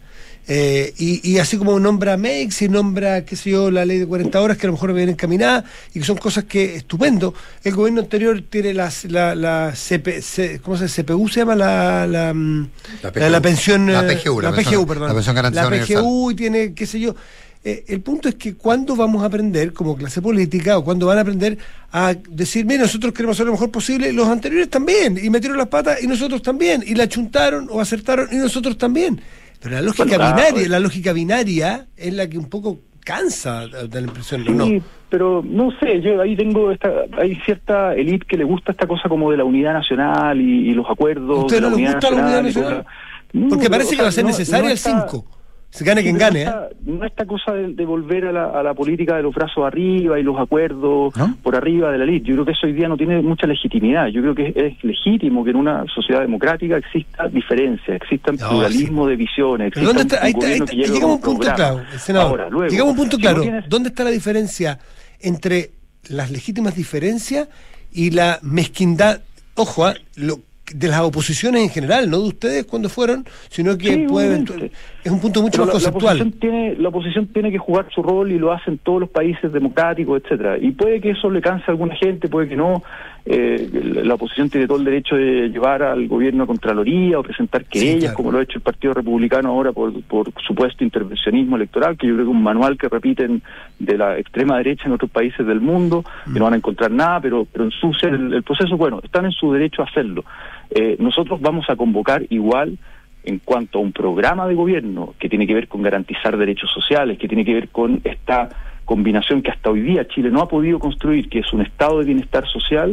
Eh, 0.52 0.96
y, 0.98 1.30
y 1.32 1.38
así 1.38 1.58
como 1.58 1.80
nombra 1.80 2.18
MEX 2.18 2.64
y 2.64 2.70
nombra, 2.70 3.24
qué 3.24 3.36
sé 3.36 3.52
yo, 3.52 3.70
la 3.70 3.86
ley 3.86 4.00
de 4.00 4.08
40 4.08 4.42
horas 4.42 4.58
que 4.58 4.66
a 4.66 4.70
lo 4.70 4.74
mejor 4.74 4.94
viene 4.94 5.12
encaminada 5.12 5.64
y 5.94 6.00
que 6.00 6.06
son 6.06 6.18
cosas 6.18 6.46
que 6.46 6.76
estupendo. 6.78 7.36
El 7.64 7.76
gobierno 7.76 8.02
anterior 8.02 8.42
tiene 8.50 8.74
las, 8.74 9.06
la, 9.06 9.36
la 9.36 9.74
CP, 9.76 10.24
C- 10.24 10.60
¿cómo 10.64 10.76
se 10.76 10.88
llama? 10.88 11.04
CPU 11.20 11.28
se 11.30 11.40
llama 11.42 11.56
la, 11.56 12.08
la, 12.08 12.34
La 12.34 13.12
la, 13.30 13.42
pensión 13.42 13.86
La 13.94 14.02
PGU, 14.08 14.42
la 14.42 14.50
PGU, 14.52 14.88
perdón. 14.88 15.08
la. 15.56 15.62
PGU 16.02 16.32
y 16.32 16.36
tiene, 16.36 16.74
qué 16.74 16.88
sé 16.88 17.00
yo. 17.00 17.16
Eh, 17.64 17.84
el 17.90 18.00
punto 18.02 18.28
es 18.30 18.36
que 18.36 18.56
cuando 18.56 18.96
vamos 18.96 19.22
a 19.22 19.26
aprender 19.26 19.74
como 19.74 19.96
clase 19.98 20.20
política 20.22 20.78
o 20.80 20.84
cuando 20.84 21.06
van 21.06 21.18
a 21.20 21.22
aprender 21.22 21.58
a 21.92 22.16
decir, 22.30 22.66
mira, 22.66 22.84
nosotros 22.84 23.14
queremos 23.14 23.36
hacer 23.36 23.46
lo 23.46 23.52
mejor 23.52 23.70
posible, 23.70 24.12
los 24.14 24.28
anteriores 24.30 24.70
también, 24.70 25.20
y 25.22 25.30
metieron 25.30 25.58
las 25.58 25.68
patas 25.68 26.02
y 26.02 26.08
nosotros 26.08 26.42
también, 26.42 26.84
y 26.88 26.96
la 26.96 27.08
chuntaron 27.08 27.68
o 27.70 27.80
acertaron 27.82 28.30
y 28.32 28.38
nosotros 28.38 28.78
también. 28.78 29.22
Pero 29.62 29.76
la 29.76 29.82
lógica 29.82 30.06
Bueno, 30.06 30.24
ah, 30.26 30.34
binaria, 30.36 30.66
eh. 30.66 30.70
la 30.70 30.80
lógica 30.80 31.14
binaria 31.14 31.88
es 31.98 32.14
la 32.14 32.28
que 32.30 32.38
un 32.38 32.50
poco 32.50 32.80
cansa, 33.04 33.68
da 33.68 33.88
la 34.02 34.08
impresión, 34.08 34.44
Sí, 34.46 34.52
¿no? 34.52 34.68
pero 35.10 35.42
no 35.44 35.72
sé, 35.80 36.00
yo 36.02 36.22
ahí 36.22 36.36
tengo 36.36 36.72
esta, 36.72 36.92
hay 37.18 37.36
cierta 37.44 37.96
élite 37.96 38.26
que 38.28 38.38
le 38.38 38.44
gusta 38.44 38.72
esta 38.72 38.86
cosa 38.88 39.10
como 39.10 39.32
de 39.32 39.38
la 39.38 39.44
unidad 39.44 39.74
nacional 39.74 40.40
y, 40.40 40.70
y 40.70 40.74
los 40.74 40.86
acuerdos. 40.90 41.40
¿A 41.40 41.42
usted 41.46 41.62
no 41.62 41.70
le 41.76 41.86
gusta 41.88 42.12
la 42.12 42.22
unidad 42.22 42.44
nacional? 42.44 42.86
No, 43.34 43.50
Porque 43.50 43.70
parece 43.70 43.96
o 43.96 43.98
que 43.98 44.04
va 44.04 44.10
a 44.10 44.12
ser 44.12 44.24
no- 44.24 44.30
necesaria 44.30 44.64
no 44.66 44.70
el 44.70 44.74
está- 44.74 45.08
5. 45.10 45.26
Se 45.72 45.86
gane 45.86 46.02
quien 46.02 46.18
gane, 46.18 46.46
no 46.46 46.52
¿eh? 46.52 46.54
esta, 46.70 46.70
no 46.92 47.06
esta 47.06 47.26
cosa 47.26 47.54
de, 47.54 47.74
de 47.76 47.86
volver 47.86 48.26
a 48.26 48.32
la, 48.32 48.46
a 48.60 48.64
la 48.64 48.74
política 48.74 49.16
de 49.16 49.22
los 49.22 49.34
brazos 49.36 49.64
arriba 49.66 50.20
y 50.20 50.24
los 50.24 50.40
acuerdos 50.40 51.16
¿No? 51.16 51.38
por 51.44 51.56
arriba 51.56 51.92
de 51.92 52.00
la 52.00 52.06
ley. 52.06 52.22
Yo 52.22 52.34
creo 52.34 52.46
que 52.46 52.54
eso 52.54 52.66
hoy 52.66 52.74
día 52.74 52.88
no 52.88 52.98
tiene 52.98 53.22
mucha 53.22 53.46
legitimidad. 53.46 54.08
Yo 54.08 54.22
creo 54.22 54.34
que 54.34 54.48
es, 54.48 54.56
es 54.58 54.84
legítimo 54.84 55.44
que 55.44 55.52
en 55.52 55.58
una 55.58 55.86
sociedad 55.94 56.22
democrática 56.22 56.76
exista 56.78 57.28
diferencia, 57.28 57.96
exista 57.96 58.32
No, 58.32 58.50
pluralismo 58.50 59.06
de 59.08 59.16
visiones. 59.16 59.72
Pero 59.74 59.86
¿dónde 59.88 60.02
exista 60.04 60.28
está? 60.28 60.40
Ahí, 60.40 60.52
ahí 60.52 60.58
está- 60.60 60.66
que 60.66 60.76
llegamos 60.78 61.04
a 61.04 61.06
un 61.14 61.22
punto 61.22 61.40
programa. 61.46 61.56
claro, 61.84 62.00
senador. 62.00 62.30
Ahora, 62.42 62.50
luego, 62.50 62.68
llegamos 62.72 62.88
a 62.90 62.92
un 62.92 62.98
punto 62.98 63.16
si 63.18 63.22
claro. 63.22 63.42
tienes- 63.44 63.70
¿Dónde 63.70 63.90
está 63.90 64.04
la 64.04 64.10
diferencia 64.12 64.80
entre 65.22 65.70
las 66.10 66.32
legítimas 66.32 66.76
diferencias 66.76 67.48
y 67.94 68.10
la 68.10 68.40
mezquindad? 68.42 69.22
Ojo, 69.54 69.86
ah, 69.86 69.94
lo- 70.16 70.40
de 70.72 70.88
las 70.88 71.00
oposiciones 71.02 71.64
en 71.64 71.70
general, 71.72 72.12
no 72.12 72.22
de 72.22 72.28
ustedes 72.28 72.66
cuando 72.66 72.90
fueron, 72.90 73.26
sino 73.50 73.76
que 73.76 73.88
Sí, 73.92 74.06
puede 74.08 74.28
obviamente. 74.28 74.72
Es 75.04 75.12
un 75.12 75.20
punto 75.20 75.42
mucho 75.42 75.62
Pero 75.64 75.66
más 75.66 75.76
la, 75.76 75.80
la 75.90 75.92
conceptual. 75.92 76.18
oposición 76.18 76.40
tiene, 76.40 76.76
la 76.76 76.90
oposición 76.90 77.28
tiene 77.28 77.52
que 77.52 77.58
jugar 77.58 77.88
su 77.94 78.04
rol 78.04 78.32
y 78.32 78.38
lo 78.40 78.52
hacen 78.52 78.78
todos 78.80 79.00
los 79.00 79.10
países 79.10 79.52
democráticos, 79.52 80.22
etcétera. 80.24 80.58
Y 80.60 80.72
puede 80.72 81.00
que 81.00 81.12
eso 81.12 81.30
le 81.30 81.42
canse 81.42 81.66
a 81.68 81.72
alguna 81.72 81.96
gente, 81.96 82.28
puede 82.28 82.48
que 82.50 82.56
no. 82.56 82.84
Eh, 83.26 83.70
la, 84.04 84.16
oposición 84.16 84.50
tiene 84.50 84.66
todo 84.66 84.80
el 84.80 84.86
derecho 84.86 85.16
de 85.16 85.50
llevar 85.50 85.84
al 85.84 86.08
gobierno 86.08 86.44
a 86.46 86.48
Contraloría 86.48 87.20
o 87.20 87.24
presentar 87.24 87.66
querellas, 87.66 88.00
claro. 88.00 88.16
como 88.16 88.32
lo 88.32 88.40
ha 88.40 88.44
hecho 88.44 88.58
el 88.58 88.64
Partido 88.64 88.94
Republicano 88.94 89.50
ahora 89.50 89.72
por, 89.72 90.02
por 90.04 90.32
supuesto 90.48 90.84
intervencionismo 90.84 91.56
electoral, 91.58 91.96
que 91.98 92.08
yo 92.08 92.14
creo 92.16 92.26
que 92.26 92.32
es 92.32 92.36
un 92.36 92.42
manual 92.44 92.78
que 92.78 92.90
repiten 92.90 93.42
de 93.78 93.98
la 93.98 94.18
extrema 94.18 94.58
derecha 94.58 94.88
en 94.88 94.94
otros 94.94 95.12
países 95.12 95.46
del 95.46 95.60
mundo, 95.62 96.04
Mm. 96.26 96.34
que 96.34 96.40
no 96.40 96.46
van 96.46 96.54
a 96.54 96.58
encontrar 96.58 96.92
nada, 96.92 97.20
pero, 97.22 97.46
pero 97.52 97.66
ensucian 97.66 98.16
el, 98.16 98.34
el 98.34 98.44
proceso. 98.44 98.76
Bueno, 98.78 99.00
están 99.04 99.26
en 99.26 99.32
su 99.32 99.52
derecho 99.54 99.82
a 99.82 99.86
hacerlo. 99.86 100.24
Eh, 100.72 100.96
nosotros 101.00 101.40
vamos 101.42 101.66
a 101.70 101.76
convocar 101.76 102.24
igual 102.30 102.78
en 103.24 103.40
cuanto 103.40 103.80
a 103.80 103.82
un 103.82 103.92
programa 103.92 104.48
de 104.48 104.56
gobierno 104.56 105.14
que 105.20 105.30
tiene 105.30 105.46
que 105.46 105.54
ver 105.54 105.68
con 105.68 105.82
garantizar 105.82 106.38
derechos 106.38 106.72
sociales, 106.72 107.18
que 107.18 107.28
tiene 107.28 107.46
que 107.46 107.54
ver 107.54 107.70
con 107.70 108.02
esta 108.04 108.50
combinación 108.86 109.42
que 109.42 109.52
hasta 109.52 109.70
hoy 109.70 109.82
día 109.82 110.08
Chile 110.08 110.32
no 110.32 110.42
ha 110.42 110.48
podido 110.48 110.80
construir, 110.80 111.30
que 111.30 111.40
es 111.40 111.54
un 111.54 111.62
estado 111.62 112.00
de 112.00 112.06
bienestar 112.06 112.48
social 112.48 112.92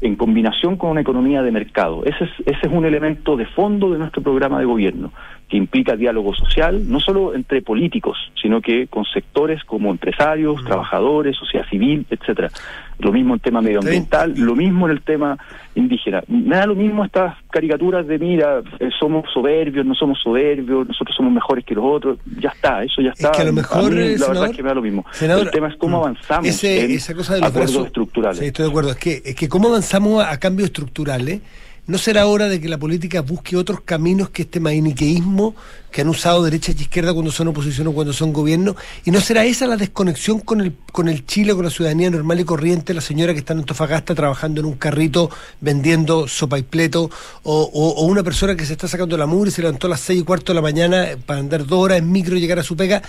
en 0.00 0.16
combinación 0.16 0.76
con 0.76 0.90
una 0.90 1.00
economía 1.00 1.42
de 1.42 1.50
mercado. 1.50 2.04
Ese 2.04 2.24
es, 2.24 2.30
ese 2.46 2.66
es 2.66 2.72
un 2.72 2.84
elemento 2.84 3.36
de 3.36 3.46
fondo 3.46 3.90
de 3.90 3.98
nuestro 3.98 4.22
programa 4.22 4.58
de 4.58 4.66
gobierno, 4.66 5.12
que 5.48 5.56
implica 5.56 5.96
diálogo 5.96 6.34
social, 6.34 6.90
no 6.90 7.00
solo 7.00 7.34
entre 7.34 7.62
políticos, 7.62 8.18
sino 8.40 8.60
que 8.60 8.86
con 8.86 9.04
sectores 9.06 9.64
como 9.64 9.90
empresarios, 9.90 10.62
trabajadores, 10.64 11.36
sociedad 11.36 11.66
civil, 11.70 12.04
etcétera. 12.10 12.50
Lo 12.98 13.12
mismo 13.12 13.34
en 13.34 13.40
tema 13.40 13.62
medioambiental, 13.62 14.34
lo 14.36 14.54
mismo 14.56 14.86
en 14.86 14.92
el 14.92 15.02
tema 15.02 15.38
indígena. 15.74 16.22
Me 16.26 16.56
da 16.56 16.66
lo 16.66 16.74
mismo 16.74 17.04
estas 17.04 17.36
caricaturas 17.50 18.06
de, 18.06 18.18
mira, 18.18 18.60
eh, 18.80 18.90
somos 18.98 19.24
soberbios, 19.32 19.86
no 19.86 19.94
somos 19.94 20.18
soberbios, 20.20 20.86
nosotros 20.88 21.16
somos 21.16 21.32
mejores 21.32 21.64
que 21.64 21.74
los 21.74 21.84
otros. 21.86 22.18
Ya 22.40 22.50
está, 22.50 22.82
eso 22.82 23.00
ya 23.00 23.10
Es 23.10 23.20
está. 23.20 23.30
que 23.32 23.42
a 23.42 23.44
lo 23.44 23.52
mejor, 23.52 23.92
mí, 23.92 24.00
eh, 24.00 24.10
la 24.12 24.18
senador- 24.18 24.28
verdad 24.34 24.50
es 24.50 24.56
que 24.56 24.62
me 24.64 24.68
da 24.68 24.74
lo 24.74 24.82
mismo. 24.82 25.04
senador, 25.12 25.46
el 25.46 25.50
tema 25.52 25.68
es 25.68 25.76
cómo 25.76 25.98
mm, 25.98 26.00
avanzamos 26.02 26.46
ese- 26.48 26.84
en 26.84 26.90
esa 26.90 27.14
cosa 27.14 27.34
de 27.34 27.40
los 27.40 27.48
acuerdos 27.50 27.72
brazos- 27.72 27.86
estructurales. 27.86 28.38
Sí, 28.40 28.46
estoy 28.46 28.64
de 28.64 28.70
acuerdo. 28.70 28.90
Es 28.90 28.96
que, 28.96 29.22
es 29.24 29.34
que 29.34 29.48
cómo 29.48 29.68
avanzamos 29.68 30.22
a, 30.24 30.32
a 30.32 30.38
cambios 30.38 30.66
estructurales, 30.66 31.40
¿no 31.88 31.98
será 31.98 32.26
hora 32.26 32.48
de 32.48 32.60
que 32.60 32.68
la 32.68 32.78
política 32.78 33.22
busque 33.22 33.56
otros 33.56 33.80
caminos 33.80 34.28
que 34.30 34.42
este 34.42 34.60
maniqueísmo 34.60 35.56
que 35.90 36.02
han 36.02 36.08
usado 36.08 36.44
derecha 36.44 36.70
y 36.76 36.82
izquierda 36.82 37.14
cuando 37.14 37.32
son 37.32 37.48
oposición 37.48 37.86
o 37.88 37.92
cuando 37.92 38.12
son 38.12 38.32
gobierno? 38.32 38.76
¿Y 39.04 39.10
no 39.10 39.20
será 39.20 39.44
esa 39.46 39.66
la 39.66 39.76
desconexión 39.76 40.38
con 40.40 40.60
el, 40.60 40.74
con 40.92 41.08
el 41.08 41.24
Chile, 41.26 41.54
con 41.54 41.64
la 41.64 41.70
ciudadanía 41.70 42.10
normal 42.10 42.38
y 42.40 42.44
corriente, 42.44 42.92
la 42.94 43.00
señora 43.00 43.32
que 43.32 43.40
está 43.40 43.54
en 43.54 43.60
Antofagasta 43.60 44.14
trabajando 44.14 44.60
en 44.60 44.66
un 44.66 44.74
carrito 44.74 45.30
vendiendo 45.60 46.28
sopa 46.28 46.58
y 46.58 46.62
pleto, 46.62 47.10
o, 47.42 47.62
o- 47.72 47.94
o 48.02 48.04
una 48.04 48.22
persona 48.22 48.54
que 48.54 48.66
se 48.66 48.74
está 48.74 48.86
sacando 48.86 49.16
la 49.16 49.26
mugre 49.26 49.48
y 49.48 49.52
se 49.52 49.62
levantó 49.62 49.86
a 49.86 49.90
las 49.90 50.00
seis 50.00 50.20
y 50.20 50.24
cuarto 50.24 50.52
de 50.52 50.56
la 50.56 50.62
mañana 50.62 51.06
para 51.26 51.40
andar 51.40 51.66
dos 51.66 51.78
horas 51.82 51.98
en 51.98 52.12
micro 52.12 52.36
y 52.36 52.40
llegar 52.40 52.58
a 52.58 52.62
su 52.62 52.76
pega? 52.76 53.02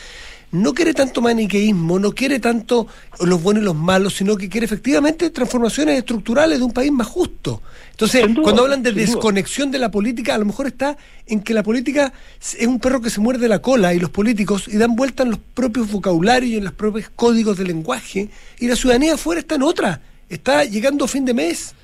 No 0.52 0.74
quiere 0.74 0.94
tanto 0.94 1.22
maniqueísmo, 1.22 2.00
no 2.00 2.12
quiere 2.12 2.40
tanto 2.40 2.88
los 3.20 3.42
buenos 3.42 3.62
y 3.62 3.66
los 3.66 3.76
malos, 3.76 4.16
sino 4.16 4.36
que 4.36 4.50
quiere 4.50 4.66
efectivamente 4.66 5.30
transformaciones 5.30 5.98
estructurales 5.98 6.60
de 6.60 6.66
un 6.66 6.72
país 6.72 6.92
más 6.92 7.08
justo. 7.08 7.62
Entonces, 7.92 8.24
duda, 8.28 8.44
cuando 8.44 8.64
hablan 8.64 8.82
de 8.82 8.92
desconexión 8.94 9.72
de 9.72 9.78
la 9.78 9.92
política, 9.92 10.36
a 10.36 10.38
lo 10.38 10.46
mejor 10.46 10.68
está 10.68 10.98
en 11.28 11.42
que 11.42 11.54
la 11.54 11.64
política 11.64 12.14
es 12.42 12.66
un 12.66 12.80
perro 12.80 13.02
que 13.02 13.10
se 13.10 13.20
muerde 13.20 13.48
la 13.48 13.60
cola 13.60 13.94
y 13.94 14.00
los 14.00 14.10
políticos 14.10 14.68
y 14.68 14.78
dan 14.78 14.96
vuelta 14.96 15.24
en 15.24 15.32
los 15.32 15.40
propios 15.54 15.92
vocabularios 15.92 16.52
y 16.52 16.58
en 16.58 16.64
los 16.64 16.74
propios 16.74 17.10
códigos 17.16 17.58
de 17.58 17.66
lenguaje 17.66 18.30
y 18.60 18.68
la 18.68 18.76
ciudadanía 18.76 19.16
afuera 19.16 19.42
está 19.42 19.56
en 19.56 19.64
otra, 19.64 20.02
está 20.30 20.64
llegando 20.64 21.06
a 21.06 21.08
fin 21.08 21.26
de 21.26 21.34
mes. 21.34 21.76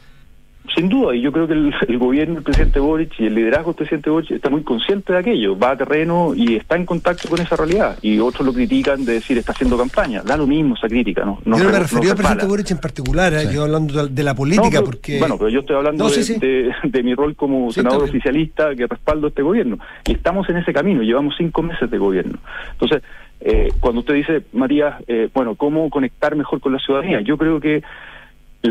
Sin 0.73 0.89
duda, 0.89 1.15
y 1.15 1.21
yo 1.21 1.32
creo 1.32 1.47
que 1.47 1.54
el, 1.54 1.73
gobierno 1.99 2.36
del 2.36 2.43
presidente 2.43 2.80
Boric 2.80 3.19
y 3.19 3.28
el 3.28 3.36
liderazgo 3.36 3.72
del 3.72 3.76
presidente 3.76 4.09
Boric 4.09 4.32
está 4.32 4.49
muy 4.49 4.63
consciente 4.63 5.13
de 5.13 5.20
aquello, 5.20 5.57
va 5.57 5.72
a 5.72 5.78
terreno 5.78 6.34
y 6.36 6.55
está 6.55 6.76
en 6.76 6.86
contacto 6.86 7.30
con 7.30 7.39
esa 7.39 7.55
realidad. 7.55 7.97
Y 8.01 8.20
otros 8.20 8.45
lo 8.45 8.53
critican 8.53 9.05
de 9.05 9.13
decir 9.13 9.38
está 9.38 9.51
haciendo 9.51 9.78
campaña. 9.78 10.22
Da 10.24 10.38
lo 10.38 10.47
mismo 10.47 10.76
esa 10.76 10.88
crítica, 10.88 11.26
¿no? 11.26 11.39
yo 11.45 11.63
no 11.63 11.72
me 11.72 11.80
refería 11.80 12.11
al 12.11 12.18
presidente 12.18 12.45
Boric 12.45 12.72
en 12.72 12.78
particular, 12.80 13.34
¿eh? 13.34 13.47
yo 13.53 13.63
hablando 13.63 14.07
de 14.07 14.24
la 14.24 14.36
política, 14.36 14.82
porque. 14.82 15.20
Bueno, 15.20 15.38
pero 15.38 15.49
yo 15.49 15.59
estoy 15.61 15.76
hablando 15.76 16.09
de, 16.09 16.72
de, 16.84 17.03
mi 17.03 17.13
rol 17.13 17.36
como 17.36 17.72
senador 17.72 18.03
oficialista 18.03 18.76
que 18.76 18.88
respaldo 18.88 19.28
este 19.28 19.41
gobierno. 19.41 19.80
Y 20.05 20.13
estamos 20.13 20.49
en 20.49 20.57
ese 20.57 20.74
camino, 20.74 21.01
llevamos 21.01 21.36
cinco 21.38 21.61
meses 21.61 21.89
de 21.89 21.97
gobierno. 21.97 22.39
Entonces, 22.72 23.03
eh, 23.41 23.72
cuando 23.80 23.99
usted 23.99 24.16
dice, 24.16 24.43
Matías, 24.53 24.95
eh, 25.07 25.30
bueno, 25.34 25.55
¿cómo 25.55 25.89
conectar 25.89 26.36
mejor 26.36 26.59
con 26.59 26.74
la 26.74 26.80
ciudadanía? 26.80 27.22
Yo 27.22 27.38
creo 27.38 27.59
que 27.59 27.84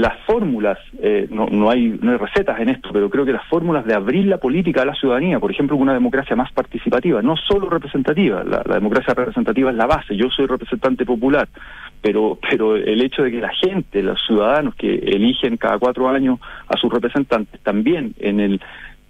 las 0.01 0.19
fórmulas, 0.27 0.79
eh, 1.01 1.27
no, 1.31 1.47
no, 1.47 1.71
hay, 1.71 1.99
no 2.01 2.13
hay 2.13 2.17
recetas 2.17 2.59
en 2.61 2.69
esto, 2.69 2.91
pero 2.93 3.11
creo 3.11 3.25
que 3.25 3.33
las 3.33 3.47
fórmulas 3.49 3.85
de 3.85 3.95
abrir 3.95 4.27
la 4.27 4.39
política 4.39 4.83
a 4.83 4.85
la 4.85 4.95
ciudadanía, 4.95 5.39
por 5.39 5.51
ejemplo, 5.51 5.77
una 5.77 5.93
democracia 5.93 6.35
más 6.35 6.53
participativa, 6.53 7.23
no 7.23 7.37
solo 7.37 7.69
representativa, 7.69 8.43
la, 8.45 8.63
democracia 8.63 9.15
representativa 9.15 9.71
es 9.71 9.77
la 9.77 9.87
base, 9.87 10.17
yo 10.17 10.31
soy 10.31 10.47
representante 10.47 11.05
popular, 11.05 11.49
pero, 12.01 12.39
pero 12.49 12.77
el 12.77 13.01
hecho 13.03 13.23
de 13.23 13.31
que 13.31 13.41
la 13.41 13.53
gente, 13.55 14.03
los 14.03 14.21
ciudadanos 14.27 14.75
que 14.75 14.95
eligen 14.95 15.57
cada 15.57 15.79
cuatro 15.79 16.09
años 16.09 16.41
a 16.69 16.77
sus 16.77 16.93
representantes, 16.93 17.61
también 17.61 18.15
en 18.19 18.41
el 18.41 18.61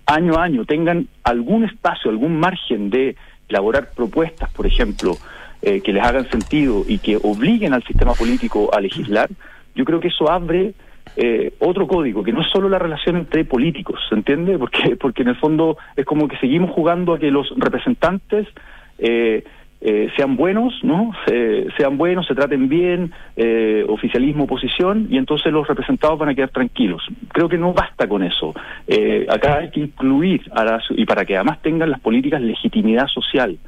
año 0.06 0.34
a 0.34 0.44
año 0.44 0.64
tengan 0.64 1.08
algún 1.22 1.64
espacio, 1.64 2.10
algún 2.10 2.38
margen 2.38 2.90
de 2.90 3.16
elaborar 3.48 3.90
propuestas, 3.94 4.50
por 4.52 4.66
ejemplo, 4.66 5.16
eh, 5.62 5.80
que 5.80 5.92
les 5.92 6.04
hagan 6.04 6.28
sentido 6.30 6.84
y 6.86 6.98
que 6.98 7.16
obliguen 7.16 7.72
al 7.72 7.82
sistema 7.84 8.12
político 8.12 8.70
a 8.74 8.80
legislar, 8.80 9.30
yo 9.74 9.84
creo 9.84 10.00
que 10.00 10.08
eso 10.08 10.30
abre 10.30 10.74
eh, 11.16 11.52
otro 11.60 11.86
código, 11.86 12.24
que 12.24 12.32
no 12.32 12.40
es 12.40 12.48
solo 12.48 12.68
la 12.68 12.78
relación 12.78 13.16
entre 13.16 13.44
políticos, 13.44 14.00
¿se 14.08 14.16
entiende? 14.16 14.58
Porque, 14.64 14.96
porque 14.96 15.22
en 15.22 15.28
el 15.28 15.36
fondo 15.36 15.76
es 15.96 16.04
como 16.04 16.26
que 16.26 16.36
seguimos 16.38 16.70
jugando 16.70 17.14
a 17.14 17.18
que 17.18 17.30
los 17.30 17.52
representantes 17.56 18.48
eh, 18.98 19.44
eh, 19.80 20.08
sean 20.16 20.36
buenos, 20.36 20.72
¿no? 20.82 21.12
sean 21.76 21.98
buenos, 21.98 22.26
se 22.26 22.34
traten 22.34 22.68
bien, 22.68 23.12
oficialismo, 23.86 24.44
oposición, 24.44 25.08
y 25.10 25.18
entonces 25.18 25.52
los 25.52 25.68
representados 25.68 26.18
van 26.18 26.30
a 26.30 26.34
quedar 26.34 26.48
tranquilos. 26.48 27.02
Creo 27.28 27.48
que 27.48 27.58
no 27.58 27.74
basta 27.74 28.08
con 28.08 28.22
eso. 28.22 28.54
acá 29.28 29.58
hay 29.58 29.70
que 29.70 29.80
incluir, 29.80 30.50
a 30.52 30.64
la, 30.64 30.82
y 30.90 31.04
para 31.04 31.24
que 31.26 31.36
además 31.36 31.60
tengan 31.60 31.90
las 31.90 32.00
políticas 32.00 32.40
legitimidad 32.40 33.06
social. 33.08 33.58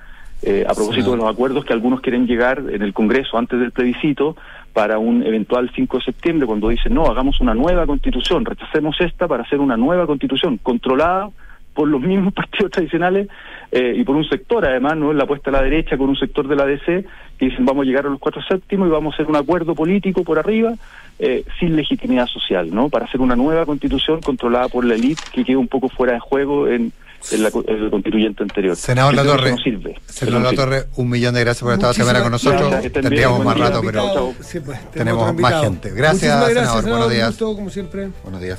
a 0.67 0.75
propósito 0.75 1.11
de 1.11 1.19
los 1.19 1.31
acuerdos 1.31 1.67
que 1.67 1.75
algunos 1.75 2.01
quieren 2.01 2.27
llegar 2.27 2.63
en 2.71 2.81
el 2.81 2.95
Congreso 2.95 3.37
antes 3.37 3.61
del 3.61 3.73
plebiscito, 3.73 4.37
para 4.77 4.99
un 4.99 5.23
eventual 5.23 5.71
5 5.75 5.97
de 5.97 6.05
septiembre, 6.05 6.47
cuando 6.47 6.69
dicen, 6.69 6.93
no, 6.93 7.07
hagamos 7.07 7.41
una 7.41 7.55
nueva 7.55 7.87
constitución, 7.87 8.45
rechacemos 8.45 8.95
esta 9.01 9.27
para 9.27 9.43
hacer 9.43 9.59
una 9.59 9.75
nueva 9.75 10.07
constitución 10.07 10.59
controlada 10.59 11.31
por 11.73 11.89
los 11.89 11.99
mismos 12.03 12.35
partidos 12.35 12.73
tradicionales 12.73 13.27
eh, 13.73 13.95
y 13.97 14.05
por 14.05 14.17
un 14.17 14.29
sector, 14.29 14.67
además, 14.67 14.99
no 14.99 15.15
la 15.15 15.25
apuesta 15.25 15.49
a 15.49 15.55
la 15.55 15.63
derecha 15.63 15.97
con 15.97 16.11
un 16.11 16.17
sector 16.17 16.47
de 16.47 16.57
la 16.57 16.67
DC 16.67 17.07
que 17.39 17.47
dicen 17.47 17.65
vamos 17.65 17.85
a 17.85 17.87
llegar 17.87 18.05
a 18.05 18.11
los 18.11 18.19
cuatro 18.19 18.43
séptimos 18.43 18.87
y 18.87 18.91
vamos 18.91 19.15
a 19.15 19.17
hacer 19.17 19.29
un 19.29 19.37
acuerdo 19.37 19.75
político 19.75 20.25
por 20.25 20.39
arriba 20.39 20.75
eh, 21.19 21.43
sin 21.59 21.75
legitimidad 21.75 22.27
social, 22.27 22.69
¿no? 22.71 22.91
Para 22.91 23.07
hacer 23.07 23.23
una 23.23 23.35
nueva 23.35 23.65
constitución 23.65 24.21
controlada 24.21 24.69
por 24.69 24.85
la 24.85 24.95
élite 24.95 25.23
que 25.33 25.43
quede 25.43 25.57
un 25.57 25.69
poco 25.69 25.89
fuera 25.89 26.13
de 26.13 26.21
juego 26.21 26.69
en 26.69 26.93
el, 27.33 27.51
constituyente 27.91 28.43
anterior. 28.43 28.77
Senador 28.77 29.15
La 29.15 29.25
Torre, 29.25 29.55
Senador 30.07 30.43
La 30.43 30.53
Torre, 30.53 30.85
un 30.97 31.09
millón 31.09 31.35
de 31.35 31.41
gracias 31.41 31.63
por 31.63 31.73
estar 31.73 31.91
esta 31.91 32.03
semana 32.03 32.23
con 32.23 32.33
nosotros. 32.33 32.93
Tendríamos 32.93 33.45
más 33.45 33.59
rato, 33.59 33.81
pero 33.85 34.35
pues, 34.65 34.91
tenemos 34.93 35.35
más 35.35 35.63
gente. 35.63 35.91
Gracias, 35.91 36.47
senador. 36.49 36.83
Buenos 36.85 37.11
días. 37.11 37.37
como 37.37 37.71
siempre. 37.71 38.11
Buenos 38.23 38.41
días. 38.41 38.59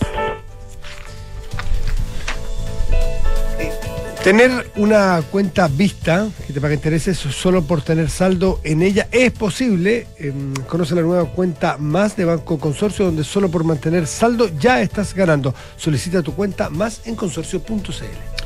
Tener 4.27 4.51
una 4.75 5.21
cuenta 5.31 5.69
vista 5.69 6.27
que 6.45 6.51
te 6.51 6.59
paga 6.59 6.73
intereses 6.73 7.17
solo 7.17 7.63
por 7.63 7.81
tener 7.81 8.09
saldo 8.09 8.59
en 8.65 8.81
ella 8.81 9.07
es 9.09 9.31
posible. 9.31 10.05
Em, 10.17 10.53
conoce 10.67 10.95
la 10.95 11.01
nueva 11.01 11.29
cuenta 11.31 11.77
más 11.77 12.17
de 12.17 12.25
Banco 12.25 12.59
Consorcio, 12.59 13.05
donde 13.05 13.23
solo 13.23 13.49
por 13.49 13.63
mantener 13.63 14.05
saldo 14.05 14.49
ya 14.59 14.81
estás 14.81 15.13
ganando. 15.13 15.55
Solicita 15.77 16.23
tu 16.23 16.33
cuenta 16.33 16.69
más 16.69 17.07
en 17.07 17.15
consorcio.cl. 17.15 18.36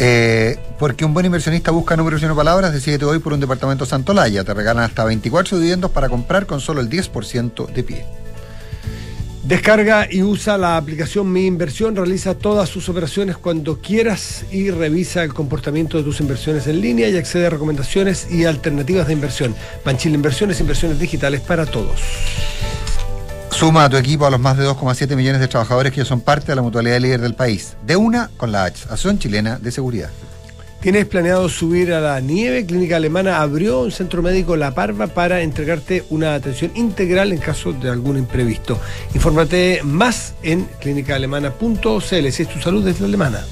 Eh, 0.00 0.56
porque 0.78 1.04
un 1.04 1.12
buen 1.12 1.26
inversionista 1.26 1.72
busca 1.72 1.96
números 1.96 2.22
y 2.22 2.26
no 2.26 2.36
palabras, 2.36 2.72
decídete 2.72 3.04
hoy 3.04 3.18
por 3.18 3.32
un 3.32 3.40
departamento 3.40 3.84
Santolaya. 3.84 4.44
Te 4.44 4.54
regalan 4.54 4.84
hasta 4.84 5.04
24 5.04 5.58
dividendos 5.58 5.90
para 5.90 6.08
comprar 6.08 6.46
con 6.46 6.60
solo 6.60 6.80
el 6.80 6.88
10% 6.88 7.66
de 7.72 7.82
pie. 7.82 8.04
Descarga 9.42 10.06
y 10.10 10.22
usa 10.22 10.58
la 10.58 10.76
aplicación 10.76 11.32
Mi 11.32 11.46
Inversión, 11.46 11.96
realiza 11.96 12.34
todas 12.34 12.68
sus 12.68 12.88
operaciones 12.90 13.38
cuando 13.38 13.80
quieras 13.80 14.44
y 14.52 14.70
revisa 14.70 15.24
el 15.24 15.32
comportamiento 15.32 15.96
de 15.96 16.04
tus 16.04 16.20
inversiones 16.20 16.66
en 16.66 16.82
línea 16.82 17.08
y 17.08 17.16
accede 17.16 17.46
a 17.46 17.50
recomendaciones 17.50 18.30
y 18.30 18.44
alternativas 18.44 19.06
de 19.06 19.14
inversión. 19.14 19.54
Banchile 19.84 20.16
Inversiones, 20.16 20.60
inversiones 20.60 20.98
digitales 21.00 21.40
para 21.40 21.64
todos. 21.64 21.98
Suma 23.58 23.86
a 23.86 23.90
tu 23.90 23.96
equipo 23.96 24.24
a 24.24 24.30
los 24.30 24.38
más 24.38 24.56
de 24.56 24.64
2,7 24.64 25.16
millones 25.16 25.40
de 25.40 25.48
trabajadores 25.48 25.90
que 25.90 25.98
ya 25.98 26.04
son 26.04 26.20
parte 26.20 26.46
de 26.46 26.54
la 26.54 26.62
mutualidad 26.62 27.00
líder 27.00 27.20
del 27.20 27.34
país. 27.34 27.76
De 27.84 27.96
una 27.96 28.30
con 28.36 28.52
la 28.52 28.62
H, 28.62 28.84
Asociación 28.84 29.18
Chilena 29.18 29.58
de 29.58 29.72
Seguridad. 29.72 30.10
¿Tienes 30.80 31.06
planeado 31.06 31.48
subir 31.48 31.92
a 31.92 32.00
la 32.00 32.20
nieve? 32.20 32.64
Clínica 32.66 32.94
Alemana 32.94 33.40
abrió 33.40 33.80
un 33.80 33.90
centro 33.90 34.22
médico 34.22 34.54
La 34.54 34.76
Parva 34.76 35.08
para 35.08 35.40
entregarte 35.40 36.04
una 36.08 36.34
atención 36.34 36.70
integral 36.76 37.32
en 37.32 37.38
caso 37.38 37.72
de 37.72 37.90
algún 37.90 38.16
imprevisto. 38.16 38.78
Infórmate 39.12 39.80
más 39.82 40.34
en 40.44 40.68
clínicaalemana.cl 40.78 42.30
si 42.30 42.42
es 42.42 42.48
tu 42.48 42.60
salud 42.60 42.86
es 42.86 43.00
la 43.00 43.08
alemana. 43.08 43.44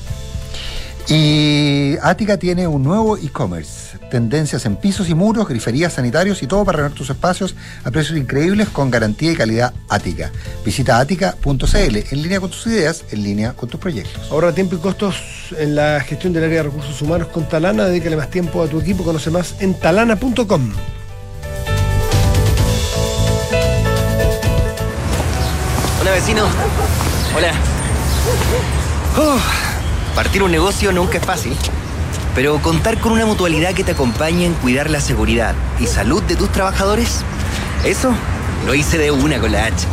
Y 1.09 1.97
Ática 2.01 2.37
tiene 2.37 2.69
un 2.69 2.85
nuevo 2.85 3.17
e-commerce. 3.17 3.86
Tendencias 4.11 4.67
en 4.67 4.77
pisos 4.77 5.09
y 5.09 5.15
muros, 5.15 5.49
griferías, 5.49 5.95
sanitarios 5.95 6.43
y 6.43 6.47
todo 6.47 6.65
para 6.65 6.77
renovar 6.77 6.97
tus 6.97 7.11
espacios 7.11 7.55
a 7.85 7.91
precios 7.91 8.19
increíbles 8.19 8.69
con 8.69 8.91
garantía 8.91 9.33
y 9.33 9.37
calidad 9.37 9.75
Ática. 9.89 10.31
Visita 10.65 10.99
ática.cl, 10.99 11.97
en 12.11 12.23
línea 12.23 12.41
con 12.41 12.51
tus 12.51 12.67
ideas, 12.67 13.05
en 13.11 13.23
línea 13.23 13.53
con 13.53 13.69
tus 13.69 13.81
proyectos. 13.81 14.31
Ahorra 14.31 14.53
tiempo 14.53 14.77
y 14.77 14.79
costos 14.79 15.17
en 15.59 15.75
la 15.75 16.01
gestión 16.01 16.33
del 16.33 16.45
área 16.45 16.59
de 16.59 16.63
recursos 16.65 17.01
humanos 17.03 17.29
con 17.29 17.49
Talana. 17.49 17.87
Dedícale 17.87 18.17
más 18.17 18.31
tiempo 18.31 18.63
a 18.63 18.69
tu 18.69 18.81
equipo. 18.81 19.05
Conoce 19.05 19.31
más 19.31 19.57
en 19.61 19.75
talana.com. 19.75 20.73
Hola, 26.01 26.11
vecino. 26.13 26.47
Hola. 27.37 27.53
Oh. 29.19 29.39
Partir 30.17 30.43
un 30.43 30.51
negocio 30.51 30.93
nunca 30.93 31.19
es 31.19 31.25
fácil, 31.27 31.55
pero 32.37 32.61
contar 32.61 33.01
con 33.01 33.13
una 33.13 33.25
mutualidad 33.25 33.73
que 33.73 33.83
te 33.83 33.93
acompañe 33.93 34.45
en 34.45 34.53
cuidar 34.53 34.91
la 34.91 35.01
seguridad 35.01 35.55
y 35.81 35.87
salud 35.87 36.23
de 36.25 36.37
tus 36.37 36.53
trabajadores, 36.53 37.25
eso 37.83 38.15
lo 38.67 38.75
hice 38.75 38.99
de 38.99 39.11
una 39.11 39.41
con 39.41 39.53
la 39.53 39.65
H. 39.65 39.87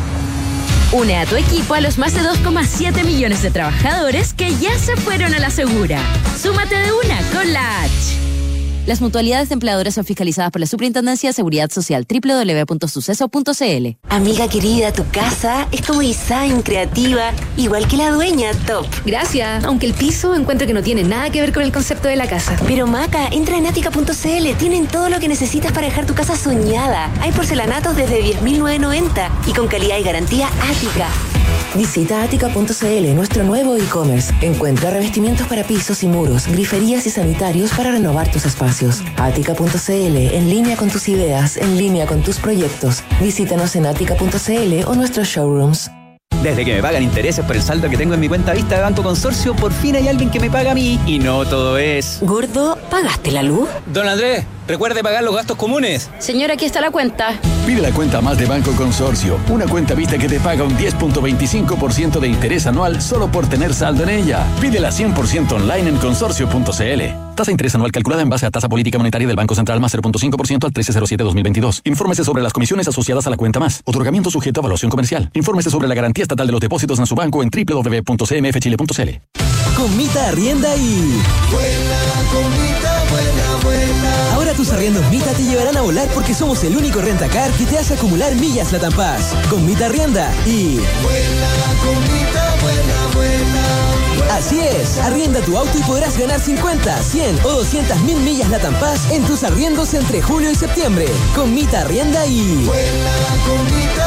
Une 0.92 1.18
a 1.18 1.26
tu 1.26 1.38
equipo 1.38 1.74
a 1.74 1.80
los 1.80 1.98
más 1.98 2.14
de 2.14 2.22
2,7 2.22 3.06
millones 3.06 3.42
de 3.42 3.50
trabajadores 3.50 4.34
que 4.34 4.54
ya 4.58 4.78
se 4.78 4.98
fueron 4.98 5.34
a 5.34 5.40
la 5.40 5.50
segura. 5.50 6.00
Súmate 6.40 6.76
de 6.76 6.92
una 6.92 7.18
con 7.32 7.52
la 7.54 7.84
H. 7.84 8.33
Las 8.86 9.00
mutualidades 9.00 9.48
de 9.48 9.54
empleadores 9.54 9.94
son 9.94 10.04
fiscalizadas 10.04 10.52
por 10.52 10.60
la 10.60 10.68
Superintendencia 10.68 11.30
de 11.30 11.34
Seguridad 11.34 11.72
Social 11.72 12.06
www.suceso.cl. 12.06 13.98
Amiga 14.10 14.50
querida, 14.50 14.92
tu 14.92 15.06
casa 15.10 15.70
es 15.72 15.88
como 15.88 16.02
design, 16.02 16.62
creativa, 16.62 17.32
igual 17.56 17.88
que 17.88 17.96
la 17.96 18.12
dueña, 18.12 18.52
top. 18.68 18.86
Gracias, 19.06 19.64
aunque 19.64 19.86
el 19.86 19.94
piso 19.94 20.36
encuentro 20.36 20.68
que 20.68 20.74
no 20.74 20.84
tiene 20.84 21.04
nada 21.04 21.30
que 21.30 21.40
ver 21.40 21.54
con 21.54 21.64
el 21.64 21.72
concepto 21.72 22.10
de 22.10 22.18
la 22.18 22.28
casa. 22.28 22.58
Pero 22.68 22.86
Maca, 22.86 23.30
entra 23.30 23.58
en 23.58 23.68
atica.cl, 23.68 24.58
tienen 24.60 24.88
todo 24.88 25.08
lo 25.08 25.22
que 25.22 25.30
necesitas 25.30 25.72
para 25.72 25.88
dejar 25.88 26.06
tu 26.06 26.14
casa 26.14 26.36
soñada. 26.36 27.10
Hay 27.22 27.32
porcelanatos 27.32 27.96
desde 27.96 28.22
10.990 28.22 29.30
y 29.48 29.54
con 29.54 29.70
calidad 29.70 29.98
y 29.98 30.04
garantía 30.04 30.48
Ática. 30.48 31.08
Visita 31.76 32.22
atica.cl, 32.22 33.16
nuestro 33.16 33.44
nuevo 33.44 33.76
e-commerce. 33.76 34.32
Encuentra 34.42 34.92
revestimientos 34.92 35.48
para 35.48 35.64
pisos 35.64 36.04
y 36.04 36.08
muros, 36.08 36.48
griferías 36.48 37.08
y 37.08 37.10
sanitarios 37.10 37.72
para 37.72 37.92
renovar 37.92 38.32
tus 38.32 38.46
espacios. 38.46 39.02
Atica.cl, 39.18 39.92
en 39.92 40.50
línea 40.50 40.78
con 40.78 40.90
tus 40.90 41.10
ideas, 41.10 41.58
en 41.58 41.78
línea 41.78 42.06
con 42.06 42.22
tus 42.22 42.38
proyectos. 42.38 43.04
Visítanos 43.20 43.76
en 43.76 43.88
atica.cl 43.88 44.86
o 44.86 44.94
nuestros 44.94 45.28
showrooms. 45.28 45.90
Desde 46.44 46.66
que 46.66 46.76
me 46.76 46.82
pagan 46.82 47.02
intereses 47.02 47.44
por 47.46 47.56
el 47.56 47.62
saldo 47.62 47.90
que 47.90 47.98
tengo 47.98 48.14
en 48.14 48.20
mi 48.20 48.28
cuenta 48.28 48.54
vista 48.54 48.76
de 48.76 48.82
Banco 48.82 49.02
Consorcio, 49.02 49.56
por 49.56 49.72
fin 49.72 49.96
hay 49.96 50.10
alguien 50.10 50.30
que 50.30 50.40
me 50.40 50.52
paga 50.52 50.72
a 50.72 50.76
mí 50.76 51.00
y 51.08 51.18
no 51.18 51.46
todo 51.46 51.78
es. 51.78 52.20
Gordo, 52.22 52.78
¿pagaste 52.92 53.32
la 53.32 53.42
luz? 53.42 53.70
Don 53.88 54.08
Andrés. 54.08 54.46
Recuerde 54.68 55.04
pagar 55.04 55.24
los 55.24 55.36
gastos 55.36 55.58
comunes. 55.58 56.10
Señora, 56.20 56.54
aquí 56.54 56.66
está 56.66 56.82
la 56.82 56.92
cuenta. 56.92 57.40
Pide 57.66 57.82
la 57.82 57.92
cuenta 57.92 58.22
más 58.22 58.38
de 58.38 58.46
Banco 58.46 58.72
Consorcio, 58.74 59.40
una 59.50 59.66
cuenta 59.66 59.94
vista 59.94 60.18
que 60.18 60.28
te 60.28 60.40
paga 60.40 60.64
un 60.64 60.78
10.25% 60.78 62.20
de 62.20 62.28
interés 62.28 62.68
anual 62.68 63.02
solo 63.02 63.32
por 63.32 63.48
tener 63.48 63.74
saldo 63.74 64.04
en 64.04 64.10
ella. 64.10 64.46
Pídela 64.60 64.90
100% 64.90 65.52
online 65.54 65.90
en 65.90 65.98
consorcio.cl. 65.98 67.36
Tasa 67.36 67.46
de 67.48 67.52
interés 67.52 67.76
anual 67.76 67.92
calculada 67.92 68.22
en 68.22 68.30
base 68.30 68.46
a 68.46 68.52
tasa 68.52 68.70
política 68.70 68.98
monetaria 68.98 69.28
del 69.28 69.36
Banco 69.36 69.56
Central 69.56 69.80
más 69.80 69.96
0.5% 69.96 70.66
al 70.66 70.74
1307-2022. 70.74 71.82
Infórmese 71.86 72.24
sobre 72.24 72.44
las 72.44 72.54
comisiones 72.54 72.88
asociadas 72.88 73.28
a 73.28 73.30
la 73.30 73.38
cuenta 73.38 73.60
más. 73.60 73.82
Otorgamiento 73.86 74.30
sujeto 74.30 74.60
a 74.60 74.62
evaluación 74.62 74.90
comercial. 74.92 75.30
Infórmese 75.34 75.70
sobre 75.70 75.88
la 75.88 75.96
garantía 75.96 76.24
estatal 76.24 76.48
de 76.48 76.52
los 76.52 76.62
depósitos 76.62 77.00
en 77.00 77.06
su 77.06 77.16
banco 77.16 77.44
en 77.44 77.50
www.cmfchile.cl. 77.50 79.10
Con 79.76 79.98
Mita 79.98 80.28
Arrienda 80.28 80.76
y... 80.76 81.22
Vuela, 81.52 82.00
con 82.32 82.52
Mita, 82.52 83.04
vuela, 83.10 83.56
vuela. 83.64 84.23
Tus 84.56 84.72
arriendos 84.72 85.10
Mita 85.10 85.34
te 85.34 85.44
llevarán 85.44 85.78
a 85.78 85.82
volar 85.82 86.08
porque 86.14 86.34
somos 86.34 86.64
el 86.64 86.78
único 86.78 87.02
rentacar 87.02 87.52
que 87.54 87.66
te 87.66 87.78
hace 87.78 87.96
acumular 87.96 88.36
millas 88.36 88.72
la 88.72 88.92
Paz. 88.92 89.34
Con 89.50 89.66
Mita 89.66 89.88
Arrienda 89.88 90.32
y... 90.46 90.76
Vuela, 90.76 91.50
con 91.82 92.00
Mita, 92.02 92.56
vuela, 92.62 93.08
vuela. 93.16 94.36
Así 94.36 94.60
es, 94.60 94.98
arrienda 95.00 95.42
tu 95.42 95.58
auto 95.58 95.78
y 95.78 95.82
podrás 95.82 96.18
ganar 96.18 96.40
50, 96.40 97.02
100 97.02 97.40
o 97.44 97.50
200 97.50 98.00
mil 98.02 98.18
millas 98.18 98.50
la 98.50 98.60
Paz 98.80 99.12
en 99.12 99.24
tus 99.24 99.44
arriendos 99.44 99.94
entre 99.96 100.22
julio 100.22 100.52
y 100.52 100.56
septiembre. 100.56 101.08
Con 101.36 101.54
Mita 101.54 101.82
Arrienda 101.82 102.26
y... 102.28 102.64
Vuela, 102.66 103.16
con 103.48 103.66
Mita. 103.66 104.04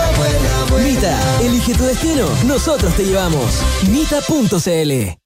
Mita, 0.83 1.19
elige 1.43 1.75
tu 1.75 1.85
destino, 1.85 2.29
nosotros 2.45 2.95
te 2.95 3.05
llevamos. 3.05 3.63
Mita.cl 3.91 5.26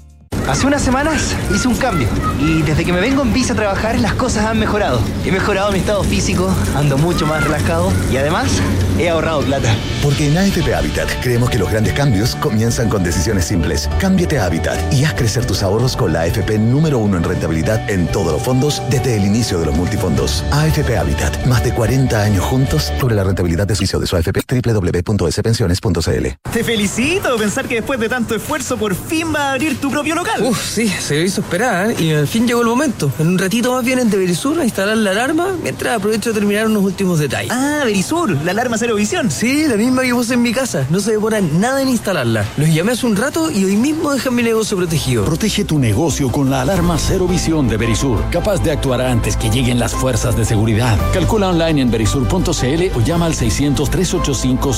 Hace 0.47 0.67
unas 0.67 0.81
semanas 0.81 1.35
hice 1.53 1.67
un 1.67 1.75
cambio 1.75 2.07
y 2.39 2.61
desde 2.63 2.83
que 2.83 2.91
me 2.91 2.99
vengo 2.99 3.21
en 3.21 3.31
bici 3.31 3.51
a 3.51 3.55
trabajar 3.55 3.99
las 3.99 4.13
cosas 4.13 4.45
han 4.45 4.59
mejorado. 4.59 4.99
He 5.23 5.31
mejorado 5.31 5.71
mi 5.71 5.79
estado 5.79 6.03
físico, 6.03 6.53
ando 6.75 6.97
mucho 6.97 7.25
más 7.25 7.43
relajado 7.43 7.91
y 8.11 8.17
además 8.17 8.51
he 8.97 9.09
ahorrado 9.09 9.41
plata. 9.41 9.73
Porque 10.01 10.27
en 10.27 10.37
AFP 10.37 10.73
Habitat 10.73 11.09
creemos 11.21 11.49
que 11.49 11.57
los 11.57 11.69
grandes 11.69 11.93
cambios 11.93 12.35
comienzan 12.35 12.89
con 12.89 13.03
decisiones 13.03 13.45
simples. 13.45 13.89
Cámbiate 13.99 14.39
a 14.39 14.45
Habitat 14.45 14.93
y 14.93 15.05
haz 15.05 15.13
crecer 15.13 15.45
tus 15.45 15.63
ahorros 15.63 15.95
con 15.95 16.11
la 16.11 16.21
AFP 16.21 16.57
número 16.57 16.97
uno 16.99 17.17
en 17.17 17.23
rentabilidad 17.23 17.89
en 17.89 18.07
todos 18.07 18.33
los 18.33 18.41
fondos 18.41 18.81
desde 18.89 19.15
el 19.17 19.25
inicio 19.25 19.59
de 19.59 19.67
los 19.67 19.75
multifondos. 19.75 20.43
AFP 20.51 20.97
Habitat, 20.97 21.45
más 21.45 21.63
de 21.63 21.73
40 21.73 22.19
años 22.19 22.43
juntos 22.43 22.91
sobre 22.99 23.15
la 23.15 23.23
rentabilidad 23.23 23.67
de 23.67 23.75
servicio 23.75 23.99
de 23.99 24.07
su 24.07 24.15
AFP 24.15 24.41
www.spensiones.cl. 24.49 26.27
Te 26.51 26.63
felicito 26.63 27.37
pensar 27.37 27.67
que 27.67 27.75
después 27.75 27.99
de 27.99 28.09
tanto 28.09 28.35
esfuerzo 28.35 28.77
por 28.77 28.95
fin 28.95 29.33
va 29.33 29.49
a 29.49 29.51
abrir 29.53 29.79
tu 29.79 29.89
propio 29.91 30.15
local. 30.15 30.30
Uf, 30.39 30.59
sí, 30.73 30.87
se 30.87 31.21
hizo 31.23 31.41
esperar 31.41 31.91
¿eh? 31.91 31.95
y 31.99 32.13
al 32.13 32.27
fin 32.27 32.47
llegó 32.47 32.61
el 32.61 32.67
momento. 32.67 33.11
En 33.19 33.27
un 33.27 33.37
ratito 33.37 33.73
más 33.73 33.83
vienen 33.83 34.09
de 34.09 34.17
Verisur 34.17 34.59
a 34.59 34.63
instalar 34.63 34.97
la 34.97 35.11
alarma 35.11 35.49
mientras 35.61 35.97
aprovecho 35.97 36.29
de 36.29 36.39
terminar 36.39 36.67
unos 36.67 36.83
últimos 36.83 37.19
detalles. 37.19 37.51
Ah, 37.51 37.81
Verisur, 37.85 38.31
la 38.43 38.51
alarma 38.51 38.77
cero 38.77 38.95
visión. 38.95 39.29
Sí, 39.29 39.67
la 39.67 39.75
misma 39.75 40.03
que 40.03 40.13
puse 40.13 40.33
en 40.35 40.41
mi 40.41 40.53
casa. 40.53 40.85
No 40.89 40.99
se 40.99 41.11
demora 41.11 41.41
nada 41.41 41.81
en 41.81 41.89
instalarla. 41.89 42.45
Los 42.57 42.69
llamé 42.73 42.93
hace 42.93 43.05
un 43.05 43.15
rato 43.15 43.51
y 43.51 43.65
hoy 43.65 43.75
mismo 43.75 44.11
dejan 44.13 44.35
mi 44.35 44.43
negocio 44.43 44.77
protegido. 44.77 45.25
Protege 45.25 45.65
tu 45.65 45.79
negocio 45.79 46.31
con 46.31 46.49
la 46.49 46.61
alarma 46.61 46.97
cero 46.97 47.27
visión 47.27 47.67
de 47.67 47.77
Verisur, 47.77 48.23
capaz 48.31 48.57
de 48.63 48.71
actuar 48.71 49.01
antes 49.01 49.35
que 49.37 49.49
lleguen 49.49 49.79
las 49.79 49.93
fuerzas 49.93 50.35
de 50.37 50.45
seguridad. 50.45 50.97
Calcula 51.13 51.49
online 51.49 51.81
en 51.81 51.91
verisur.cl 51.91 52.97
o 52.97 53.01
llama 53.01 53.25
al 53.25 53.35
600 53.35 53.89
385 53.89 54.73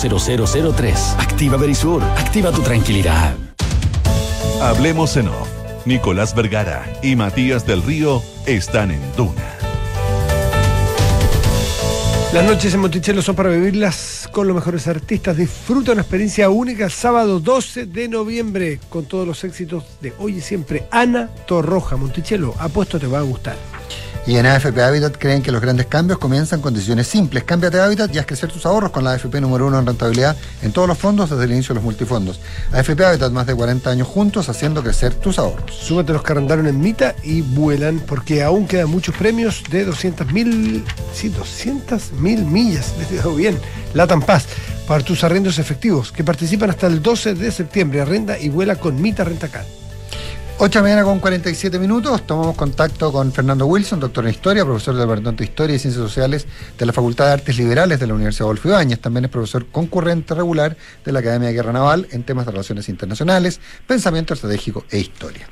0003. 0.73 1.15
Activa 1.19 1.57
Verisur, 1.57 2.03
activa 2.03 2.51
tu 2.51 2.61
tranquilidad. 2.61 3.35
Hablemos 4.61 5.17
en 5.17 5.27
off. 5.27 5.49
Nicolás 5.85 6.33
Vergara 6.33 6.85
y 7.01 7.15
Matías 7.15 7.67
del 7.67 7.83
Río 7.83 8.23
están 8.45 8.91
en 8.91 9.01
Duna. 9.17 9.53
Las 12.33 12.45
noches 12.45 12.73
en 12.73 12.79
Monticello 12.79 13.21
son 13.21 13.35
para 13.35 13.49
vivirlas 13.49 14.27
con 14.31 14.47
los 14.47 14.55
mejores 14.55 14.87
artistas. 14.87 15.37
Disfruta 15.37 15.91
una 15.91 16.01
experiencia 16.01 16.49
única 16.49 16.89
sábado 16.89 17.39
12 17.39 17.85
de 17.85 18.07
noviembre 18.07 18.79
con 18.89 19.05
todos 19.05 19.27
los 19.27 19.43
éxitos 19.43 19.83
de 20.01 20.13
hoy 20.17 20.37
y 20.37 20.41
siempre. 20.41 20.87
Ana 20.89 21.29
Torroja, 21.45 21.97
Monticello, 21.97 22.55
apuesto 22.57 22.99
te 22.99 23.07
va 23.07 23.19
a 23.19 23.23
gustar. 23.23 23.55
Y 24.25 24.37
en 24.37 24.45
AFP 24.45 24.81
Habitat 24.81 25.17
creen 25.17 25.41
que 25.41 25.51
los 25.51 25.61
grandes 25.61 25.87
cambios 25.87 26.17
comienzan 26.17 26.61
con 26.61 26.73
decisiones 26.73 27.07
simples. 27.07 27.43
Cámbiate 27.43 27.75
de 27.75 27.83
Habitat 27.83 28.15
y 28.15 28.19
haz 28.19 28.25
crecer 28.25 28.49
tus 28.49 28.65
ahorros 28.65 28.91
con 28.91 29.03
la 29.03 29.11
AFP 29.11 29.41
número 29.41 29.67
uno 29.67 29.79
en 29.79 29.85
rentabilidad 29.85 30.37
en 30.61 30.71
todos 30.71 30.87
los 30.87 30.97
fondos 30.97 31.29
desde 31.29 31.43
el 31.43 31.51
inicio 31.51 31.73
de 31.73 31.75
los 31.75 31.83
multifondos. 31.83 32.39
AFP 32.71 33.03
Habitat, 33.03 33.33
más 33.33 33.47
de 33.47 33.53
40 33.53 33.89
años 33.89 34.07
juntos 34.07 34.47
haciendo 34.47 34.81
crecer 34.81 35.13
tus 35.13 35.39
ahorros. 35.39 35.75
Súmate 35.75 36.13
los 36.13 36.23
que 36.23 36.31
arrendaron 36.31 36.67
en 36.67 36.79
Mita 36.79 37.15
y 37.21 37.41
vuelan 37.41 37.99
porque 37.99 38.43
aún 38.43 38.65
quedan 38.65 38.89
muchos 38.89 39.13
premios 39.13 39.61
de 39.69 39.83
200 39.83 40.31
mil, 40.31 40.85
sí, 41.13 41.27
200 41.27 42.13
mil 42.13 42.45
millas, 42.45 42.93
les 42.99 43.09
digo 43.09 43.35
bien, 43.35 43.59
Latam 43.93 44.21
Paz, 44.21 44.45
para 44.87 45.03
tus 45.03 45.25
arrendos 45.25 45.59
efectivos 45.59 46.13
que 46.13 46.23
participan 46.23 46.69
hasta 46.69 46.87
el 46.87 47.01
12 47.01 47.35
de 47.35 47.51
septiembre. 47.51 47.99
Arrenda 47.99 48.39
y 48.39 48.47
vuela 48.47 48.77
con 48.77 49.01
Mita 49.01 49.25
Rentacar. 49.25 49.65
8 50.59 50.69
de 50.69 50.75
la 50.75 50.81
mañana 50.83 51.03
con 51.03 51.19
47 51.19 51.79
minutos, 51.79 52.25
tomamos 52.27 52.55
contacto 52.55 53.11
con 53.11 53.31
Fernando 53.33 53.65
Wilson, 53.65 53.99
doctor 53.99 54.23
en 54.25 54.31
Historia, 54.31 54.63
profesor 54.63 54.93
del 54.93 55.03
Departamento 55.03 55.39
de 55.39 55.45
Historia 55.45 55.75
y 55.75 55.79
Ciencias 55.79 56.03
Sociales 56.03 56.47
de 56.77 56.85
la 56.85 56.93
Facultad 56.93 57.25
de 57.25 57.33
Artes 57.33 57.57
Liberales 57.57 57.99
de 57.99 58.07
la 58.07 58.13
Universidad 58.13 58.45
Adolfo 58.45 58.69
Ibáñez. 58.69 58.99
También 58.99 59.25
es 59.25 59.31
profesor 59.31 59.65
concurrente 59.65 60.35
regular 60.35 60.77
de 61.03 61.11
la 61.11 61.19
Academia 61.19 61.49
de 61.49 61.55
Guerra 61.55 61.73
Naval 61.73 62.07
en 62.11 62.23
temas 62.23 62.45
de 62.45 62.51
relaciones 62.51 62.87
internacionales, 62.87 63.59
pensamiento 63.87 64.35
estratégico 64.35 64.85
e 64.89 64.99
historia. 64.99 65.47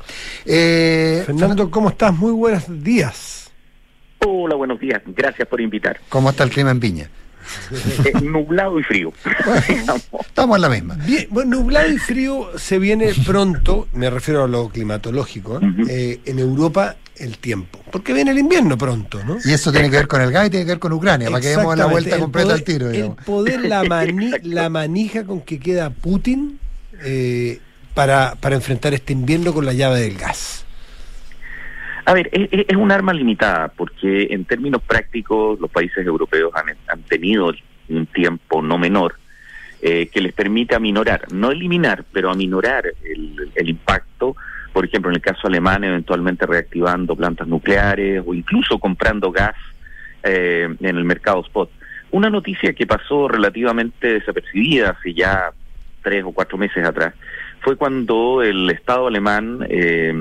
Eh, 0.45 1.23
Fernando, 1.25 1.69
¿cómo 1.71 1.89
estás? 1.89 2.15
Muy 2.15 2.31
buenos 2.31 2.63
días. 2.83 3.51
Hola, 4.25 4.55
buenos 4.55 4.79
días. 4.79 5.01
Gracias 5.07 5.47
por 5.47 5.59
invitar. 5.59 5.99
¿Cómo 6.09 6.29
está 6.29 6.43
el 6.43 6.51
clima 6.51 6.71
en 6.71 6.79
Viña? 6.79 7.09
Eh, 8.05 8.13
nublado 8.21 8.79
y 8.79 8.83
frío. 8.83 9.13
Estamos 10.27 10.55
en 10.57 10.61
la 10.61 10.69
misma. 10.69 10.95
Bien, 11.05 11.27
bueno, 11.29 11.57
nublado 11.59 11.89
y 11.91 11.97
frío 11.97 12.49
se 12.57 12.79
viene 12.79 13.13
pronto, 13.25 13.87
me 13.93 14.09
refiero 14.09 14.43
a 14.43 14.47
lo 14.47 14.69
climatológico, 14.69 15.59
¿eh? 15.59 15.65
Eh, 15.89 16.19
en 16.25 16.39
Europa 16.39 16.95
el 17.17 17.37
tiempo. 17.37 17.79
Porque 17.91 18.13
viene 18.13 18.31
el 18.31 18.39
invierno 18.39 18.77
pronto, 18.77 19.23
¿no? 19.23 19.37
Y 19.43 19.51
eso 19.51 19.71
tiene 19.71 19.89
que 19.89 19.97
ver 19.97 20.07
con 20.07 20.21
el 20.21 20.31
gas 20.31 20.47
y 20.47 20.49
tiene 20.49 20.65
que 20.65 20.71
ver 20.71 20.79
con 20.79 20.93
Ucrania, 20.93 21.29
para 21.29 21.41
que 21.41 21.49
demos 21.49 21.77
la 21.77 21.85
vuelta 21.85 22.15
El 22.15 22.21
completa 22.21 22.47
poder- 22.49 22.57
al 22.59 22.63
tiro. 22.63 22.89
El 22.89 23.11
poder, 23.25 23.61
la, 23.61 23.83
mani- 23.83 24.39
la 24.43 24.69
manija 24.69 25.23
con 25.25 25.41
que 25.41 25.59
queda 25.59 25.89
Putin 25.91 26.59
eh, 27.03 27.59
para, 27.93 28.35
para 28.35 28.55
enfrentar 28.55 28.93
este 28.93 29.13
invierno 29.13 29.53
con 29.53 29.65
la 29.65 29.73
llave 29.73 29.99
del 30.01 30.17
gas. 30.17 30.65
A 32.05 32.13
ver, 32.13 32.29
es, 32.31 32.75
un 32.75 32.91
arma 32.91 33.13
limitada 33.13 33.69
porque 33.69 34.27
en 34.31 34.45
términos 34.45 34.81
prácticos 34.81 35.59
los 35.59 35.69
países 35.69 36.05
europeos 36.05 36.51
han, 36.55 36.75
han 36.87 37.03
tenido 37.03 37.51
un 37.89 38.05
tiempo 38.07 38.61
no 38.61 38.77
menor 38.77 39.15
eh, 39.81 40.07
que 40.07 40.21
les 40.21 40.33
permite 40.33 40.75
aminorar, 40.75 41.31
no 41.31 41.51
eliminar, 41.51 42.03
pero 42.11 42.31
aminorar 42.31 42.85
el, 43.03 43.51
el 43.55 43.69
impacto, 43.69 44.35
por 44.73 44.85
ejemplo, 44.85 45.09
en 45.09 45.15
el 45.15 45.21
caso 45.21 45.47
alemán, 45.47 45.83
eventualmente 45.83 46.45
reactivando 46.45 47.15
plantas 47.15 47.47
nucleares 47.47 48.23
o 48.25 48.33
incluso 48.33 48.79
comprando 48.79 49.31
gas 49.31 49.55
eh, 50.23 50.67
en 50.79 50.97
el 50.97 51.03
mercado 51.03 51.41
spot. 51.41 51.71
Una 52.11 52.29
noticia 52.29 52.73
que 52.73 52.85
pasó 52.85 53.27
relativamente 53.27 54.13
desapercibida 54.13 54.91
hace 54.91 55.13
ya 55.13 55.51
tres 56.03 56.23
o 56.25 56.31
cuatro 56.31 56.57
meses 56.57 56.85
atrás 56.85 57.13
fue 57.61 57.75
cuando 57.75 58.41
el 58.43 58.69
Estado 58.69 59.07
alemán, 59.07 59.65
eh, 59.69 60.13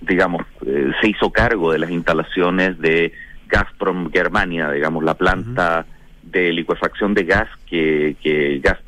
digamos, 0.00 0.44
eh, 0.66 0.90
se 1.00 1.08
hizo 1.10 1.30
cargo 1.30 1.72
de 1.72 1.78
las 1.78 1.90
instalaciones 1.90 2.78
de 2.78 3.12
Gazprom 3.48 4.10
Germania, 4.12 4.70
digamos, 4.70 5.02
la 5.04 5.14
planta 5.14 5.86
de 6.22 6.52
licuefacción 6.52 7.14
de 7.14 7.24
gas 7.24 7.48
que, 7.66 8.16
que 8.22 8.58
gas, 8.62 8.78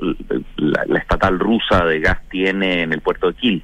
la, 0.56 0.84
la 0.86 0.98
estatal 0.98 1.38
rusa 1.38 1.84
de 1.86 2.00
gas 2.00 2.18
tiene 2.28 2.82
en 2.82 2.92
el 2.92 3.00
puerto 3.00 3.28
de 3.28 3.34
Kiel, 3.34 3.62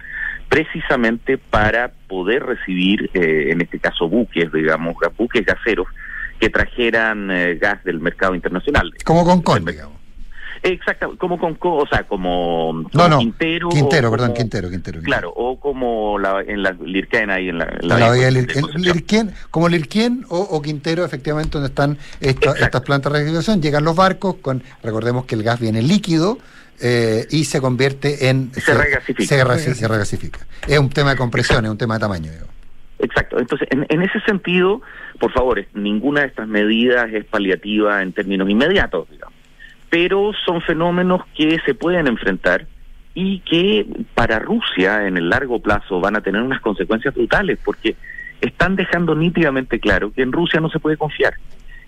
precisamente 0.49 1.37
para 1.39 1.91
poder 2.09 2.43
recibir, 2.45 3.11
eh, 3.15 3.49
en 3.51 3.61
este 3.61 3.79
caso, 3.79 4.09
buques, 4.09 4.51
digamos, 4.53 4.95
ga- 4.97 5.13
buques 5.17 5.45
gaseros 5.45 5.87
que 6.41 6.49
trajeran 6.49 7.31
eh, 7.31 7.57
gas 7.57 7.83
del 7.85 8.01
mercado 8.01 8.35
internacional. 8.35 8.93
Como 9.05 9.25
con 9.25 9.43
Con, 9.43 9.65
digamos. 9.65 9.97
Exacto, 10.63 11.17
como 11.19 11.39
con, 11.39 11.55
co- 11.55 11.77
o 11.77 11.87
sea, 11.87 12.05
como, 12.05 12.73
No, 12.85 12.89
como 12.91 13.09
no. 13.09 13.19
Quintero. 13.19 13.69
Quintero, 13.69 14.11
perdón, 14.11 14.29
como- 14.29 14.39
Quintero, 14.39 14.71
Quintero. 14.71 15.01
Claro, 15.03 15.33
o 15.35 15.59
como 15.61 16.19
la, 16.19 16.41
en 16.43 16.63
la 16.63 16.73
Lirquén 16.73 17.31
ahí 17.31 17.49
en 17.49 17.59
la, 17.59 17.65
en 17.81 17.89
La 17.89 18.09
bahía 18.09 18.27
de 18.27 18.33
Lirquén, 18.77 19.33
como 19.51 19.69
Lirquén 19.69 20.25
o, 20.29 20.39
o 20.41 20.63
Quintero, 20.63 21.05
efectivamente, 21.05 21.51
donde 21.53 21.69
están 21.69 21.99
esta- 22.21 22.53
estas 22.53 22.83
plantas 22.83 23.13
de 23.13 23.19
regulación, 23.21 23.61
llegan 23.63 23.85
los 23.85 23.95
barcos 23.97 24.37
con, 24.37 24.63
recordemos 24.83 25.25
que 25.27 25.35
el 25.35 25.43
gas 25.43 25.61
viene 25.61 25.83
líquido 25.83 26.39
eh, 26.81 27.27
y 27.31 27.45
se 27.45 27.61
convierte 27.61 28.29
en... 28.29 28.53
Se 28.53 28.75
regasifica. 28.75 29.29
Se, 29.29 29.45
rega- 29.45 29.75
se 29.75 29.89
regasifica. 29.89 30.41
Es 30.67 30.79
un 30.79 30.91
tema 30.91 31.11
de 31.11 31.17
compresión, 31.17 31.65
es 31.65 31.71
un 31.71 31.79
tema 31.79 31.95
de 31.95 32.01
tamaño. 32.01 32.31
digamos. 32.31 32.51
Exacto. 32.99 33.39
Entonces, 33.39 33.69
en, 33.71 33.87
en 33.89 34.03
ese 34.03 34.21
sentido, 34.21 34.81
por 35.21 35.31
favor, 35.33 35.63
ninguna 35.75 36.23
de 36.23 36.27
estas 36.29 36.49
medidas 36.49 37.11
es 37.13 37.25
paliativa 37.27 38.03
en 38.03 38.13
términos 38.13 38.49
inmediatos, 38.49 39.09
digamos. 39.11 39.26
Pero 39.91 40.33
son 40.45 40.61
fenómenos 40.63 41.23
que 41.35 41.59
se 41.65 41.75
pueden 41.75 42.07
enfrentar 42.07 42.67
y 43.15 43.41
que 43.41 43.87
para 44.15 44.39
Rusia 44.39 45.07
en 45.07 45.17
el 45.17 45.31
largo 45.31 45.61
plazo 45.61 46.01
van 46.01 46.17
a 46.17 46.21
tener 46.21 46.43
unas 46.43 46.61
consecuencias 46.61 47.15
brutales 47.15 47.59
porque 47.65 47.97
están 48.41 48.77
dejando 48.77 49.15
nítidamente 49.15 49.81
claro 49.81 50.13
que 50.13 50.23
en 50.23 50.33
Rusia 50.33 50.61
no 50.61 50.69
se 50.69 50.81
puede 50.81 50.97
confiar. 50.97 51.35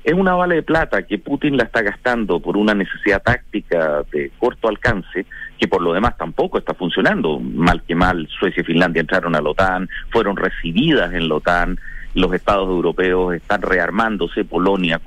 Es 0.04 0.14
una 0.14 0.34
bala 0.34 0.54
de 0.54 0.62
plata 0.62 1.02
que 1.02 1.18
Putin 1.18 1.58
la 1.58 1.64
está 1.64 1.82
gastando 1.82 2.40
por 2.40 2.56
una 2.56 2.72
necesidad 2.72 3.22
táctica 3.22 4.04
de 4.10 4.30
corto 4.38 4.68
alcance, 4.68 5.26
que 5.58 5.68
por 5.68 5.82
lo 5.82 5.92
demás 5.92 6.16
tampoco 6.16 6.56
está 6.56 6.72
funcionando. 6.72 7.38
Mal 7.38 7.82
que 7.82 7.94
mal, 7.94 8.26
Suecia 8.38 8.62
y 8.62 8.64
Finlandia 8.64 9.00
entraron 9.00 9.36
a 9.36 9.42
la 9.42 9.50
OTAN, 9.50 9.88
fueron 10.10 10.36
recibidas 10.36 11.12
en 11.12 11.28
la 11.28 11.34
OTAN, 11.34 11.78
los 12.14 12.32
estados 12.32 12.68
europeos 12.68 13.34
están 13.34 13.60
rearmándose, 13.60 14.44
Polonia 14.44 14.98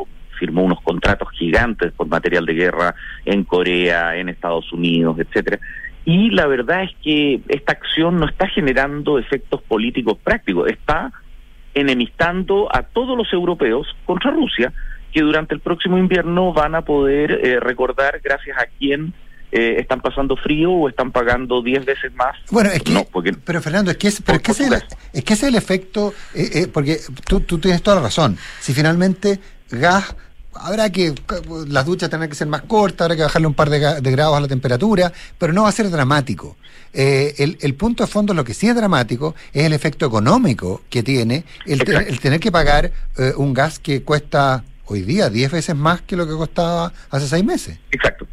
firmó 0.41 0.63
unos 0.63 0.81
contratos 0.81 1.29
gigantes 1.37 1.91
por 1.91 2.07
material 2.07 2.47
de 2.47 2.55
guerra 2.55 2.95
en 3.25 3.43
Corea, 3.43 4.17
en 4.17 4.27
Estados 4.27 4.73
Unidos, 4.73 5.19
etcétera. 5.19 5.59
Y 6.03 6.31
la 6.31 6.47
verdad 6.47 6.83
es 6.83 6.91
que 7.03 7.41
esta 7.47 7.73
acción 7.73 8.19
no 8.19 8.25
está 8.25 8.47
generando 8.47 9.19
efectos 9.19 9.61
políticos 9.61 10.17
prácticos, 10.23 10.67
está 10.67 11.11
enemistando 11.75 12.67
a 12.75 12.81
todos 12.81 13.15
los 13.15 13.31
europeos 13.31 13.87
contra 14.05 14.31
Rusia, 14.31 14.73
que 15.13 15.21
durante 15.21 15.53
el 15.53 15.59
próximo 15.59 15.99
invierno 15.99 16.53
van 16.53 16.73
a 16.73 16.81
poder 16.81 17.31
eh, 17.31 17.59
recordar 17.59 18.19
gracias 18.23 18.57
a 18.57 18.65
quién 18.79 19.13
eh, 19.51 19.75
están 19.79 20.01
pasando 20.01 20.35
frío 20.37 20.71
o 20.71 20.89
están 20.89 21.11
pagando 21.11 21.61
10 21.61 21.85
veces 21.85 22.13
más. 22.15 22.35
Bueno, 22.49 22.71
es 22.71 22.81
que, 22.81 22.93
No, 22.93 23.03
porque 23.03 23.33
pero 23.33 23.61
Fernando, 23.61 23.91
es 23.91 23.97
que, 23.97 24.07
es, 24.07 24.21
pero 24.25 24.37
es, 24.37 24.41
que 24.41 24.51
es, 24.53 24.59
el, 24.61 24.73
es 24.73 25.23
que 25.23 25.33
ese 25.33 25.45
es 25.45 25.53
el 25.53 25.55
efecto, 25.55 26.13
eh, 26.33 26.67
porque 26.73 26.97
tú, 27.27 27.41
tú 27.41 27.59
tienes 27.59 27.83
toda 27.83 27.97
la 27.97 28.03
razón. 28.03 28.37
Si 28.59 28.73
finalmente 28.73 29.39
gas, 29.69 30.15
habrá 30.55 30.89
que, 30.91 31.13
las 31.67 31.85
duchas 31.85 32.09
tendrán 32.09 32.29
que 32.29 32.35
ser 32.35 32.47
más 32.47 32.61
cortas, 32.63 33.01
habrá 33.05 33.15
que 33.15 33.21
bajarle 33.23 33.47
un 33.47 33.53
par 33.53 33.69
de, 33.69 34.01
de 34.01 34.11
grados 34.11 34.35
a 34.37 34.41
la 34.41 34.47
temperatura, 34.47 35.11
pero 35.37 35.53
no 35.53 35.63
va 35.63 35.69
a 35.69 35.71
ser 35.73 35.89
dramático. 35.89 36.57
Eh, 36.93 37.35
el, 37.37 37.57
el 37.61 37.73
punto 37.75 38.03
de 38.03 38.07
fondo, 38.11 38.33
lo 38.33 38.43
que 38.43 38.53
sí 38.53 38.67
es 38.67 38.75
dramático, 38.75 39.33
es 39.53 39.63
el 39.65 39.73
efecto 39.73 40.05
económico 40.05 40.81
que 40.89 41.03
tiene 41.03 41.45
el, 41.65 41.83
te- 41.83 42.09
el 42.09 42.19
tener 42.19 42.39
que 42.39 42.51
pagar 42.51 42.91
eh, 43.17 43.31
un 43.37 43.53
gas 43.53 43.79
que 43.79 44.03
cuesta 44.03 44.63
hoy 44.85 45.01
día 45.03 45.29
10 45.29 45.51
veces 45.51 45.75
más 45.75 46.01
que 46.01 46.17
lo 46.17 46.25
que 46.27 46.33
costaba 46.33 46.91
hace 47.09 47.27
seis 47.27 47.45
meses. 47.45 47.79
Exacto. 47.91 48.27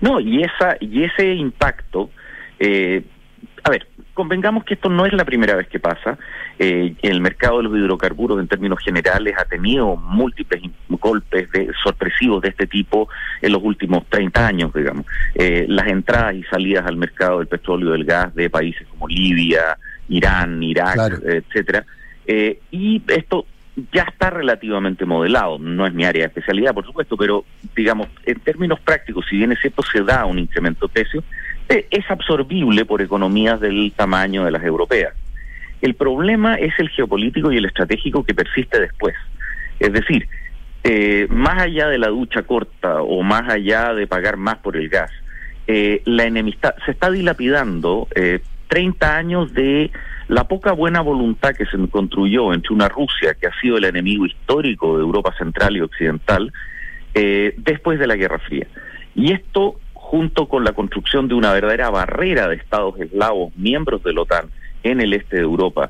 No, 0.00 0.18
y 0.18 0.42
esa 0.42 0.76
y 0.80 1.04
ese 1.04 1.34
impacto, 1.34 2.10
eh, 2.58 3.04
a 3.62 3.70
ver, 3.70 3.86
convengamos 4.20 4.64
que 4.64 4.74
esto 4.74 4.90
no 4.90 5.06
es 5.06 5.14
la 5.14 5.24
primera 5.24 5.56
vez 5.56 5.66
que 5.66 5.80
pasa. 5.80 6.18
Eh, 6.58 6.94
el 7.00 7.22
mercado 7.22 7.56
de 7.56 7.62
los 7.62 7.74
hidrocarburos 7.74 8.38
en 8.38 8.48
términos 8.48 8.78
generales 8.84 9.34
ha 9.38 9.46
tenido 9.46 9.96
múltiples 9.96 10.62
golpes 10.90 11.50
de, 11.52 11.72
sorpresivos 11.82 12.42
de 12.42 12.50
este 12.50 12.66
tipo 12.66 13.08
en 13.40 13.52
los 13.52 13.62
últimos 13.62 14.04
30 14.10 14.46
años, 14.46 14.74
digamos. 14.74 15.06
Eh, 15.34 15.64
las 15.68 15.86
entradas 15.86 16.34
y 16.34 16.42
salidas 16.42 16.84
al 16.84 16.98
mercado 16.98 17.38
del 17.38 17.48
petróleo 17.48 17.88
y 17.88 17.92
del 17.92 18.04
gas 18.04 18.34
de 18.34 18.50
países 18.50 18.86
como 18.88 19.08
Libia, 19.08 19.78
Irán, 20.10 20.62
Irak, 20.62 20.92
Claro. 20.92 21.16
etcétera. 21.24 21.86
Eh, 22.26 22.58
y 22.70 23.00
esto 23.08 23.46
ya 23.90 24.02
está 24.02 24.28
relativamente 24.28 25.06
modelado. 25.06 25.58
No 25.58 25.86
es 25.86 25.94
mi 25.94 26.04
área 26.04 26.24
de 26.24 26.26
especialidad, 26.28 26.74
por 26.74 26.84
supuesto, 26.84 27.16
pero 27.16 27.46
digamos, 27.74 28.08
en 28.26 28.38
términos 28.40 28.80
prácticos, 28.80 29.24
si 29.30 29.38
bien 29.38 29.52
es 29.52 29.60
cierto 29.60 29.82
se 29.82 30.02
da 30.02 30.26
un 30.26 30.38
incremento 30.38 30.88
de 30.88 30.92
precio, 30.92 31.20
eh, 31.20 31.24
es 31.70 32.10
absorbible 32.10 32.84
por 32.84 33.00
economías 33.00 33.60
del 33.60 33.92
tamaño 33.96 34.44
de 34.44 34.50
las 34.50 34.64
europeas. 34.64 35.14
El 35.80 35.94
problema 35.94 36.56
es 36.56 36.74
el 36.78 36.88
geopolítico 36.90 37.52
y 37.52 37.56
el 37.56 37.64
estratégico 37.64 38.24
que 38.24 38.34
persiste 38.34 38.80
después. 38.80 39.14
Es 39.78 39.92
decir, 39.92 40.28
eh, 40.82 41.26
más 41.30 41.62
allá 41.62 41.88
de 41.88 41.98
la 41.98 42.08
ducha 42.08 42.42
corta 42.42 43.02
o 43.02 43.22
más 43.22 43.48
allá 43.48 43.94
de 43.94 44.06
pagar 44.06 44.36
más 44.36 44.56
por 44.58 44.76
el 44.76 44.88
gas, 44.88 45.10
eh, 45.66 46.02
la 46.04 46.24
enemistad 46.24 46.74
se 46.84 46.90
está 46.90 47.10
dilapidando 47.10 48.08
eh, 48.14 48.40
30 48.68 49.16
años 49.16 49.52
de 49.52 49.90
la 50.28 50.44
poca 50.44 50.72
buena 50.72 51.00
voluntad 51.00 51.54
que 51.54 51.66
se 51.66 51.76
construyó 51.88 52.54
entre 52.54 52.72
una 52.72 52.88
Rusia 52.88 53.34
que 53.34 53.48
ha 53.48 53.60
sido 53.60 53.76
el 53.76 53.84
enemigo 53.84 54.26
histórico 54.26 54.96
de 54.96 55.02
Europa 55.02 55.34
Central 55.36 55.76
y 55.76 55.80
Occidental 55.80 56.52
eh, 57.14 57.54
después 57.58 57.98
de 57.98 58.06
la 58.06 58.16
Guerra 58.16 58.38
Fría. 58.38 58.66
Y 59.14 59.32
esto, 59.32 59.80
junto 60.10 60.48
con 60.48 60.64
la 60.64 60.72
construcción 60.72 61.28
de 61.28 61.34
una 61.34 61.52
verdadera 61.52 61.88
barrera 61.88 62.48
de 62.48 62.56
estados 62.56 62.98
eslavos, 62.98 63.56
miembros 63.56 64.02
de 64.02 64.12
la 64.12 64.22
OTAN, 64.22 64.46
en 64.82 65.00
el 65.00 65.12
este 65.12 65.36
de 65.36 65.42
Europa, 65.42 65.88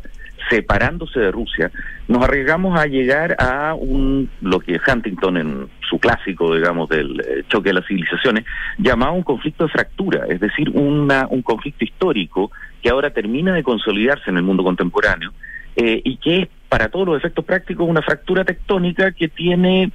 separándose 0.50 1.20
de 1.20 1.30
Rusia, 1.30 1.70
nos 2.06 2.22
arriesgamos 2.24 2.78
a 2.78 2.84
llegar 2.84 3.34
a 3.38 3.72
un 3.72 4.28
lo 4.42 4.60
que 4.60 4.78
Huntington 4.86 5.38
en 5.38 5.68
su 5.88 5.98
clásico, 5.98 6.54
digamos, 6.54 6.90
del 6.90 7.18
eh, 7.18 7.44
choque 7.48 7.70
de 7.70 7.76
las 7.76 7.86
civilizaciones, 7.86 8.44
llamaba 8.76 9.12
un 9.12 9.22
conflicto 9.22 9.64
de 9.64 9.70
fractura, 9.70 10.26
es 10.28 10.38
decir, 10.38 10.68
una, 10.68 11.26
un 11.30 11.40
conflicto 11.40 11.82
histórico 11.82 12.50
que 12.82 12.90
ahora 12.90 13.08
termina 13.14 13.54
de 13.54 13.62
consolidarse 13.62 14.28
en 14.28 14.36
el 14.36 14.42
mundo 14.42 14.62
contemporáneo 14.62 15.32
eh, 15.76 16.02
y 16.04 16.18
que 16.18 16.42
es, 16.42 16.48
para 16.68 16.90
todos 16.90 17.06
los 17.06 17.16
efectos 17.16 17.42
prácticos, 17.46 17.88
una 17.88 18.02
fractura 18.02 18.44
tectónica 18.44 19.12
que 19.12 19.28
tiene 19.28 19.92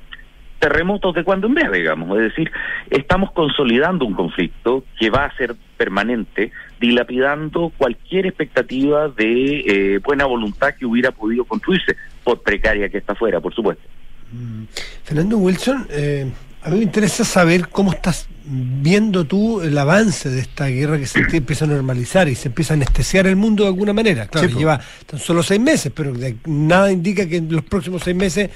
terremotos 0.65 1.13
de 1.13 1.23
cuando 1.23 1.45
en 1.45 1.53
vez, 1.53 1.71
digamos. 1.71 2.17
Es 2.17 2.23
decir, 2.23 2.51
estamos 2.89 3.31
consolidando 3.33 4.03
un 4.03 4.15
conflicto 4.15 4.83
que 4.99 5.11
va 5.11 5.25
a 5.25 5.37
ser 5.37 5.55
permanente, 5.77 6.51
dilapidando 6.81 7.71
cualquier 7.77 8.25
expectativa 8.25 9.07
de 9.09 9.59
eh, 9.59 9.99
buena 9.99 10.25
voluntad 10.25 10.73
que 10.73 10.87
hubiera 10.87 11.11
podido 11.11 11.45
construirse, 11.45 11.95
por 12.23 12.41
precaria 12.41 12.89
que 12.89 12.97
está 12.97 13.13
fuera, 13.13 13.39
por 13.39 13.53
supuesto. 13.53 13.83
Fernando 15.03 15.37
Wilson, 15.37 15.85
eh, 15.91 16.31
a 16.63 16.71
mí 16.71 16.77
me 16.77 16.83
interesa 16.85 17.23
saber 17.23 17.69
cómo 17.69 17.91
estás 17.91 18.27
viendo 18.43 19.25
tú 19.25 19.61
el 19.61 19.77
avance 19.77 20.31
de 20.31 20.39
esta 20.39 20.65
guerra 20.65 20.97
que 20.97 21.05
se 21.05 21.19
empieza 21.31 21.65
a 21.65 21.67
normalizar 21.67 22.27
y 22.27 22.33
se 22.33 22.47
empieza 22.47 22.73
a 22.73 22.77
anestesiar 22.77 23.27
el 23.27 23.35
mundo 23.35 23.65
de 23.65 23.69
alguna 23.69 23.93
manera. 23.93 24.25
Claro, 24.25 24.49
Sí, 24.49 24.55
lleva 24.55 24.81
tan 25.05 25.19
solo 25.19 25.43
seis 25.43 25.61
meses, 25.61 25.91
pero 25.95 26.11
nada 26.47 26.91
indica 26.91 27.27
que 27.27 27.37
en 27.37 27.51
los 27.51 27.63
próximos 27.65 28.01
seis 28.01 28.15
meses 28.15 28.49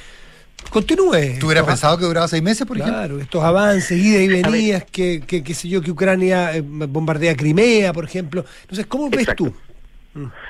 continúe. 0.70 1.39
¿Tú 1.39 1.47
hubieras 1.47 1.66
pensado 1.66 1.97
que 1.97 2.05
duraba 2.05 2.28
seis 2.28 2.43
meses, 2.43 2.66
por 2.68 2.78
ejemplo? 2.78 2.97
Claro, 2.97 3.20
estos 3.20 3.43
avances, 3.43 3.97
ida 3.97 4.22
y 4.22 4.28
venidas, 4.28 4.86
que, 4.86 5.22
que, 5.26 5.43
qué 5.43 5.53
sé 5.53 5.70
yo, 5.70 5.82
que 5.82 5.91
Ucrania 5.91 6.55
eh, 6.55 6.62
bombardea 6.62 7.36
Crimea, 7.36 7.93
por 7.93 8.05
ejemplo. 8.05 8.45
Entonces, 8.62 8.86
¿cómo 8.86 9.10
ves 9.10 9.28
tú? 9.36 9.53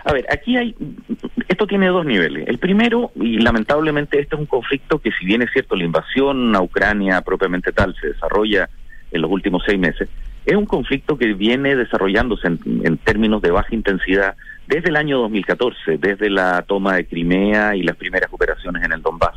A 0.05 0.13
ver, 0.13 0.25
aquí 0.31 0.57
hay, 0.57 0.75
esto 1.47 1.67
tiene 1.67 1.87
dos 1.87 2.05
niveles. 2.05 2.47
El 2.47 2.57
primero, 2.57 3.11
y 3.15 3.39
lamentablemente 3.39 4.19
este 4.19 4.35
es 4.35 4.39
un 4.39 4.47
conflicto 4.47 4.99
que 4.99 5.11
si 5.11 5.25
bien 5.25 5.41
es 5.41 5.51
cierto 5.51 5.75
la 5.75 5.83
invasión 5.83 6.55
a 6.55 6.61
Ucrania 6.61 7.21
propiamente 7.21 7.71
tal 7.71 7.93
se 7.99 8.07
desarrolla 8.07 8.69
en 9.11 9.21
los 9.21 9.29
últimos 9.29 9.63
seis 9.65 9.77
meses, 9.77 10.09
es 10.45 10.55
un 10.55 10.65
conflicto 10.65 11.17
que 11.17 11.33
viene 11.33 11.75
desarrollándose 11.75 12.47
en, 12.47 12.59
en 12.83 12.97
términos 12.97 13.41
de 13.41 13.51
baja 13.51 13.75
intensidad 13.75 14.35
desde 14.67 14.89
el 14.89 14.95
año 14.95 15.19
2014, 15.19 15.97
desde 15.97 16.29
la 16.29 16.61
toma 16.61 16.95
de 16.95 17.05
Crimea 17.05 17.75
y 17.75 17.83
las 17.83 17.95
primeras 17.97 18.31
operaciones 18.31 18.83
en 18.83 18.93
el 18.93 19.01
Donbass. 19.01 19.35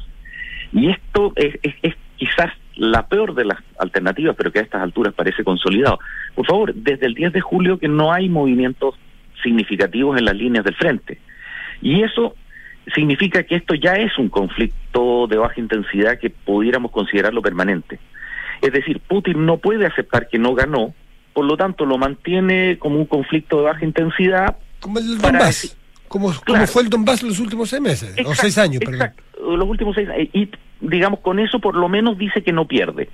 Y 0.73 0.91
esto 0.91 1.33
es, 1.37 1.59
es- 1.63 1.75
es 1.83 1.95
quizás 2.17 2.51
la 2.77 3.07
peor 3.07 3.35
de 3.35 3.45
las 3.45 3.59
alternativas, 3.79 4.35
pero 4.37 4.51
que 4.51 4.59
a 4.61 4.63
estas 4.63 4.83
alturas 4.83 5.13
parece 5.15 5.45
consolidado. 5.45 5.99
Por 6.35 6.47
favor, 6.47 6.75
desde 6.75 7.07
el 7.07 7.15
10 7.15 7.33
de 7.33 7.41
julio 7.41 7.79
que 7.79 7.89
no 7.89 8.13
hay 8.13 8.29
movimientos 8.29 8.95
significativos 9.43 10.19
en 10.19 10.25
las 10.25 10.35
líneas 10.37 10.65
del 10.65 10.75
frente. 10.75 11.19
Y 11.83 12.03
eso 12.03 12.35
significa 12.95 13.43
que 13.43 13.57
esto 13.57 13.75
ya 13.75 13.95
es 13.95 14.17
un 14.19 14.29
conflicto 14.29 15.27
de 15.27 15.37
baja 15.37 15.61
intensidad 15.61 16.19
que 16.19 16.31
pudiéramos 16.31 16.91
considerarlo 16.91 17.43
permanente. 17.43 17.99
Es 18.61 18.73
decir, 18.73 19.01
Putin 19.01 19.45
no 19.45 19.59
puede 19.59 19.87
aceptar 19.87 20.29
que 20.29 20.39
no 20.39 20.55
ganó, 20.55 20.95
por 21.35 21.45
lo 21.45 21.57
tanto 21.57 21.85
lo 21.85 21.99
mantiene 21.99 22.79
como 22.79 22.97
un 22.97 23.07
conflicto 23.07 23.59
de 23.59 23.63
baja 23.65 23.85
intensidad. 23.85 24.57
Como 24.81 24.99
el 24.99 25.19
Donbass. 25.19 25.77
Como, 26.09 26.31
fue 26.67 26.83
el 26.83 26.89
Donbass 26.91 27.23
los 27.23 27.39
últimos 27.41 27.71
seis 27.71 27.81
meses, 27.83 28.15
o 28.25 28.35
seis 28.35 28.59
años, 28.59 28.83
perdón. 28.85 29.11
Los 29.43 29.69
últimos 29.69 29.95
seis 29.95 30.09
años. 30.09 30.29
Y 30.33 30.49
digamos, 30.81 31.21
con 31.21 31.39
eso 31.39 31.59
por 31.59 31.77
lo 31.77 31.89
menos 31.89 32.19
dice 32.19 32.43
que 32.43 32.53
no 32.53 32.67
pierde. 32.67 33.09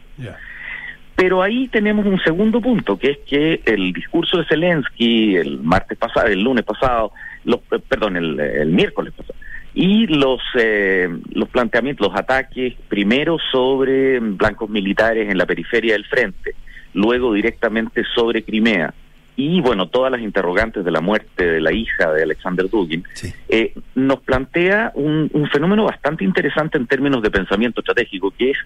Pero 1.15 1.43
ahí 1.43 1.67
tenemos 1.69 2.07
un 2.07 2.21
segundo 2.21 2.61
punto, 2.61 2.97
que 2.97 3.11
es 3.11 3.19
que 3.27 3.61
el 3.65 3.93
discurso 3.93 4.39
de 4.39 4.45
Zelensky 4.45 5.37
el 5.37 5.59
martes 5.59 5.99
pasado, 5.99 6.29
el 6.29 6.41
lunes 6.43 6.65
pasado, 6.65 7.13
los, 7.45 7.59
eh, 7.73 7.81
perdón, 7.89 8.17
el, 8.17 8.39
el 8.39 8.71
miércoles 8.71 9.13
pasado, 9.17 9.35
y 9.75 10.07
los 10.07 10.41
eh, 10.55 11.09
los 11.33 11.49
planteamientos, 11.49 12.07
los 12.07 12.17
ataques, 12.17 12.75
primero 12.89 13.37
sobre 13.51 14.21
blancos 14.21 14.71
militares 14.71 15.29
en 15.29 15.39
la 15.39 15.47
periferia 15.47 15.95
del 15.95 16.05
frente, 16.05 16.55
luego 16.95 17.33
directamente 17.33 18.05
sobre 18.15 18.45
Crimea, 18.45 18.95
y 19.39 19.61
bueno, 19.61 19.87
todas 19.87 20.11
las 20.11 20.21
interrogantes 20.21 20.85
de 20.85 20.91
la 20.91 21.01
muerte 21.01 21.47
de 21.47 21.61
la 21.61 21.73
hija 21.73 22.13
de 22.13 22.25
Alexander 22.25 22.69
Dugin, 22.69 23.05
eh, 23.49 23.73
nos 23.95 24.19
plantea 24.19 24.91
un, 24.97 25.31
un 25.33 25.49
fenómeno 25.49 25.85
bastante 25.85 26.25
interesante 26.25 26.77
en 26.77 26.89
términos 26.89 27.23
de 27.23 27.31
pensamiento 27.31 27.81
estratégico, 27.81 28.33
que 28.37 28.51
es 28.51 28.59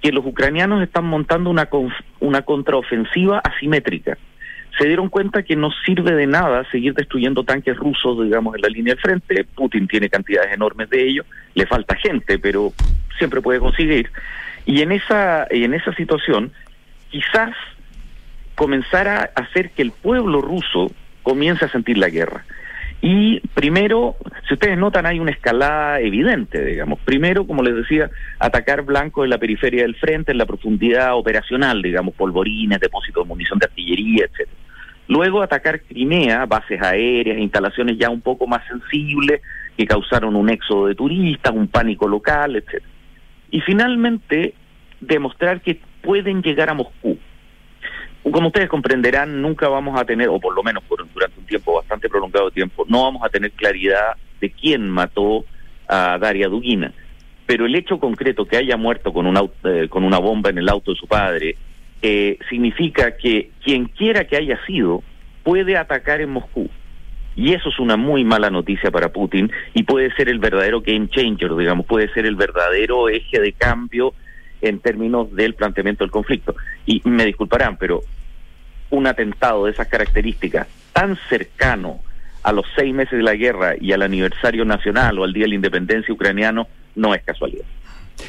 que 0.00 0.10
los 0.10 0.24
ucranianos 0.24 0.82
están 0.82 1.04
montando 1.04 1.50
una, 1.50 1.68
una 2.20 2.40
contraofensiva 2.40 3.40
asimétrica. 3.40 4.16
Se 4.78 4.86
dieron 4.86 5.10
cuenta 5.10 5.42
que 5.42 5.54
no 5.54 5.70
sirve 5.84 6.14
de 6.14 6.26
nada 6.26 6.64
seguir 6.70 6.94
destruyendo 6.94 7.44
tanques 7.44 7.76
rusos, 7.76 8.24
digamos, 8.24 8.54
en 8.54 8.62
la 8.62 8.68
línea 8.68 8.94
del 8.94 9.02
frente. 9.02 9.44
Putin 9.54 9.86
tiene 9.86 10.08
cantidades 10.08 10.54
enormes 10.54 10.88
de 10.88 11.08
ellos, 11.08 11.26
le 11.54 11.66
falta 11.66 11.94
gente, 11.96 12.38
pero 12.38 12.72
siempre 13.18 13.42
puede 13.42 13.58
conseguir. 13.58 14.10
Y 14.64 14.80
en 14.80 14.92
esa, 14.92 15.46
y 15.50 15.64
en 15.64 15.74
esa 15.74 15.92
situación, 15.94 16.52
quizás 17.10 17.50
comenzar 18.60 19.08
a 19.08 19.30
hacer 19.36 19.70
que 19.70 19.80
el 19.80 19.90
pueblo 19.90 20.42
ruso 20.42 20.92
comience 21.22 21.64
a 21.64 21.70
sentir 21.70 21.96
la 21.96 22.10
guerra. 22.10 22.44
Y 23.00 23.40
primero, 23.54 24.16
si 24.46 24.52
ustedes 24.52 24.76
notan, 24.76 25.06
hay 25.06 25.18
una 25.18 25.30
escalada 25.30 25.98
evidente, 25.98 26.62
digamos. 26.62 26.98
Primero, 27.06 27.46
como 27.46 27.62
les 27.62 27.74
decía, 27.74 28.10
atacar 28.38 28.82
blanco 28.82 29.24
en 29.24 29.30
la 29.30 29.38
periferia 29.38 29.80
del 29.80 29.94
frente, 29.94 30.32
en 30.32 30.36
la 30.36 30.44
profundidad 30.44 31.14
operacional, 31.14 31.80
digamos, 31.80 32.14
polvorines, 32.14 32.78
depósitos 32.80 33.24
de 33.24 33.28
munición 33.28 33.58
de 33.58 33.64
artillería, 33.64 34.26
etcétera. 34.26 34.58
Luego 35.08 35.40
atacar 35.40 35.80
Crimea, 35.80 36.44
bases 36.44 36.82
aéreas, 36.82 37.38
instalaciones 37.38 37.96
ya 37.96 38.10
un 38.10 38.20
poco 38.20 38.46
más 38.46 38.60
sensibles 38.68 39.40
que 39.78 39.86
causaron 39.86 40.36
un 40.36 40.50
éxodo 40.50 40.88
de 40.88 40.94
turistas, 40.94 41.54
un 41.54 41.68
pánico 41.68 42.06
local, 42.06 42.56
etcétera. 42.56 42.84
Y 43.50 43.62
finalmente, 43.62 44.52
demostrar 45.00 45.62
que 45.62 45.80
pueden 46.02 46.42
llegar 46.42 46.68
a 46.68 46.74
Moscú. 46.74 47.18
Como 48.22 48.48
ustedes 48.48 48.68
comprenderán, 48.68 49.40
nunca 49.40 49.68
vamos 49.68 49.98
a 49.98 50.04
tener, 50.04 50.28
o 50.28 50.38
por 50.38 50.54
lo 50.54 50.62
menos 50.62 50.84
por, 50.84 51.06
durante 51.12 51.40
un 51.40 51.46
tiempo 51.46 51.74
bastante 51.74 52.08
prolongado 52.08 52.46
de 52.46 52.52
tiempo, 52.52 52.84
no 52.88 53.04
vamos 53.04 53.22
a 53.24 53.28
tener 53.28 53.50
claridad 53.52 54.16
de 54.40 54.50
quién 54.50 54.88
mató 54.88 55.44
a 55.88 56.18
Daria 56.18 56.48
Dugina. 56.48 56.92
Pero 57.46 57.66
el 57.66 57.74
hecho 57.74 57.98
concreto 57.98 58.44
que 58.44 58.56
haya 58.56 58.76
muerto 58.76 59.12
con, 59.12 59.26
un 59.26 59.50
eh, 59.64 59.88
con 59.88 60.04
una 60.04 60.18
bomba 60.18 60.50
en 60.50 60.58
el 60.58 60.68
auto 60.68 60.92
de 60.92 60.98
su 60.98 61.06
padre 61.06 61.56
eh, 62.02 62.38
significa 62.48 63.16
que 63.16 63.50
quien 63.64 63.86
quiera 63.86 64.24
que 64.24 64.36
haya 64.36 64.58
sido 64.66 65.02
puede 65.42 65.76
atacar 65.76 66.20
en 66.20 66.30
Moscú. 66.30 66.68
Y 67.36 67.54
eso 67.54 67.70
es 67.70 67.78
una 67.78 67.96
muy 67.96 68.24
mala 68.24 68.50
noticia 68.50 68.90
para 68.90 69.12
Putin 69.12 69.50
y 69.72 69.82
puede 69.84 70.14
ser 70.14 70.28
el 70.28 70.38
verdadero 70.38 70.80
game 70.80 71.08
changer, 71.08 71.54
digamos, 71.56 71.86
puede 71.86 72.12
ser 72.12 72.26
el 72.26 72.36
verdadero 72.36 73.08
eje 73.08 73.40
de 73.40 73.52
cambio 73.52 74.14
en 74.60 74.80
términos 74.80 75.34
del 75.34 75.54
planteamiento 75.54 76.04
del 76.04 76.10
conflicto. 76.10 76.54
Y 76.86 77.02
me 77.04 77.24
disculparán, 77.24 77.76
pero 77.76 78.02
un 78.90 79.06
atentado 79.06 79.66
de 79.66 79.72
esas 79.72 79.88
características 79.88 80.66
tan 80.92 81.18
cercano 81.28 82.00
a 82.42 82.52
los 82.52 82.66
seis 82.74 82.94
meses 82.94 83.18
de 83.18 83.22
la 83.22 83.34
guerra 83.34 83.74
y 83.80 83.92
al 83.92 84.02
aniversario 84.02 84.64
nacional 84.64 85.18
o 85.18 85.24
al 85.24 85.32
Día 85.32 85.44
de 85.44 85.50
la 85.50 85.54
Independencia 85.56 86.12
ucraniano 86.12 86.66
no 86.94 87.14
es 87.14 87.22
casualidad. 87.22 87.64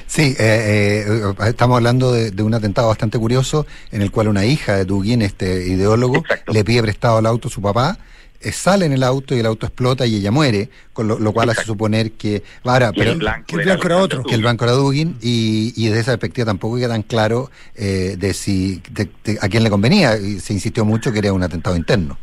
Sí, 0.05 0.35
eh, 0.39 1.05
eh, 1.07 1.33
estamos 1.47 1.77
hablando 1.77 2.13
de, 2.13 2.31
de 2.31 2.43
un 2.43 2.53
atentado 2.53 2.87
bastante 2.87 3.17
curioso 3.17 3.65
en 3.91 4.01
el 4.01 4.11
cual 4.11 4.27
una 4.27 4.45
hija 4.45 4.75
de 4.75 4.85
Dugin, 4.85 5.21
este 5.21 5.67
ideólogo, 5.67 6.23
le 6.51 6.63
pide 6.63 6.81
prestado 6.81 7.19
el 7.19 7.25
auto 7.25 7.47
a 7.47 7.51
su 7.51 7.61
papá, 7.61 7.97
sale 8.51 8.85
en 8.85 8.93
el 8.93 9.03
auto 9.03 9.35
y 9.35 9.39
el 9.39 9.45
auto 9.45 9.65
explota 9.65 10.05
y 10.05 10.15
ella 10.15 10.31
muere, 10.31 10.69
con 10.93 11.07
lo, 11.07 11.19
lo 11.19 11.31
cual 11.33 11.49
hace 11.49 11.63
suponer 11.63 12.11
que... 12.13 12.41
Ahora, 12.63 12.91
el 12.95 13.17
blanco 13.17 13.45
Que 13.47 13.55
el 13.55 13.61
era 13.61 13.73
blanco 13.73 13.85
era 13.87 13.97
otro. 13.97 14.23
Que 14.23 14.35
el 14.35 14.41
blanco 14.41 14.63
era 14.65 14.73
Dugin 14.73 15.17
y, 15.21 15.73
y 15.75 15.87
desde 15.87 15.99
esa 16.01 16.11
perspectiva 16.13 16.45
tampoco 16.45 16.77
queda 16.77 16.89
tan 16.89 17.03
claro 17.03 17.51
eh, 17.75 18.15
de 18.17 18.33
si 18.33 18.81
de- 18.91 19.09
de- 19.23 19.37
a 19.41 19.47
quién 19.49 19.63
le 19.63 19.69
convenía. 19.69 20.17
Y 20.17 20.39
se 20.39 20.53
insistió 20.53 20.85
mucho 20.85 21.11
que 21.11 21.19
era 21.19 21.33
un 21.33 21.43
atentado 21.43 21.75
interno. 21.75 22.17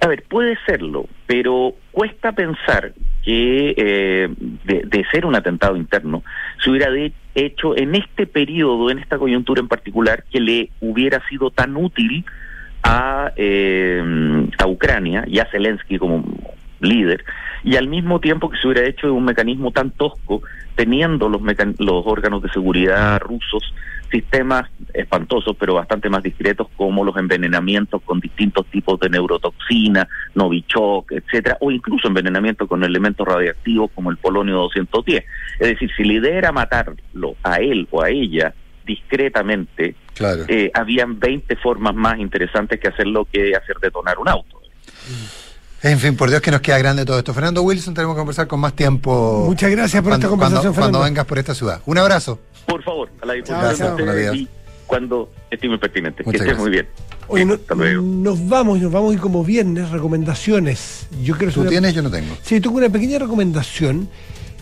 A 0.00 0.08
ver, 0.08 0.24
puede 0.28 0.56
serlo, 0.66 1.06
pero 1.26 1.74
cuesta 1.92 2.32
pensar 2.32 2.92
que 3.22 3.74
eh, 3.76 4.28
de, 4.64 4.82
de 4.84 5.04
ser 5.10 5.24
un 5.24 5.34
atentado 5.36 5.76
interno 5.76 6.22
se 6.62 6.70
hubiera 6.70 6.90
de- 6.90 7.12
hecho 7.36 7.76
en 7.76 7.94
este 7.94 8.26
periodo, 8.26 8.90
en 8.90 8.98
esta 8.98 9.18
coyuntura 9.18 9.60
en 9.60 9.68
particular, 9.68 10.24
que 10.30 10.40
le 10.40 10.70
hubiera 10.80 11.26
sido 11.28 11.50
tan 11.50 11.76
útil 11.76 12.24
a, 12.84 13.32
eh, 13.36 14.46
a 14.58 14.66
Ucrania 14.66 15.24
y 15.26 15.38
a 15.40 15.46
Zelensky 15.50 15.98
como 15.98 16.24
líder, 16.80 17.24
y 17.64 17.76
al 17.76 17.88
mismo 17.88 18.20
tiempo 18.20 18.50
que 18.50 18.58
se 18.58 18.68
hubiera 18.68 18.86
hecho 18.86 19.12
un 19.12 19.24
mecanismo 19.24 19.70
tan 19.70 19.90
tosco, 19.90 20.42
teniendo 20.76 21.28
los, 21.28 21.40
mecan- 21.40 21.74
los 21.78 22.04
órganos 22.06 22.42
de 22.42 22.50
seguridad 22.50 23.18
rusos 23.20 23.74
sistemas 24.10 24.70
espantosos, 24.92 25.56
pero 25.58 25.74
bastante 25.74 26.08
más 26.08 26.22
discretos, 26.22 26.68
como 26.76 27.04
los 27.04 27.16
envenenamientos 27.16 28.00
con 28.02 28.20
distintos 28.20 28.64
tipos 28.66 29.00
de 29.00 29.08
neurotoxina, 29.08 30.06
Novichok, 30.36 31.10
etcétera, 31.10 31.56
o 31.60 31.72
incluso 31.72 32.06
envenenamiento 32.06 32.68
con 32.68 32.84
elementos 32.84 33.26
radioactivos 33.26 33.90
como 33.92 34.12
el 34.12 34.16
polonio 34.18 34.54
210. 34.56 35.24
Es 35.58 35.68
decir, 35.68 35.90
si 35.96 36.04
la 36.04 36.12
idea 36.12 36.38
era 36.38 36.52
matarlo 36.52 37.34
a 37.42 37.56
él 37.56 37.88
o 37.90 38.02
a 38.02 38.10
ella 38.10 38.54
discretamente, 38.84 39.94
Claro. 40.14 40.44
eh, 40.48 40.70
habían 40.74 41.18
20 41.18 41.56
formas 41.56 41.94
más 41.94 42.18
interesantes 42.18 42.78
que 42.80 42.88
hacerlo 42.88 43.26
que 43.30 43.54
hacer 43.56 43.76
detonar 43.80 44.18
un 44.18 44.28
auto. 44.28 44.60
En 45.82 45.98
fin, 45.98 46.16
por 46.16 46.30
Dios 46.30 46.40
que 46.40 46.50
nos 46.50 46.62
queda 46.62 46.78
grande 46.78 47.04
todo 47.04 47.18
esto. 47.18 47.34
Fernando 47.34 47.62
Wilson, 47.62 47.92
tenemos 47.92 48.14
que 48.16 48.20
conversar 48.20 48.46
con 48.46 48.58
más 48.60 48.72
tiempo. 48.74 49.44
Muchas 49.46 49.70
gracias 49.70 50.02
por 50.02 50.10
cuando, 50.12 50.26
esta 50.26 50.30
conversación, 50.30 50.72
cuando- 50.72 50.80
cuando 50.80 50.98
Fernando. 50.98 51.04
vengas 51.04 51.26
por 51.26 51.38
esta 51.38 51.54
ciudad. 51.54 51.82
Un 51.84 51.98
abrazo. 51.98 52.40
Por 52.66 52.82
favor, 52.82 53.10
a 53.20 53.26
la 53.26 53.34
disposición 53.34 53.96
Gracias, 53.98 54.32
de 54.32 54.36
y 54.36 54.48
cuando 54.86 55.30
estime 55.50 55.78
pertinente. 55.78 56.22
Muchas 56.24 56.40
que 56.40 56.46
estés 56.48 56.58
muy 56.62 56.70
bien. 56.70 56.88
Oye, 57.28 57.44
no- 57.44 57.58
nos 58.02 58.48
vamos, 58.48 58.78
nos 58.80 58.92
vamos 58.92 59.14
y 59.14 59.18
como 59.18 59.44
viernes, 59.44 59.90
recomendaciones. 59.90 61.06
Yo 61.22 61.36
quiero 61.36 61.52
¿Tú 61.52 61.60
una- 61.62 61.70
tienes? 61.70 61.92
Yo 61.94 62.02
no 62.02 62.10
tengo. 62.10 62.34
Sí, 62.42 62.60
tengo 62.60 62.76
una 62.78 62.88
pequeña 62.88 63.18
recomendación. 63.18 64.08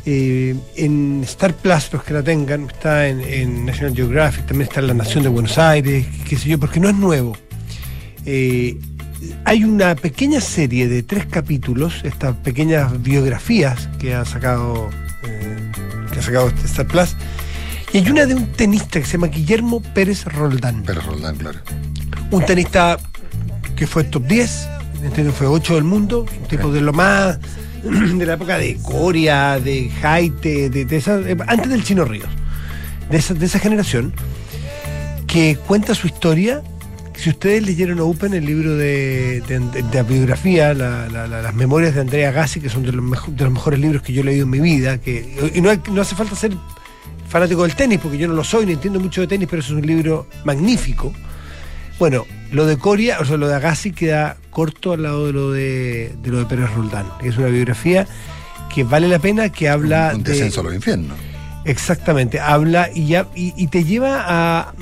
Eh, 0.05 0.57
en 0.77 1.23
Star 1.25 1.55
Plus, 1.55 1.93
los 1.93 2.03
que 2.03 2.13
la 2.13 2.23
tengan, 2.23 2.69
está 2.69 3.07
en, 3.07 3.21
en 3.21 3.67
National 3.67 3.95
Geographic, 3.95 4.47
también 4.47 4.69
está 4.69 4.81
en 4.81 4.89
La 4.89 4.95
Nación 4.95 5.23
de 5.23 5.29
Buenos 5.29 5.59
Aires, 5.59 6.07
qué 6.29 6.37
sé 6.37 6.49
yo, 6.49 6.59
porque 6.59 6.81
no 6.81 6.89
es 6.89 6.97
nuevo. 6.97 7.37
Eh, 8.27 8.79
hay 9.45 9.65
una 9.65 9.95
pequeña 9.95 10.41
serie 10.41 10.89
de 10.89 11.05
tres 11.05 11.27
capítulos, 11.27 12.01
estas 12.05 12.35
pequeñas 12.37 13.01
biografías 13.01 13.89
que 14.01 14.15
ha 14.15 14.25
sacado, 14.25 14.91
eh, 15.23 15.71
que 16.13 16.19
ha 16.19 16.23
sacado 16.23 16.49
Star 16.65 16.87
Plus, 16.87 17.17
y 17.93 17.99
hay 17.99 18.11
una 18.11 18.27
de 18.27 18.35
un 18.35 18.47
tenista 18.53 18.99
que 18.99 19.07
se 19.07 19.13
llama 19.13 19.29
Guillermo 19.29 19.81
Pérez 19.95 20.25
Roldán. 20.25 20.83
Pérez 20.83 21.05
Roldán, 21.05 21.37
claro. 21.37 21.61
Un 22.33 22.45
tenista 22.45 22.99
que 23.77 23.87
fue 23.87 24.03
top 24.05 24.27
10, 24.27 24.69
este 25.05 25.31
fue 25.31 25.47
8 25.47 25.77
del 25.77 25.85
mundo, 25.85 26.23
un 26.23 26.49
tipo 26.49 26.73
de 26.73 26.81
lo 26.81 26.93
más 26.93 27.39
de 28.19 28.27
la 28.27 28.35
época 28.35 28.59
de 28.59 28.77
Coria, 28.83 29.59
de 29.61 29.91
Jaite, 30.01 30.71
de, 30.71 30.85
de 30.85 30.97
esa- 30.97 31.21
eh, 31.21 31.37
antes 31.47 31.69
del 31.71 31.83
Chino 31.85 32.05
Ríos, 32.05 32.29
de 33.11 33.17
esa, 33.19 33.35
de 33.35 33.47
esa 33.47 33.59
generación, 33.59 34.13
que 35.27 35.57
cuenta 35.67 35.95
su 35.95 36.07
historia. 36.07 36.63
Si 37.17 37.31
ustedes 37.31 37.65
leyeron 37.65 37.99
a 38.01 38.05
Upen 38.05 38.35
el 38.35 38.45
libro 38.47 38.77
de, 38.77 39.43
de- 39.43 40.03
biografía, 40.03 40.75
la- 40.75 41.09
la- 41.09 41.27
la- 41.27 41.43
las 41.43 41.55
memorias 41.55 41.95
de 41.95 42.01
Andrea 42.01 42.33
Gassi, 42.33 42.61
que 42.61 42.69
son 42.69 42.83
de 42.85 42.93
los, 42.93 43.05
de 43.37 43.45
los 43.45 43.53
mejores 43.53 43.79
libros 43.79 44.03
que 44.03 44.13
yo 44.13 44.23
he 44.23 44.25
leído 44.25 44.45
en 44.45 44.51
mi 44.51 44.61
vida, 44.61 44.99
que, 44.99 45.51
y 45.55 45.61
no, 45.61 45.71
no 45.93 46.01
hace 46.03 46.15
falta 46.17 46.35
ser 46.35 46.53
fanático 47.29 47.63
del 47.63 47.75
tenis, 47.77 47.99
porque 48.03 48.19
yo 48.19 48.29
no 48.29 48.35
lo 48.35 48.45
soy, 48.45 48.67
ni 48.67 48.73
entiendo 48.73 48.99
mucho 49.01 49.21
de 49.21 49.27
tenis, 49.27 49.47
pero 49.49 49.61
es 49.61 49.71
un 49.71 49.87
libro 49.87 50.27
magnífico. 50.45 51.13
Bueno, 51.99 52.27
lo 52.51 52.67
de 52.67 52.79
Coria, 52.79 53.19
o 53.21 53.25
sea, 53.25 53.37
lo 53.37 53.49
de 53.49 53.55
Agassi 53.55 53.93
queda 53.93 54.37
corto 54.51 54.93
al 54.93 55.03
lado 55.03 55.27
de 55.27 55.33
lo 55.33 55.53
de, 55.53 56.15
de 56.23 56.31
lo 56.31 56.39
de 56.39 56.47
Pérez 56.47 56.71
Roldán, 56.75 57.07
que 57.21 57.29
es 57.29 57.39
una 57.39 57.49
biografía 57.49 58.07
que 58.75 58.85
vale 58.85 59.09
la 59.09 59.19
pena, 59.19 59.51
que 59.51 59.69
habla 59.69 60.13
Un 60.15 60.23
de... 60.23 60.33
descenso 60.33 60.61
a 60.61 60.65
los 60.65 60.75
infiernos. 60.75 61.17
Exactamente, 61.65 62.41
habla 62.41 62.91
y, 62.93 63.07
ya, 63.07 63.29
y, 63.37 63.55
y 63.57 63.69
te 63.69 63.85
lleva 63.85 64.25
a, 64.27 64.75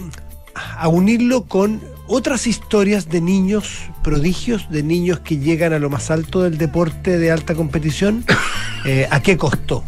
a 0.54 0.88
unirlo 0.88 1.44
con 1.44 1.80
otras 2.06 2.46
historias 2.46 3.08
de 3.08 3.20
niños 3.20 3.82
prodigios, 4.02 4.68
de 4.70 4.82
niños 4.82 5.20
que 5.20 5.38
llegan 5.38 5.72
a 5.72 5.78
lo 5.78 5.90
más 5.90 6.10
alto 6.10 6.42
del 6.42 6.58
deporte 6.58 7.18
de 7.18 7.30
alta 7.30 7.54
competición. 7.54 8.24
Eh, 8.86 9.06
¿A 9.10 9.20
qué 9.20 9.36
costó? 9.36 9.84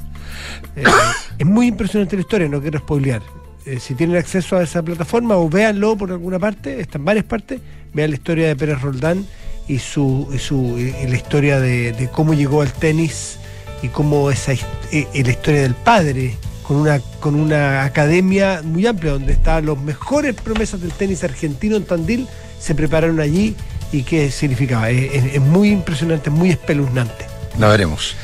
Eh, 0.76 0.84
es 1.38 1.46
muy 1.46 1.68
impresionante 1.68 2.14
la 2.14 2.20
historia, 2.20 2.46
no 2.46 2.60
quiero 2.60 2.78
spoilear. 2.78 3.22
Eh, 3.64 3.78
si 3.80 3.94
tienen 3.94 4.16
acceso 4.16 4.56
a 4.56 4.62
esa 4.62 4.82
plataforma 4.82 5.36
o 5.36 5.48
véanlo 5.48 5.96
por 5.96 6.10
alguna 6.10 6.38
parte, 6.38 6.80
está 6.80 6.98
en 6.98 7.04
varias 7.04 7.24
partes, 7.24 7.60
vean 7.94 8.10
la 8.10 8.16
historia 8.16 8.48
de 8.48 8.56
Pérez 8.56 8.80
Roldán 8.80 9.24
y 9.68 9.78
su, 9.78 10.28
y 10.34 10.38
su 10.38 10.76
y 10.78 11.06
la 11.06 11.16
historia 11.16 11.60
de, 11.60 11.92
de 11.92 12.08
cómo 12.08 12.34
llegó 12.34 12.62
al 12.62 12.72
tenis 12.72 13.36
y 13.82 13.88
cómo 13.88 14.30
esa 14.30 14.52
his- 14.54 14.66
eh, 14.90 15.06
eh, 15.14 15.22
la 15.24 15.30
historia 15.30 15.62
del 15.62 15.74
padre 15.74 16.34
con 16.64 16.76
una 16.76 16.98
con 17.20 17.34
una 17.36 17.84
academia 17.84 18.62
muy 18.64 18.86
amplia 18.86 19.12
donde 19.12 19.32
estaban 19.32 19.66
los 19.66 19.78
mejores 19.80 20.34
promesas 20.34 20.80
del 20.80 20.92
tenis 20.92 21.22
argentino 21.24 21.76
en 21.76 21.84
Tandil 21.84 22.26
se 22.60 22.74
prepararon 22.74 23.20
allí 23.20 23.54
y 23.92 24.02
qué 24.02 24.30
significaba 24.30 24.90
es, 24.90 25.12
es- 25.14 25.34
es 25.34 25.40
muy 25.40 25.70
impresionante 25.70 26.30
muy 26.30 26.50
espeluznante 26.50 27.26
Lo 27.58 27.68
veremos. 27.68 28.16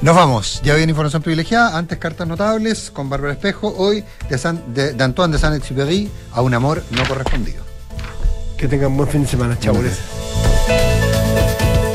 Nos 0.00 0.14
vamos. 0.14 0.60
Ya 0.62 0.74
viene 0.74 0.90
información 0.90 1.22
privilegiada. 1.22 1.76
Antes 1.76 1.98
cartas 1.98 2.26
notables 2.28 2.90
con 2.92 3.10
Bárbara 3.10 3.32
Espejo. 3.32 3.74
Hoy 3.76 4.04
de, 4.28 4.38
San- 4.38 4.72
de, 4.72 4.92
de 4.92 5.04
Antoine 5.04 5.32
de 5.32 5.38
Saint-Exupéry 5.38 6.08
a 6.32 6.42
un 6.42 6.54
amor 6.54 6.82
no 6.90 7.04
correspondido. 7.06 7.64
que 8.56 8.68
tengan 8.68 8.96
buen 8.96 9.08
fin 9.08 9.22
de 9.22 9.28
semana 9.28 9.56
gracias. 9.60 9.98